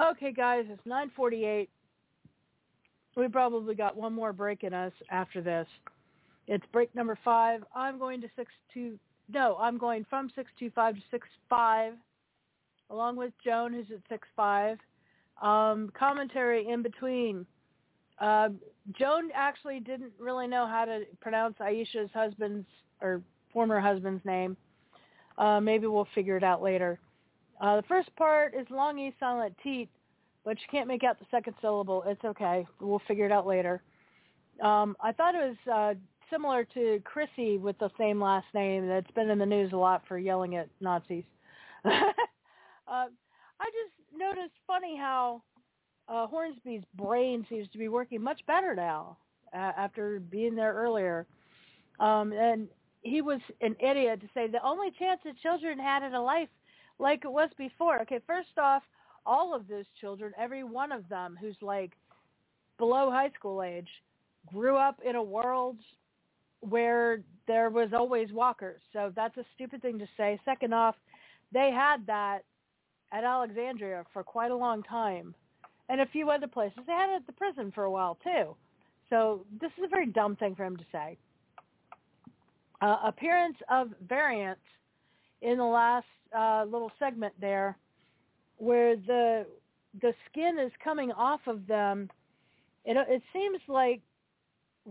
Okay, 0.00 0.32
guys, 0.32 0.64
it's 0.68 0.82
9:48. 0.86 1.68
We 3.16 3.28
probably 3.28 3.74
got 3.74 3.96
one 3.96 4.12
more 4.12 4.32
break 4.32 4.64
in 4.64 4.74
us 4.74 4.92
after 5.10 5.40
this. 5.40 5.66
It's 6.46 6.64
break 6.72 6.94
number 6.94 7.18
five. 7.24 7.62
I'm 7.74 7.98
going 7.98 8.20
to 8.20 8.28
six 8.36 8.52
two. 8.72 8.98
No, 9.28 9.56
I'm 9.60 9.78
going 9.78 10.04
from 10.10 10.30
six 10.34 10.50
two 10.58 10.70
five 10.70 10.94
to 10.96 11.00
six 11.10 11.26
five, 11.48 11.94
along 12.90 13.16
with 13.16 13.32
Joan, 13.44 13.72
who's 13.72 13.86
at 13.90 14.00
six 14.08 14.26
five. 14.36 14.78
Um, 15.40 15.90
commentary 15.98 16.68
in 16.68 16.82
between. 16.82 17.46
Uh, 18.20 18.50
Joan 18.92 19.30
actually 19.34 19.80
didn't 19.80 20.12
really 20.18 20.46
know 20.46 20.66
how 20.66 20.84
to 20.84 21.02
pronounce 21.20 21.56
Aisha's 21.58 22.10
husband's 22.12 22.66
or 23.00 23.22
former 23.52 23.80
husband's 23.80 24.24
name. 24.24 24.56
Uh, 25.38 25.60
maybe 25.60 25.86
we'll 25.86 26.08
figure 26.14 26.36
it 26.36 26.44
out 26.44 26.62
later. 26.62 27.00
Uh, 27.60 27.76
the 27.76 27.82
first 27.82 28.14
part 28.16 28.54
is 28.54 28.66
long 28.70 28.98
E 28.98 29.12
silent 29.18 29.54
teat, 29.62 29.88
but 30.44 30.58
you 30.58 30.66
can't 30.70 30.88
make 30.88 31.04
out 31.04 31.18
the 31.18 31.26
second 31.30 31.54
syllable. 31.60 32.04
It's 32.06 32.24
okay. 32.24 32.66
We'll 32.80 33.02
figure 33.06 33.26
it 33.26 33.32
out 33.32 33.46
later. 33.46 33.82
Um, 34.62 34.96
I 35.00 35.12
thought 35.12 35.34
it 35.34 35.56
was 35.66 35.72
uh, 35.72 35.94
similar 36.30 36.64
to 36.74 37.00
Chrissy 37.04 37.58
with 37.58 37.78
the 37.78 37.90
same 37.98 38.20
last 38.20 38.46
name 38.54 38.86
that's 38.86 39.10
been 39.12 39.30
in 39.30 39.38
the 39.38 39.46
news 39.46 39.72
a 39.72 39.76
lot 39.76 40.02
for 40.06 40.18
yelling 40.18 40.56
at 40.56 40.68
Nazis. 40.80 41.24
uh, 41.84 41.90
I 42.86 43.06
just 43.64 44.16
noticed 44.16 44.54
funny 44.66 44.96
how 44.96 45.42
uh, 46.08 46.26
Hornsby's 46.26 46.84
brain 46.94 47.46
seems 47.48 47.68
to 47.70 47.78
be 47.78 47.88
working 47.88 48.22
much 48.22 48.40
better 48.46 48.74
now 48.74 49.16
uh, 49.54 49.72
after 49.76 50.20
being 50.20 50.54
there 50.54 50.74
earlier. 50.74 51.26
Um, 52.00 52.32
and 52.32 52.68
he 53.02 53.22
was 53.22 53.40
an 53.60 53.76
idiot 53.80 54.20
to 54.20 54.28
say 54.34 54.46
the 54.48 54.62
only 54.64 54.90
chance 54.98 55.20
that 55.24 55.38
children 55.42 55.78
had 55.78 56.02
in 56.02 56.14
a 56.14 56.22
life 56.22 56.48
like 56.98 57.24
it 57.24 57.32
was 57.32 57.50
before. 57.56 58.00
Okay, 58.02 58.20
first 58.26 58.58
off, 58.58 58.82
all 59.26 59.54
of 59.54 59.68
those 59.68 59.84
children, 60.00 60.32
every 60.38 60.64
one 60.64 60.92
of 60.92 61.08
them 61.08 61.36
who's 61.40 61.56
like 61.60 61.92
below 62.78 63.10
high 63.10 63.30
school 63.38 63.62
age, 63.62 63.88
grew 64.52 64.76
up 64.76 64.98
in 65.04 65.16
a 65.16 65.22
world 65.22 65.76
where 66.60 67.20
there 67.46 67.70
was 67.70 67.90
always 67.92 68.32
walkers. 68.32 68.80
So 68.92 69.12
that's 69.14 69.36
a 69.36 69.44
stupid 69.54 69.82
thing 69.82 69.98
to 69.98 70.06
say. 70.16 70.38
Second 70.44 70.74
off, 70.74 70.96
they 71.52 71.70
had 71.70 72.06
that 72.06 72.40
at 73.12 73.24
Alexandria 73.24 74.04
for 74.12 74.22
quite 74.22 74.50
a 74.50 74.56
long 74.56 74.82
time 74.82 75.34
and 75.88 76.00
a 76.00 76.06
few 76.06 76.30
other 76.30 76.46
places. 76.46 76.78
They 76.86 76.92
had 76.92 77.10
it 77.10 77.16
at 77.16 77.26
the 77.26 77.32
prison 77.32 77.70
for 77.74 77.84
a 77.84 77.90
while 77.90 78.18
too. 78.24 78.56
So 79.10 79.44
this 79.60 79.70
is 79.78 79.84
a 79.84 79.88
very 79.88 80.06
dumb 80.06 80.36
thing 80.36 80.54
for 80.54 80.64
him 80.64 80.76
to 80.76 80.84
say. 80.90 81.18
Uh, 82.80 82.96
appearance 83.04 83.56
of 83.70 83.90
variants 84.08 84.60
in 85.42 85.58
the 85.58 85.64
last 85.64 86.06
uh, 86.36 86.64
little 86.64 86.90
segment 86.98 87.34
there 87.40 87.76
where 88.58 88.96
the 88.96 89.46
the 90.00 90.14
skin 90.30 90.58
is 90.58 90.72
coming 90.82 91.12
off 91.12 91.40
of 91.46 91.66
them. 91.66 92.10
It 92.84 92.96
it 93.08 93.22
seems 93.32 93.58
like 93.68 94.00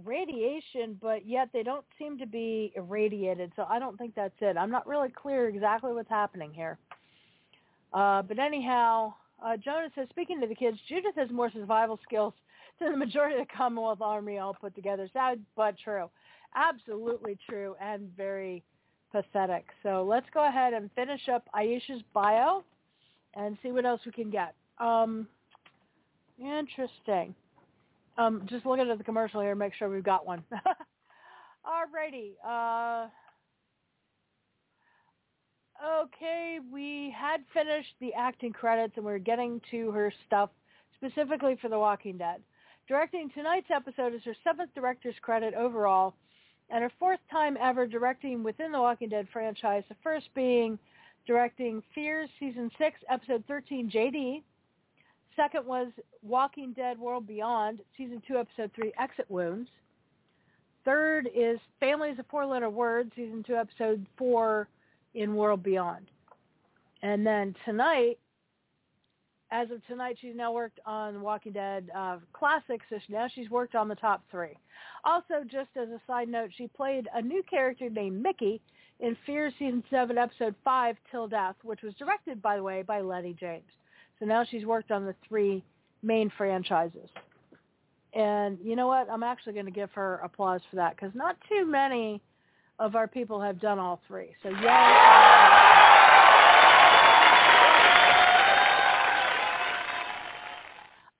radiation, 0.05 0.97
but 1.01 1.25
yet 1.25 1.49
they 1.53 1.63
don't 1.63 1.85
seem 1.99 2.17
to 2.17 2.25
be 2.25 2.71
irradiated. 2.75 3.51
So 3.55 3.65
I 3.69 3.79
don't 3.79 3.97
think 3.97 4.15
that's 4.15 4.33
it. 4.41 4.57
I'm 4.57 4.71
not 4.71 4.87
really 4.87 5.09
clear 5.09 5.47
exactly 5.47 5.93
what's 5.93 6.09
happening 6.09 6.51
here. 6.53 6.77
Uh, 7.93 8.23
but 8.23 8.39
anyhow, 8.39 9.13
uh, 9.43 9.55
Jonas 9.57 9.91
says, 9.95 10.07
speaking 10.09 10.41
to 10.41 10.47
the 10.47 10.55
kids, 10.55 10.77
Judith 10.89 11.15
has 11.15 11.29
more 11.29 11.51
survival 11.51 11.99
skills 12.03 12.33
than 12.79 12.91
the 12.91 12.97
majority 12.97 13.39
of 13.39 13.47
the 13.47 13.53
Commonwealth 13.55 14.01
Army 14.01 14.39
all 14.39 14.55
put 14.59 14.73
together. 14.73 15.07
Sad 15.13 15.39
but 15.55 15.75
true. 15.83 16.09
Absolutely 16.55 17.37
true 17.47 17.75
and 17.79 18.09
very 18.17 18.63
pathetic. 19.11 19.65
So 19.83 20.03
let's 20.07 20.25
go 20.33 20.47
ahead 20.47 20.73
and 20.73 20.89
finish 20.95 21.29
up 21.31 21.47
Aisha's 21.55 22.01
bio 22.13 22.63
and 23.35 23.57
see 23.63 23.71
what 23.71 23.85
else 23.85 24.01
we 24.05 24.11
can 24.11 24.29
get. 24.29 24.55
Um, 24.79 25.27
interesting. 26.39 27.35
Um, 28.17 28.43
just 28.47 28.65
looking 28.65 28.89
at 28.89 28.97
the 28.97 29.03
commercial 29.03 29.41
here, 29.41 29.55
make 29.55 29.73
sure 29.73 29.89
we've 29.89 30.03
got 30.03 30.25
one. 30.25 30.43
Alrighty. 31.65 32.33
Uh, 32.45 33.07
okay, 36.03 36.59
we 36.71 37.13
had 37.17 37.41
finished 37.53 37.93
the 37.99 38.13
acting 38.13 38.53
credits 38.53 38.93
and 38.97 39.05
we 39.05 39.11
are 39.13 39.19
getting 39.19 39.61
to 39.71 39.91
her 39.91 40.13
stuff 40.27 40.49
specifically 40.95 41.57
for 41.61 41.69
The 41.69 41.79
Walking 41.79 42.17
Dead. 42.17 42.41
Directing 42.87 43.29
tonight's 43.33 43.71
episode 43.73 44.13
is 44.13 44.21
her 44.25 44.35
seventh 44.43 44.73
director's 44.75 45.15
credit 45.21 45.53
overall 45.53 46.13
and 46.69 46.83
her 46.83 46.91
fourth 46.99 47.19
time 47.31 47.57
ever 47.61 47.87
directing 47.87 48.43
within 48.43 48.71
the 48.71 48.79
Walking 48.79 49.09
Dead 49.09 49.27
franchise, 49.31 49.83
the 49.89 49.95
first 50.03 50.27
being 50.35 50.77
directing 51.25 51.81
Fears 51.95 52.29
Season 52.39 52.69
6, 52.77 52.99
Episode 53.09 53.43
13, 53.47 53.89
JD. 53.89 54.43
Second 55.35 55.65
was 55.65 55.87
Walking 56.21 56.73
Dead 56.73 56.99
World 56.99 57.27
Beyond, 57.27 57.79
Season 57.97 58.21
2, 58.27 58.37
Episode 58.37 58.71
3, 58.75 58.93
Exit 58.99 59.29
Wounds. 59.29 59.69
Third 60.85 61.29
is 61.33 61.59
Families 61.79 62.19
of 62.19 62.25
Four-Letter 62.27 62.69
Words, 62.69 63.11
Season 63.15 63.43
2, 63.45 63.55
Episode 63.55 64.05
4, 64.17 64.67
in 65.15 65.35
World 65.35 65.63
Beyond. 65.63 66.07
And 67.01 67.25
then 67.25 67.55
tonight, 67.65 68.17
as 69.51 69.69
of 69.71 69.85
tonight, 69.87 70.17
she's 70.19 70.35
now 70.35 70.51
worked 70.51 70.79
on 70.85 71.21
Walking 71.21 71.51
Dead 71.51 71.89
uh, 71.95 72.17
classics. 72.33 72.85
So 72.89 72.97
now 73.09 73.27
she's 73.33 73.49
worked 73.49 73.75
on 73.75 73.87
the 73.87 73.95
top 73.95 74.23
three. 74.31 74.57
Also, 75.03 75.43
just 75.43 75.69
as 75.75 75.89
a 75.89 76.01
side 76.07 76.27
note, 76.27 76.49
she 76.57 76.67
played 76.67 77.07
a 77.13 77.21
new 77.21 77.43
character 77.43 77.89
named 77.89 78.21
Mickey 78.21 78.61
in 78.99 79.17
Fear 79.25 79.51
Season 79.59 79.83
7, 79.89 80.17
Episode 80.17 80.55
5, 80.63 80.95
Till 81.11 81.27
Death, 81.27 81.55
which 81.63 81.81
was 81.81 81.93
directed, 81.95 82.41
by 82.41 82.55
the 82.57 82.63
way, 82.63 82.81
by 82.81 83.01
Letty 83.01 83.35
James. 83.39 83.63
So 84.19 84.25
now 84.25 84.43
she's 84.49 84.65
worked 84.65 84.91
on 84.91 85.05
the 85.05 85.15
three 85.27 85.63
main 86.01 86.31
franchises. 86.37 87.09
And 88.13 88.59
you 88.63 88.75
know 88.75 88.87
what? 88.87 89.09
I'm 89.09 89.23
actually 89.23 89.53
going 89.53 89.65
to 89.65 89.71
give 89.71 89.91
her 89.91 90.15
applause 90.23 90.61
for 90.69 90.75
that 90.75 90.95
because 90.95 91.15
not 91.15 91.35
too 91.49 91.65
many 91.65 92.21
of 92.79 92.95
our 92.95 93.07
people 93.07 93.41
have 93.41 93.59
done 93.59 93.79
all 93.79 94.01
three. 94.07 94.35
So 94.43 94.49
yeah. 94.49 96.09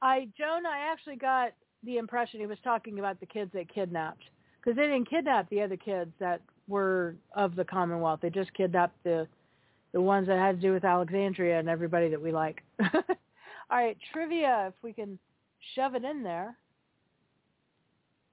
I 0.02 0.28
Joan, 0.38 0.66
I 0.66 0.92
actually 0.92 1.16
got 1.16 1.54
the 1.84 1.98
impression 1.98 2.40
he 2.40 2.46
was 2.46 2.58
talking 2.64 3.00
about 3.00 3.20
the 3.20 3.26
kids 3.26 3.52
they 3.54 3.66
kidnapped 3.66 4.24
because 4.60 4.76
they 4.76 4.84
didn't 4.84 5.10
kidnap 5.10 5.50
the 5.50 5.62
other 5.62 5.78
kids 5.78 6.12
that 6.20 6.42
were 6.68 7.16
of 7.36 7.55
the 7.55 7.66
Commonwealth. 7.66 8.20
They 8.22 8.30
just 8.30 8.53
kidnapped 8.53 9.03
the 9.03 9.28
the 9.93 10.01
ones 10.01 10.28
that 10.28 10.39
had 10.39 10.55
to 10.55 10.61
do 10.61 10.74
with 10.74 10.84
Alexandria 10.84 11.59
and 11.59 11.70
everybody 11.70 12.09
that 12.09 12.22
we 12.22 12.32
like. 12.32 12.64
All 12.82 13.78
right, 13.78 13.97
trivia, 14.11 14.66
if 14.70 14.74
we 14.82 14.91
can 14.91 15.20
shove 15.76 15.95
it 15.95 16.03
in 16.03 16.24
there. 16.24 16.55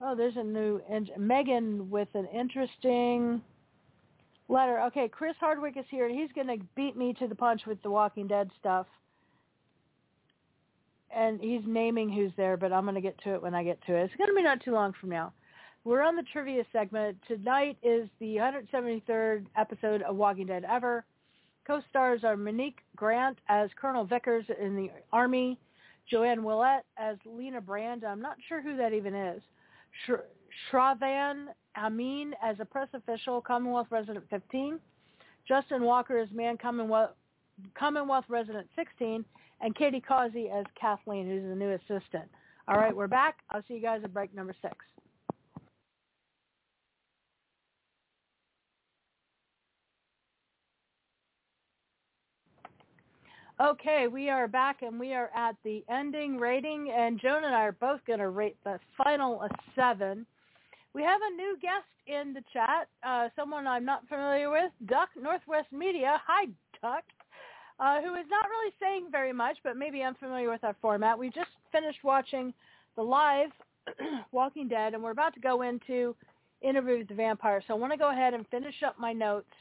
Oh, 0.01 0.17
there's 0.17 0.37
a 0.37 0.43
new 0.43 0.81
Megan 1.19 1.91
with 1.91 2.09
an 2.15 2.27
interesting 2.35 3.43
letter. 4.49 4.81
Okay, 4.85 5.09
Chris 5.09 5.35
Hardwick 5.39 5.77
is 5.77 5.85
here, 5.91 6.07
and 6.07 6.19
he's 6.19 6.33
going 6.33 6.47
to 6.47 6.65
beat 6.75 6.97
me 6.97 7.15
to 7.19 7.29
the 7.29 7.35
punch 7.35 7.63
with 7.67 7.81
the 7.83 7.91
Walking 7.91 8.27
Dead 8.27 8.51
stuff. 8.59 8.87
And 11.15 11.41
he's 11.41 11.63
naming 11.67 12.09
who's 12.09 12.33
there, 12.37 12.57
but 12.57 12.73
I'm 12.73 12.85
going 12.85 12.95
to 12.95 13.01
get 13.01 13.21
to 13.25 13.35
it 13.35 13.43
when 13.43 13.55
I 13.55 13.63
get 13.63 13.85
to 13.87 13.95
it. 13.95 14.05
It's 14.05 14.17
going 14.17 14.31
to 14.31 14.35
be 14.35 14.43
not 14.43 14.63
too 14.63 14.73
long 14.73 14.95
from 14.99 15.11
now. 15.11 15.33
We're 15.85 16.03
on 16.03 16.15
the 16.15 16.25
trivia 16.31 16.65
segment. 16.73 17.17
Tonight 17.27 17.79
is 17.83 18.09
the 18.21 18.37
173rd 18.37 19.47
episode 19.57 20.03
of 20.03 20.15
Walking 20.15 20.47
Dead 20.47 20.65
Ever. 20.71 21.07
Co-stars 21.67 22.23
are 22.23 22.37
Monique 22.37 22.81
Grant 22.97 23.39
as 23.49 23.71
Colonel 23.81 24.05
Vickers 24.05 24.45
in 24.61 24.77
the 24.77 24.91
Army, 25.11 25.59
Joanne 26.11 26.45
Willett 26.45 26.85
as 26.99 27.17
Lena 27.25 27.63
Brand. 27.63 28.05
I'm 28.05 28.21
not 28.21 28.37
sure 28.47 28.61
who 28.61 28.77
that 28.77 28.93
even 28.93 29.15
is. 29.15 29.41
Sh- 30.07 30.71
Shravan 30.71 31.47
Amin 31.79 32.35
as 32.43 32.57
a 32.61 32.65
press 32.67 32.89
official, 32.93 33.41
Commonwealth 33.41 33.87
Resident 33.89 34.25
15. 34.29 34.79
Justin 35.49 35.83
Walker 35.83 36.19
as 36.19 36.29
Man 36.31 36.59
Commonwealth, 36.59 37.13
Commonwealth 37.75 38.27
Resident 38.29 38.67
16. 38.77 39.25
And 39.63 39.75
Katie 39.75 40.01
Causey 40.01 40.51
as 40.51 40.67
Kathleen, 40.79 41.27
who's 41.27 41.43
the 41.43 41.55
new 41.55 41.73
assistant. 41.73 42.29
All 42.69 42.77
right, 42.77 42.95
we're 42.95 43.07
back. 43.07 43.39
I'll 43.51 43.63
see 43.67 43.75
you 43.75 43.83
guys 43.83 44.01
at 44.05 44.13
break 44.13 44.35
number 44.35 44.55
six. 44.61 44.77
Okay, 53.61 54.07
we 54.07 54.31
are 54.31 54.49
back 54.49 54.81
and 54.81 54.99
we 54.99 55.13
are 55.13 55.31
at 55.37 55.55
the 55.65 55.85
ending 55.91 56.39
rating 56.39 56.91
and 56.97 57.21
Joan 57.21 57.45
and 57.45 57.55
I 57.55 57.65
are 57.65 57.73
both 57.73 58.01
going 58.07 58.21
to 58.21 58.31
rate 58.31 58.57
the 58.65 58.81
final 58.97 59.43
a 59.43 59.51
seven. 59.77 60.25
We 60.95 61.03
have 61.03 61.21
a 61.21 61.37
new 61.37 61.59
guest 61.61 61.85
in 62.07 62.33
the 62.33 62.43
chat, 62.55 62.89
uh, 63.03 63.29
someone 63.37 63.67
I'm 63.67 63.85
not 63.85 64.09
familiar 64.09 64.51
with, 64.51 64.71
Duck 64.87 65.11
Northwest 65.15 65.71
Media. 65.73 66.23
Hi, 66.27 66.47
Duck, 66.81 67.05
uh, 67.79 68.01
who 68.01 68.15
is 68.15 68.25
not 68.31 68.49
really 68.49 68.73
saying 68.81 69.09
very 69.13 69.35
much, 69.35 69.59
but 69.63 69.77
maybe 69.77 70.03
I'm 70.03 70.15
familiar 70.15 70.49
with 70.49 70.65
our 70.65 70.77
format. 70.81 71.19
We 71.19 71.29
just 71.29 71.51
finished 71.71 72.03
watching 72.03 72.55
the 72.97 73.03
live 73.03 73.51
Walking 74.33 74.69
Dead 74.69 74.95
and 74.95 75.03
we're 75.03 75.11
about 75.11 75.35
to 75.35 75.41
go 75.41 75.61
into 75.61 76.17
Interview 76.63 76.97
with 77.01 77.09
the 77.09 77.15
Vampire. 77.15 77.63
So 77.69 77.75
I 77.75 77.77
want 77.77 77.93
to 77.93 77.99
go 77.99 78.11
ahead 78.11 78.33
and 78.33 78.49
finish 78.49 78.83
up 78.87 78.99
my 78.99 79.13
notes 79.13 79.53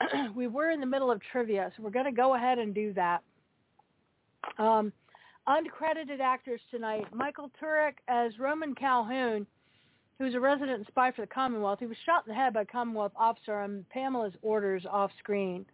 we 0.34 0.46
were 0.46 0.70
in 0.70 0.80
the 0.80 0.86
middle 0.86 1.10
of 1.10 1.20
trivia, 1.32 1.72
so 1.76 1.82
we're 1.82 1.90
going 1.90 2.04
to 2.04 2.12
go 2.12 2.34
ahead 2.34 2.58
and 2.58 2.74
do 2.74 2.92
that. 2.94 3.22
Um, 4.58 4.92
uncredited 5.48 6.20
actors 6.20 6.60
tonight, 6.70 7.04
Michael 7.12 7.50
Turek 7.60 7.94
as 8.08 8.38
Roman 8.38 8.74
Calhoun, 8.74 9.46
who's 10.18 10.34
a 10.34 10.40
resident 10.40 10.86
spy 10.86 11.12
for 11.12 11.22
the 11.22 11.26
Commonwealth. 11.26 11.78
He 11.80 11.86
was 11.86 11.96
shot 12.04 12.24
in 12.26 12.30
the 12.30 12.38
head 12.38 12.54
by 12.54 12.62
a 12.62 12.66
Commonwealth 12.66 13.12
officer 13.16 13.54
on 13.58 13.84
Pamela's 13.90 14.34
orders 14.42 14.84
off 14.90 15.10
screen. 15.18 15.64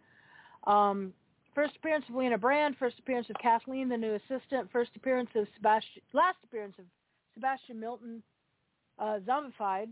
Um, 0.65 1.13
first 1.53 1.75
appearance 1.77 2.05
of 2.09 2.15
Lena 2.15 2.37
Brand, 2.37 2.75
first 2.77 2.99
appearance 2.99 3.29
of 3.29 3.35
Kathleen, 3.41 3.89
the 3.89 3.97
new 3.97 4.15
assistant, 4.15 4.71
first 4.71 4.91
appearance 4.95 5.29
of 5.35 5.47
Sebastian, 5.55 6.01
last 6.13 6.37
appearance 6.43 6.75
of 6.79 6.85
Sebastian 7.33 7.79
Milton, 7.79 8.23
uh, 8.99 9.19
zombified 9.27 9.89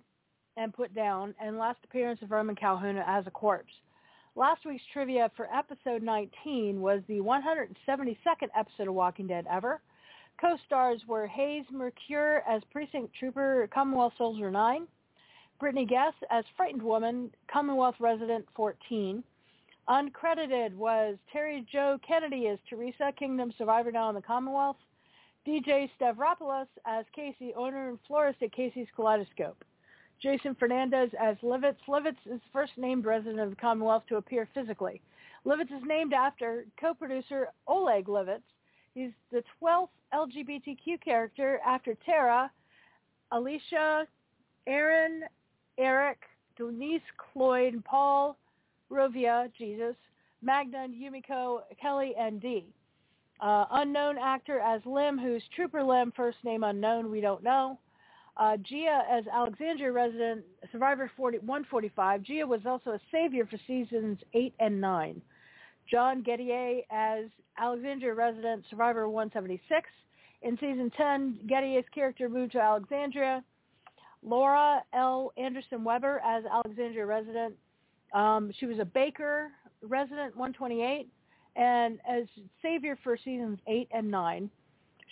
and 0.56 0.74
put 0.74 0.94
down, 0.94 1.34
and 1.42 1.58
last 1.58 1.80
appearance 1.84 2.22
of 2.22 2.32
Roman 2.32 2.56
Calhoun 2.56 2.98
as 2.98 3.26
a 3.26 3.32
corpse. 3.32 3.74
Last 4.36 4.66
week's 4.66 4.84
trivia 4.92 5.30
for 5.38 5.48
episode 5.54 6.02
19 6.02 6.82
was 6.82 7.04
the 7.08 7.20
172nd 7.20 8.18
episode 8.58 8.88
of 8.88 8.96
Walking 8.96 9.28
Dead 9.28 9.46
ever. 9.48 9.80
Co-stars 10.42 11.04
were 11.08 11.28
Hayes 11.28 11.66
Mercure 11.72 12.42
as 12.50 12.64
Precinct 12.72 13.14
Trooper 13.14 13.70
Commonwealth 13.72 14.14
Soldier 14.18 14.50
9, 14.50 14.88
Brittany 15.60 15.86
Guess 15.86 16.14
as 16.32 16.44
Frightened 16.58 16.82
Woman 16.82 17.30
Commonwealth 17.48 17.94
Resident 18.00 18.44
14. 18.56 19.24
Uncredited 19.88 20.74
was 20.74 21.16
Terry 21.32 21.64
Joe 21.72 22.00
Kennedy 22.06 22.48
as 22.48 22.58
Teresa, 22.68 23.12
Kingdom 23.20 23.54
Survivor 23.56 23.92
now 23.92 24.10
in 24.10 24.16
the 24.16 24.22
Commonwealth. 24.22 24.78
DJ 25.48 25.88
Stavropoulos 26.02 26.66
as 26.88 27.06
Casey, 27.16 27.54
owner 27.56 27.90
and 27.90 28.00
florist 28.08 28.42
at 28.42 28.52
Casey's 28.52 28.88
Kaleidoscope. 28.96 29.64
Jason 30.24 30.56
Fernandez 30.56 31.10
as 31.22 31.36
Livitz. 31.44 31.76
Livitz 31.88 32.16
is 32.26 32.40
first 32.54 32.72
named 32.78 33.06
resident 33.06 33.42
of 33.42 33.50
the 33.50 33.56
Commonwealth 33.58 34.04
to 34.08 34.16
appear 34.16 34.48
physically. 34.54 35.02
Livitz 35.46 35.76
is 35.76 35.84
named 35.86 36.14
after 36.14 36.66
co-producer 36.80 37.50
Oleg 37.68 38.06
Livitz. 38.06 38.42
He's 38.96 39.12
the 39.34 39.44
12th 39.62 39.90
LGBTQ 40.14 41.04
character 41.04 41.60
after 41.68 41.98
Tara, 42.06 42.50
Alicia, 43.34 44.08
Aaron, 44.66 45.24
Eric, 45.78 46.20
Denise 46.58 47.02
Cloyd, 47.18 47.84
Paul, 47.84 48.38
Rovia, 48.90 49.52
Jesus, 49.58 49.96
Magda, 50.42 50.88
Yumiko, 50.88 51.64
Kelly, 51.82 52.14
and 52.18 52.42
Dee. 52.42 52.66
Uh, 53.42 53.66
unknown 53.72 54.18
actor 54.18 54.60
as 54.60 54.80
Lim, 54.86 55.18
who's 55.18 55.44
Trooper 55.54 55.84
Lim, 55.84 56.14
first 56.16 56.38
name 56.46 56.64
unknown, 56.64 57.12
we 57.12 57.20
don't 57.20 57.44
know. 57.44 57.78
Uh, 58.36 58.58
Gia 58.58 59.04
as 59.12 59.26
Alexandria 59.32 59.92
resident, 59.92 60.44
Survivor 60.72 61.12
40, 61.16 61.40
145. 61.40 62.24
Gia 62.24 62.48
was 62.48 62.62
also 62.66 62.92
a 62.92 63.00
savior 63.12 63.46
for 63.46 63.58
seasons 63.68 64.18
8 64.34 64.54
and 64.60 64.82
9. 64.82 65.22
John 65.90 66.24
Gettier 66.24 66.82
as 66.90 67.26
Alexandria 67.58 68.14
resident, 68.14 68.64
Survivor 68.70 69.08
176. 69.08 69.90
In 70.42 70.56
season 70.58 70.92
10, 70.98 71.40
Gettier's 71.48 71.86
character 71.94 72.28
moved 72.28 72.54
to 72.54 72.60
Alexandria. 72.60 73.44
Laura 74.24 74.82
L. 74.94 75.32
Anderson 75.38 75.84
Weber 75.84 76.22
as 76.26 76.44
Alexandria 76.46 77.06
resident. 77.06 77.56
Um, 78.14 78.52
she 78.60 78.66
was 78.66 78.80
a 78.80 78.86
Baker 78.86 79.52
resident 79.82 80.36
128 80.36 81.08
and 81.56 82.00
as 82.10 82.24
savior 82.62 82.98
for 83.04 83.18
seasons 83.18 83.60
8 83.68 83.90
and 83.92 84.10
9. 84.10 84.50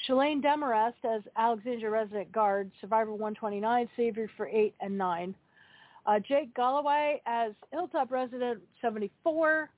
Shalane 0.08 0.42
Demarest 0.42 0.96
as 1.04 1.22
Alexandria 1.38 1.90
resident 1.90 2.32
guard, 2.32 2.72
Survivor 2.82 3.12
129, 3.12 3.88
Savior 3.96 4.30
for 4.36 4.48
8 4.48 4.74
and 4.82 4.98
9. 4.98 5.36
Uh, 6.06 6.20
Jake 6.28 6.54
Galloway 6.56 7.22
as 7.28 7.52
Hilltop 7.72 8.12
resident 8.12 8.62
74. 8.82 9.70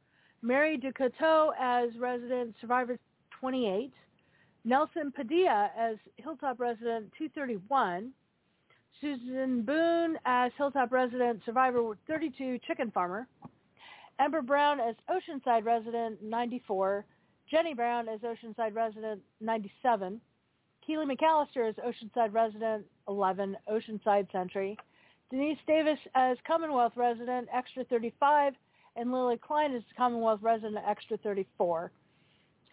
Mary 0.41 0.77
Ducoteau 0.77 1.51
as 1.59 1.89
resident 1.99 2.55
Survivor 2.61 2.97
28. 3.39 3.91
Nelson 4.63 5.11
Padilla 5.13 5.69
as 5.77 5.97
Hilltop 6.17 6.59
resident 6.59 7.11
231. 7.17 8.11
Susan 9.01 9.63
Boone 9.63 10.17
as 10.25 10.53
Hilltop 10.57 10.93
resident 10.93 11.41
Survivor 11.45 11.97
32 12.07 12.59
Chicken 12.65 12.91
Farmer. 12.91 13.27
Ember 14.19 14.41
Brown 14.41 14.79
as 14.79 14.95
Oceanside 15.09 15.65
resident 15.65 16.23
94. 16.23 17.05
Jenny 17.53 17.75
Brown 17.75 18.09
as 18.09 18.19
Oceanside 18.21 18.73
resident 18.73 19.21
97. 19.39 20.19
Keely 20.83 21.05
McAllister 21.05 21.69
as 21.69 21.75
Oceanside 21.75 22.33
resident 22.33 22.83
11, 23.07 23.55
Oceanside 23.71 24.31
Century. 24.31 24.75
Denise 25.29 25.59
Davis 25.67 25.99
as 26.15 26.35
Commonwealth 26.47 26.93
resident 26.95 27.47
extra 27.53 27.83
35, 27.83 28.53
and 28.95 29.11
Lily 29.11 29.37
Klein 29.37 29.75
as 29.75 29.83
Commonwealth 29.95 30.39
resident 30.41 30.83
extra 30.87 31.15
34. 31.17 31.91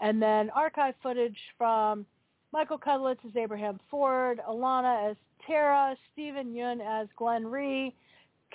And 0.00 0.22
then 0.22 0.48
archive 0.48 0.94
footage 1.02 1.36
from 1.58 2.06
Michael 2.50 2.78
Cudlitz 2.78 3.22
as 3.28 3.36
Abraham 3.36 3.78
Ford, 3.90 4.40
Alana 4.48 5.10
as 5.10 5.16
Tara, 5.46 5.94
Steven 6.10 6.54
Yeun 6.54 6.80
as 6.80 7.06
Glenn 7.18 7.46
Rhee, 7.46 7.94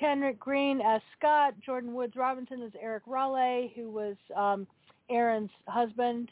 Kenric 0.02 0.40
Green 0.40 0.82
as 0.82 1.02
Scott, 1.20 1.54
Jordan 1.64 1.94
Woods 1.94 2.16
Robinson 2.16 2.64
as 2.64 2.72
Eric 2.82 3.04
Raleigh, 3.06 3.74
who 3.76 3.92
was 3.92 4.16
um, 4.36 4.66
Aaron's 5.10 5.51
husband. 5.68 6.30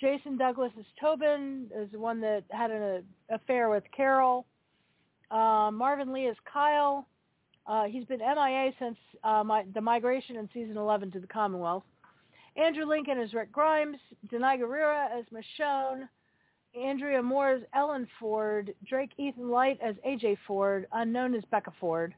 Jason 0.00 0.36
Douglas 0.36 0.72
is 0.78 0.86
Tobin, 1.00 1.70
is 1.74 1.90
the 1.92 1.98
one 1.98 2.20
that 2.20 2.44
had 2.50 2.70
an 2.70 3.04
affair 3.30 3.70
with 3.70 3.84
Carol. 3.96 4.46
Uh, 5.30 5.70
Marvin 5.72 6.12
Lee 6.12 6.26
is 6.26 6.36
Kyle. 6.50 7.06
Uh, 7.66 7.84
he's 7.84 8.04
been 8.04 8.18
MIA 8.18 8.72
since 8.78 8.96
uh, 9.22 9.42
my, 9.42 9.64
the 9.74 9.80
migration 9.80 10.36
in 10.36 10.48
season 10.52 10.76
11 10.76 11.12
to 11.12 11.20
the 11.20 11.26
Commonwealth. 11.26 11.84
Andrew 12.56 12.84
Lincoln 12.84 13.18
is 13.18 13.32
Rick 13.32 13.50
Grimes. 13.50 13.96
Danai 14.30 14.58
Gurira 14.58 15.08
as 15.18 15.24
Michonne. 15.32 16.08
Andrea 16.78 17.22
Moore 17.22 17.50
as 17.50 17.62
Ellen 17.74 18.06
Ford. 18.20 18.74
Drake 18.86 19.12
Ethan 19.16 19.48
Light 19.48 19.78
as 19.82 19.94
AJ 20.06 20.38
Ford, 20.46 20.86
unknown 20.92 21.34
as 21.34 21.42
Becca 21.50 21.72
Ford. 21.80 22.14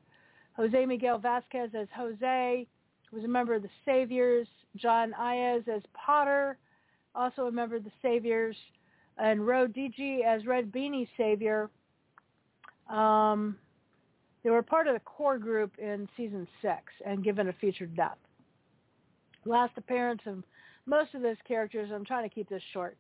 Jose 0.57 0.87
Miguel 0.87 1.18
Vasquez 1.18 1.70
as 1.79 1.89
Jose, 1.95 2.66
was 3.12 3.24
a 3.24 3.29
member 3.29 3.55
of 3.55 3.62
the 3.62 3.68
Saviors. 3.85 4.49
John 4.79 5.12
Ayaz 5.14 5.62
as 5.72 5.83
Potter, 5.95 6.59
also 7.14 7.43
a 7.47 7.53
member 7.53 7.77
of 7.77 7.85
the 7.85 7.93
Saviors. 8.03 8.57
and 9.18 9.47
Ro 9.47 9.66
DG 9.66 10.24
as 10.24 10.45
Red 10.47 10.70
Beanie 10.70 11.09
Savior. 11.16 11.70
Um, 12.91 13.57
they 14.45 14.51
were 14.51 14.62
part 14.62 14.87
of 14.87 14.95
the 14.95 15.01
core 15.01 15.39
group 15.39 15.72
in 15.79 16.09
season 16.16 16.47
six 16.62 16.83
and 17.05 17.24
given 17.24 17.49
a 17.49 17.53
featured 17.55 17.97
death. 17.97 18.18
Last 19.45 19.72
appearance 19.77 20.20
of 20.27 20.43
most 20.87 21.14
of 21.14 21.22
those 21.22 21.37
characters, 21.49 21.91
I'm 21.93 22.05
trying 22.05 22.29
to 22.29 22.35
keep 22.35 22.49
this 22.49 22.62
short. 22.72 22.97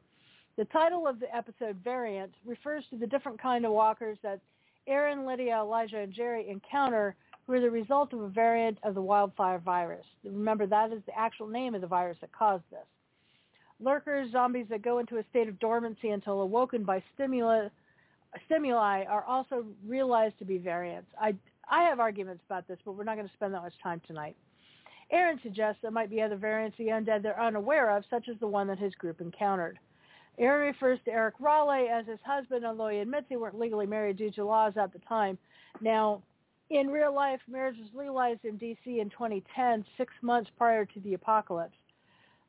The 0.56 0.64
title 0.66 1.06
of 1.06 1.20
the 1.20 1.34
episode, 1.36 1.76
Variant, 1.84 2.32
refers 2.44 2.84
to 2.90 2.96
the 2.96 3.06
different 3.06 3.40
kind 3.40 3.64
of 3.64 3.72
walkers 3.72 4.18
that 4.22 4.40
Aaron, 4.86 5.26
Lydia, 5.26 5.58
Elijah, 5.58 5.98
and 5.98 6.12
Jerry 6.12 6.48
encounter 6.48 7.14
who 7.46 7.52
are 7.52 7.60
the 7.60 7.70
result 7.70 8.12
of 8.12 8.20
a 8.20 8.28
variant 8.28 8.78
of 8.82 8.94
the 8.94 9.02
wildfire 9.02 9.58
virus. 9.58 10.04
Remember, 10.24 10.66
that 10.66 10.92
is 10.92 11.02
the 11.06 11.16
actual 11.16 11.46
name 11.46 11.74
of 11.74 11.80
the 11.80 11.86
virus 11.86 12.18
that 12.20 12.32
caused 12.32 12.64
this. 12.70 12.86
Lurkers, 13.78 14.32
zombies 14.32 14.66
that 14.70 14.82
go 14.82 14.98
into 14.98 15.18
a 15.18 15.24
state 15.30 15.48
of 15.48 15.58
dormancy 15.58 16.10
until 16.10 16.40
awoken 16.40 16.82
by 16.82 17.02
stimuli, 17.14 17.68
stimuli 18.46 19.04
are 19.04 19.24
also 19.24 19.64
realized 19.86 20.38
to 20.38 20.44
be 20.44 20.58
variants. 20.58 21.10
I, 21.20 21.34
I 21.68 21.82
have 21.84 22.00
arguments 22.00 22.42
about 22.48 22.66
this, 22.66 22.78
but 22.84 22.92
we're 22.92 23.04
not 23.04 23.16
going 23.16 23.28
to 23.28 23.34
spend 23.34 23.54
that 23.54 23.62
much 23.62 23.74
time 23.82 24.00
tonight. 24.06 24.36
Aaron 25.10 25.38
suggests 25.42 25.80
there 25.82 25.90
might 25.90 26.10
be 26.10 26.20
other 26.20 26.36
variants 26.36 26.78
of 26.80 26.86
the 26.86 26.90
undead 26.90 27.22
they're 27.22 27.40
unaware 27.40 27.96
of, 27.96 28.02
such 28.10 28.28
as 28.28 28.36
the 28.40 28.46
one 28.46 28.66
that 28.66 28.78
his 28.78 28.94
group 28.94 29.20
encountered. 29.20 29.78
Aaron 30.38 30.66
refers 30.66 30.98
to 31.04 31.12
Eric 31.12 31.34
Raleigh 31.38 31.88
as 31.88 32.06
his 32.06 32.18
husband, 32.24 32.66
although 32.66 32.88
he 32.88 32.98
admits 32.98 33.26
they 33.28 33.36
weren't 33.36 33.58
legally 33.58 33.86
married 33.86 34.16
due 34.16 34.30
to 34.32 34.44
laws 34.44 34.74
at 34.76 34.92
the 34.92 34.98
time. 35.00 35.38
Now, 35.80 36.22
in 36.70 36.88
real 36.88 37.14
life, 37.14 37.40
marriage 37.48 37.76
was 37.78 37.88
legalized 37.94 38.44
in 38.44 38.56
D.C. 38.56 39.00
in 39.00 39.10
2010, 39.10 39.84
six 39.96 40.12
months 40.22 40.50
prior 40.58 40.84
to 40.84 41.00
the 41.00 41.14
apocalypse. 41.14 41.76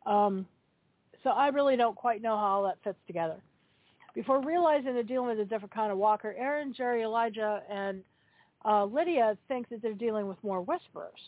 Um, 0.06 0.46
so 1.24 1.30
I 1.30 1.48
really 1.48 1.76
don't 1.76 1.96
quite 1.96 2.22
know 2.22 2.36
how 2.36 2.46
all 2.46 2.64
that 2.64 2.78
fits 2.84 2.98
together. 3.06 3.38
Before 4.16 4.42
realizing 4.42 4.94
they're 4.94 5.04
dealing 5.04 5.30
with 5.30 5.40
a 5.40 5.46
different 5.46 5.74
kind 5.74 5.92
of 5.92 5.98
walker, 5.98 6.34
Aaron, 6.38 6.74
Jerry, 6.76 7.04
Elijah, 7.04 7.62
and 7.70 8.02
uh, 8.66 8.86
Lydia 8.86 9.38
think 9.48 9.70
that 9.70 9.82
they're 9.82 9.94
dealing 9.94 10.28
with 10.28 10.44
more 10.44 10.62
whisperers. 10.62 11.20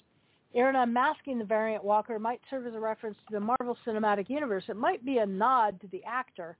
Aaron 0.55 0.75
unmasking 0.75 1.37
the 1.37 1.45
variant 1.45 1.83
walker 1.83 2.17
might 2.17 2.41
serve 2.49 2.65
as 2.65 2.73
a 2.73 2.79
reference 2.79 3.17
to 3.27 3.33
the 3.33 3.39
Marvel 3.39 3.77
Cinematic 3.85 4.29
Universe. 4.29 4.63
It 4.67 4.75
might 4.75 5.05
be 5.05 5.19
a 5.19 5.25
nod 5.25 5.79
to 5.81 5.87
the 5.87 6.03
actor 6.05 6.57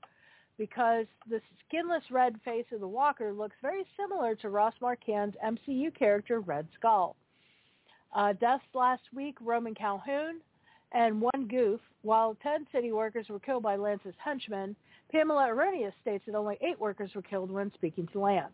because 0.58 1.06
the 1.28 1.40
skinless 1.66 2.04
red 2.10 2.38
face 2.44 2.66
of 2.72 2.80
the 2.80 2.88
walker 2.88 3.32
looks 3.32 3.56
very 3.62 3.84
similar 3.98 4.34
to 4.36 4.50
Ross 4.50 4.74
Marquand's 4.80 5.36
MCU 5.44 5.94
character 5.96 6.40
Red 6.40 6.66
Skull. 6.78 7.16
Uh, 8.14 8.32
deaths 8.34 8.64
last 8.74 9.02
week, 9.14 9.36
Roman 9.40 9.74
Calhoun 9.74 10.40
and 10.92 11.20
one 11.20 11.46
goof, 11.48 11.80
while 12.02 12.36
10 12.42 12.66
city 12.72 12.92
workers 12.92 13.26
were 13.28 13.38
killed 13.38 13.62
by 13.62 13.76
Lance's 13.76 14.14
henchmen, 14.18 14.74
Pamela 15.12 15.48
Erroneous 15.48 15.94
states 16.02 16.24
that 16.26 16.34
only 16.34 16.58
eight 16.60 16.78
workers 16.78 17.10
were 17.14 17.22
killed 17.22 17.50
when 17.50 17.72
speaking 17.74 18.08
to 18.12 18.20
Lance. 18.20 18.52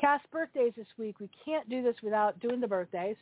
Cast 0.00 0.30
birthdays 0.30 0.72
this 0.76 0.86
week. 0.98 1.20
We 1.20 1.28
can't 1.44 1.68
do 1.68 1.82
this 1.82 1.96
without 2.02 2.40
doing 2.40 2.60
the 2.60 2.66
birthdays. 2.66 3.16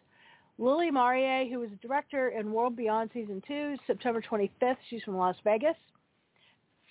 Lily 0.58 0.90
Marie, 0.90 1.50
who 1.50 1.60
was 1.60 1.70
a 1.72 1.86
director 1.86 2.30
in 2.30 2.52
World 2.52 2.76
Beyond 2.76 3.10
Season 3.12 3.42
2, 3.46 3.76
September 3.86 4.20
25th. 4.20 4.76
She's 4.88 5.02
from 5.02 5.16
Las 5.16 5.36
Vegas. 5.44 5.76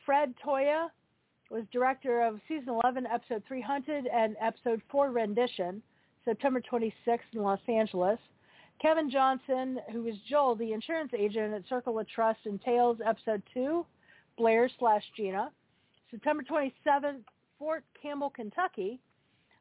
Fred 0.06 0.34
Toye, 0.44 0.88
was 1.50 1.64
director 1.72 2.22
of 2.22 2.40
season 2.48 2.70
11, 2.84 3.08
episode 3.08 3.44
3 3.48 3.62
Hunted 3.62 4.08
and 4.08 4.36
episode 4.42 4.82
4 4.92 5.12
Rendition, 5.12 5.82
September 6.26 6.62
26th 6.62 7.20
in 7.34 7.42
Los 7.42 7.60
Angeles. 7.68 8.20
Kevin 8.82 9.10
Johnson, 9.10 9.80
who 9.92 10.04
was 10.04 10.16
Joel, 10.30 10.56
the 10.56 10.74
insurance 10.74 11.12
agent 11.18 11.54
at 11.54 11.68
Circle 11.68 11.98
of 12.00 12.08
Trust 12.08 12.40
in 12.46 12.60
Tales, 12.60 12.98
episode 13.06 13.42
2, 13.54 13.86
Blair 14.38 14.70
slash 14.78 15.04
Gina, 15.16 15.52
September 16.12 16.44
27th, 16.44 17.22
Fort 17.58 17.84
Campbell, 18.00 18.30
Kentucky. 18.30 19.00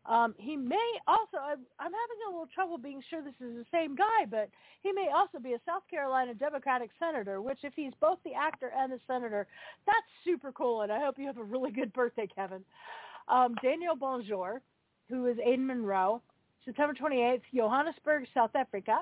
Um, 0.09 0.35
he 0.39 0.57
may 0.57 0.93
also, 1.09 1.37
I, 1.39 1.53
I'm 1.53 1.93
having 1.93 2.21
a 2.29 2.31
little 2.31 2.49
trouble 2.55 2.79
being 2.79 3.03
sure 3.11 3.23
this 3.23 3.35
is 3.41 3.57
the 3.57 3.67
same 3.73 3.97
guy, 3.97 4.25
but 4.31 4.49
he 4.83 4.93
may 4.93 5.09
also 5.15 5.39
be 5.39 5.55
a 5.55 5.61
South 5.67 5.83
Carolina 5.91 6.33
Democratic 6.33 6.91
senator, 6.99 7.43
which 7.43 7.59
if 7.65 7.73
he's 7.75 7.93
both 8.01 8.19
the 8.25 8.33
actor 8.33 8.71
and 8.77 8.93
the 8.93 9.01
senator, 9.07 9.47
that's 9.85 10.07
super 10.25 10.53
cool, 10.53 10.83
and 10.83 10.93
I 10.93 11.01
hope 11.01 11.19
you 11.19 11.27
have 11.27 11.39
a 11.39 11.45
really 11.45 11.73
good 11.73 11.93
birthday, 11.93 12.29
Kevin. 12.33 12.65
Um, 13.29 13.57
Daniel 13.63 13.97
Bonjour, 13.97 14.61
who 15.09 15.27
is 15.27 15.37
Aidan 15.45 15.67
Monroe, 15.67 16.23
September 16.65 16.95
28th, 16.95 17.43
Johannesburg, 17.55 18.27
South 18.33 18.55
Africa. 18.55 18.99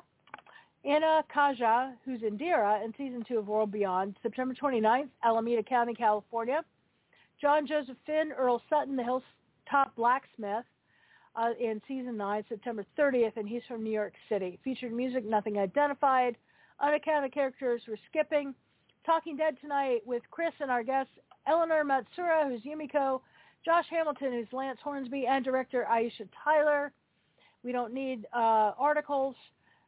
Anna 0.87 1.25
Khaja, 1.35 1.95
who's 2.05 2.21
Indira 2.21 2.85
in 2.85 2.93
season 2.99 3.25
two 3.27 3.39
of 3.39 3.49
World 3.49 3.73
Beyond, 3.73 4.17
September 4.23 4.55
29th, 4.55 5.09
Alameda 5.23 5.63
County, 5.63 5.95
California. 5.95 6.63
John 7.41 7.67
Joseph 7.67 7.97
Finn, 8.07 8.33
Earl 8.37 8.61
Sutton, 8.69 8.97
the 8.97 9.03
Hilltop 9.03 9.97
Blacksmith, 9.97 10.65
uh, 11.37 11.51
in 11.61 11.81
season 11.89 12.17
9, 12.17 12.45
September 12.49 12.85
30th, 12.99 13.37
and 13.37 13.49
he's 13.49 13.63
from 13.67 13.83
New 13.83 13.91
York 13.91 14.15
City. 14.29 14.59
Featured 14.63 14.93
music, 14.93 15.25
nothing 15.25 15.59
identified. 15.59 16.37
Unaccounted 16.81 17.33
characters, 17.33 17.83
we're 17.89 17.97
skipping. 18.09 18.55
Talking 19.07 19.37
Dead 19.37 19.57
tonight 19.61 20.01
with 20.07 20.23
Chris 20.31 20.53
and 20.61 20.71
our 20.71 20.83
guests, 20.83 21.13
Eleanor 21.47 21.85
Matsuura, 21.85 22.49
who's 22.49 22.63
Yumiko, 22.63 23.21
Josh 23.65 23.85
Hamilton, 23.91 24.33
who's 24.33 24.53
Lance 24.53 24.79
Hornsby, 24.83 25.27
and 25.27 25.45
director 25.45 25.87
Aisha 25.91 26.29
Tyler. 26.43 26.93
We 27.63 27.73
don't 27.73 27.93
need 27.93 28.27
uh, 28.35 28.73
articles. 28.79 29.37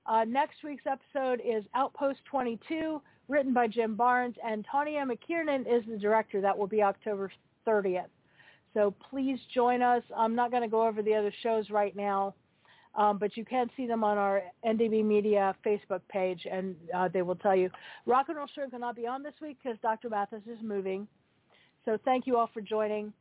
Uh, 0.07 0.25
next 0.25 0.63
week's 0.65 0.85
episode 0.87 1.41
is 1.45 1.65
Outpost 1.75 2.21
22, 2.31 3.01
written 3.29 3.53
by 3.53 3.67
Jim 3.67 3.97
Barnes, 3.97 4.37
and 4.45 4.65
Tanya 4.71 5.05
McKiernan 5.05 5.61
is 5.63 5.85
the 5.89 5.99
director. 5.99 6.41
That 6.41 6.57
will 6.57 6.69
be 6.69 6.83
October 6.83 7.31
30th. 7.67 8.07
So 8.77 8.95
please 9.09 9.39
join 9.55 9.81
us. 9.81 10.03
I'm 10.15 10.35
not 10.35 10.51
going 10.51 10.63
to 10.63 10.69
go 10.69 10.87
over 10.87 11.01
the 11.01 11.15
other 11.15 11.33
shows 11.43 11.71
right 11.71 11.97
now, 11.97 12.35
um, 12.95 13.17
but 13.17 13.35
you 13.35 13.43
can 13.43 13.71
see 13.75 13.87
them 13.87 14.05
on 14.05 14.19
our 14.19 14.43
NDB 14.67 15.03
Media 15.03 15.57
Facebook 15.65 16.03
page, 16.11 16.47
and 16.51 16.77
uh, 16.95 17.09
they 17.09 17.23
will 17.23 17.37
tell 17.37 17.57
you. 17.57 17.71
Rock 18.05 18.27
and 18.29 18.37
Roll 18.37 18.47
Shrimp 18.55 18.73
cannot 18.73 18.95
be 18.95 19.07
on 19.07 19.23
this 19.23 19.33
week 19.41 19.57
because 19.63 19.79
Dr. 19.81 20.11
Mathis 20.11 20.43
is 20.47 20.59
moving. 20.63 21.09
So 21.87 21.97
thank 22.05 22.27
you 22.27 22.37
all 22.37 22.51
for 22.53 22.61
joining. 22.61 23.15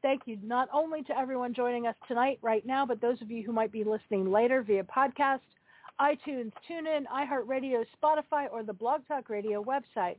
Thank 0.00 0.22
you 0.26 0.38
not 0.44 0.68
only 0.72 1.02
to 1.02 1.18
everyone 1.18 1.54
joining 1.54 1.88
us 1.88 1.96
tonight, 2.06 2.38
right 2.40 2.64
now, 2.64 2.86
but 2.86 3.00
those 3.00 3.20
of 3.20 3.32
you 3.32 3.42
who 3.44 3.50
might 3.52 3.72
be 3.72 3.82
listening 3.82 4.30
later 4.30 4.62
via 4.62 4.84
podcast, 4.84 5.40
iTunes, 6.00 6.52
TuneIn, 6.70 7.02
iHeartRadio, 7.12 7.84
Spotify, 8.00 8.46
or 8.52 8.62
the 8.62 8.72
Blog 8.72 9.00
Talk 9.08 9.28
Radio 9.28 9.60
website. 9.64 10.18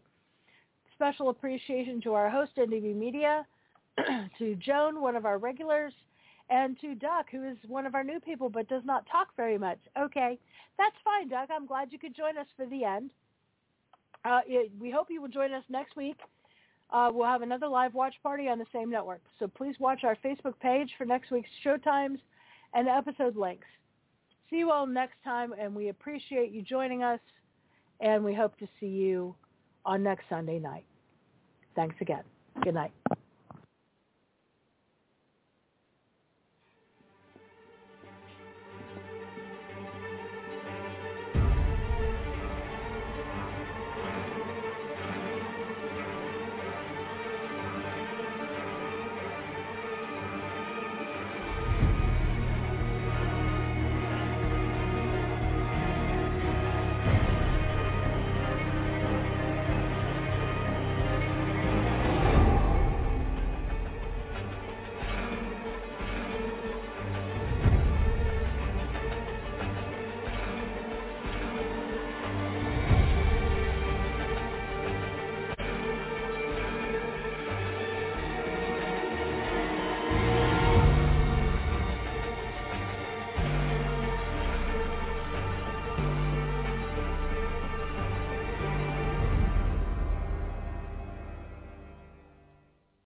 Special 0.95 1.29
appreciation 1.29 2.01
to 2.01 2.13
our 2.13 2.29
host, 2.29 2.51
NDB 2.57 2.93
Media, 2.93 3.45
to 4.37 4.55
Joan, 4.55 5.01
one 5.01 5.15
of 5.15 5.25
our 5.25 5.37
regulars, 5.37 5.93
and 6.49 6.79
to 6.81 6.95
Duck, 6.95 7.27
who 7.31 7.47
is 7.47 7.57
one 7.67 7.85
of 7.85 7.95
our 7.95 8.03
new 8.03 8.19
people 8.19 8.49
but 8.49 8.67
does 8.67 8.83
not 8.85 9.05
talk 9.11 9.29
very 9.37 9.57
much. 9.57 9.79
Okay, 9.97 10.37
that's 10.77 10.95
fine, 11.03 11.29
Duck. 11.29 11.49
I'm 11.51 11.65
glad 11.65 11.91
you 11.91 11.99
could 11.99 12.15
join 12.15 12.37
us 12.37 12.47
for 12.55 12.65
the 12.65 12.83
end. 12.83 13.11
Uh, 14.23 14.41
we 14.79 14.91
hope 14.91 15.07
you 15.09 15.21
will 15.21 15.27
join 15.27 15.53
us 15.53 15.63
next 15.69 15.95
week. 15.95 16.17
Uh, 16.91 17.09
we'll 17.11 17.25
have 17.25 17.41
another 17.41 17.67
live 17.67 17.93
watch 17.93 18.15
party 18.21 18.49
on 18.49 18.59
the 18.59 18.65
same 18.73 18.89
network. 18.89 19.21
So 19.39 19.47
please 19.47 19.75
watch 19.79 20.03
our 20.03 20.17
Facebook 20.23 20.59
page 20.59 20.91
for 20.97 21.05
next 21.05 21.31
week's 21.31 21.49
show 21.63 21.77
times 21.77 22.19
and 22.73 22.87
episode 22.87 23.37
links. 23.37 23.67
See 24.49 24.57
you 24.57 24.71
all 24.71 24.85
next 24.85 25.15
time, 25.23 25.53
and 25.57 25.73
we 25.73 25.89
appreciate 25.89 26.51
you 26.51 26.61
joining 26.61 27.03
us, 27.03 27.21
and 28.01 28.23
we 28.23 28.33
hope 28.33 28.57
to 28.59 28.67
see 28.79 28.87
you 28.87 29.33
on 29.85 30.03
next 30.03 30.25
Sunday 30.29 30.59
night. 30.59 30.83
Thanks 31.75 31.95
again. 32.01 32.23
Good 32.61 32.73
night. 32.73 32.91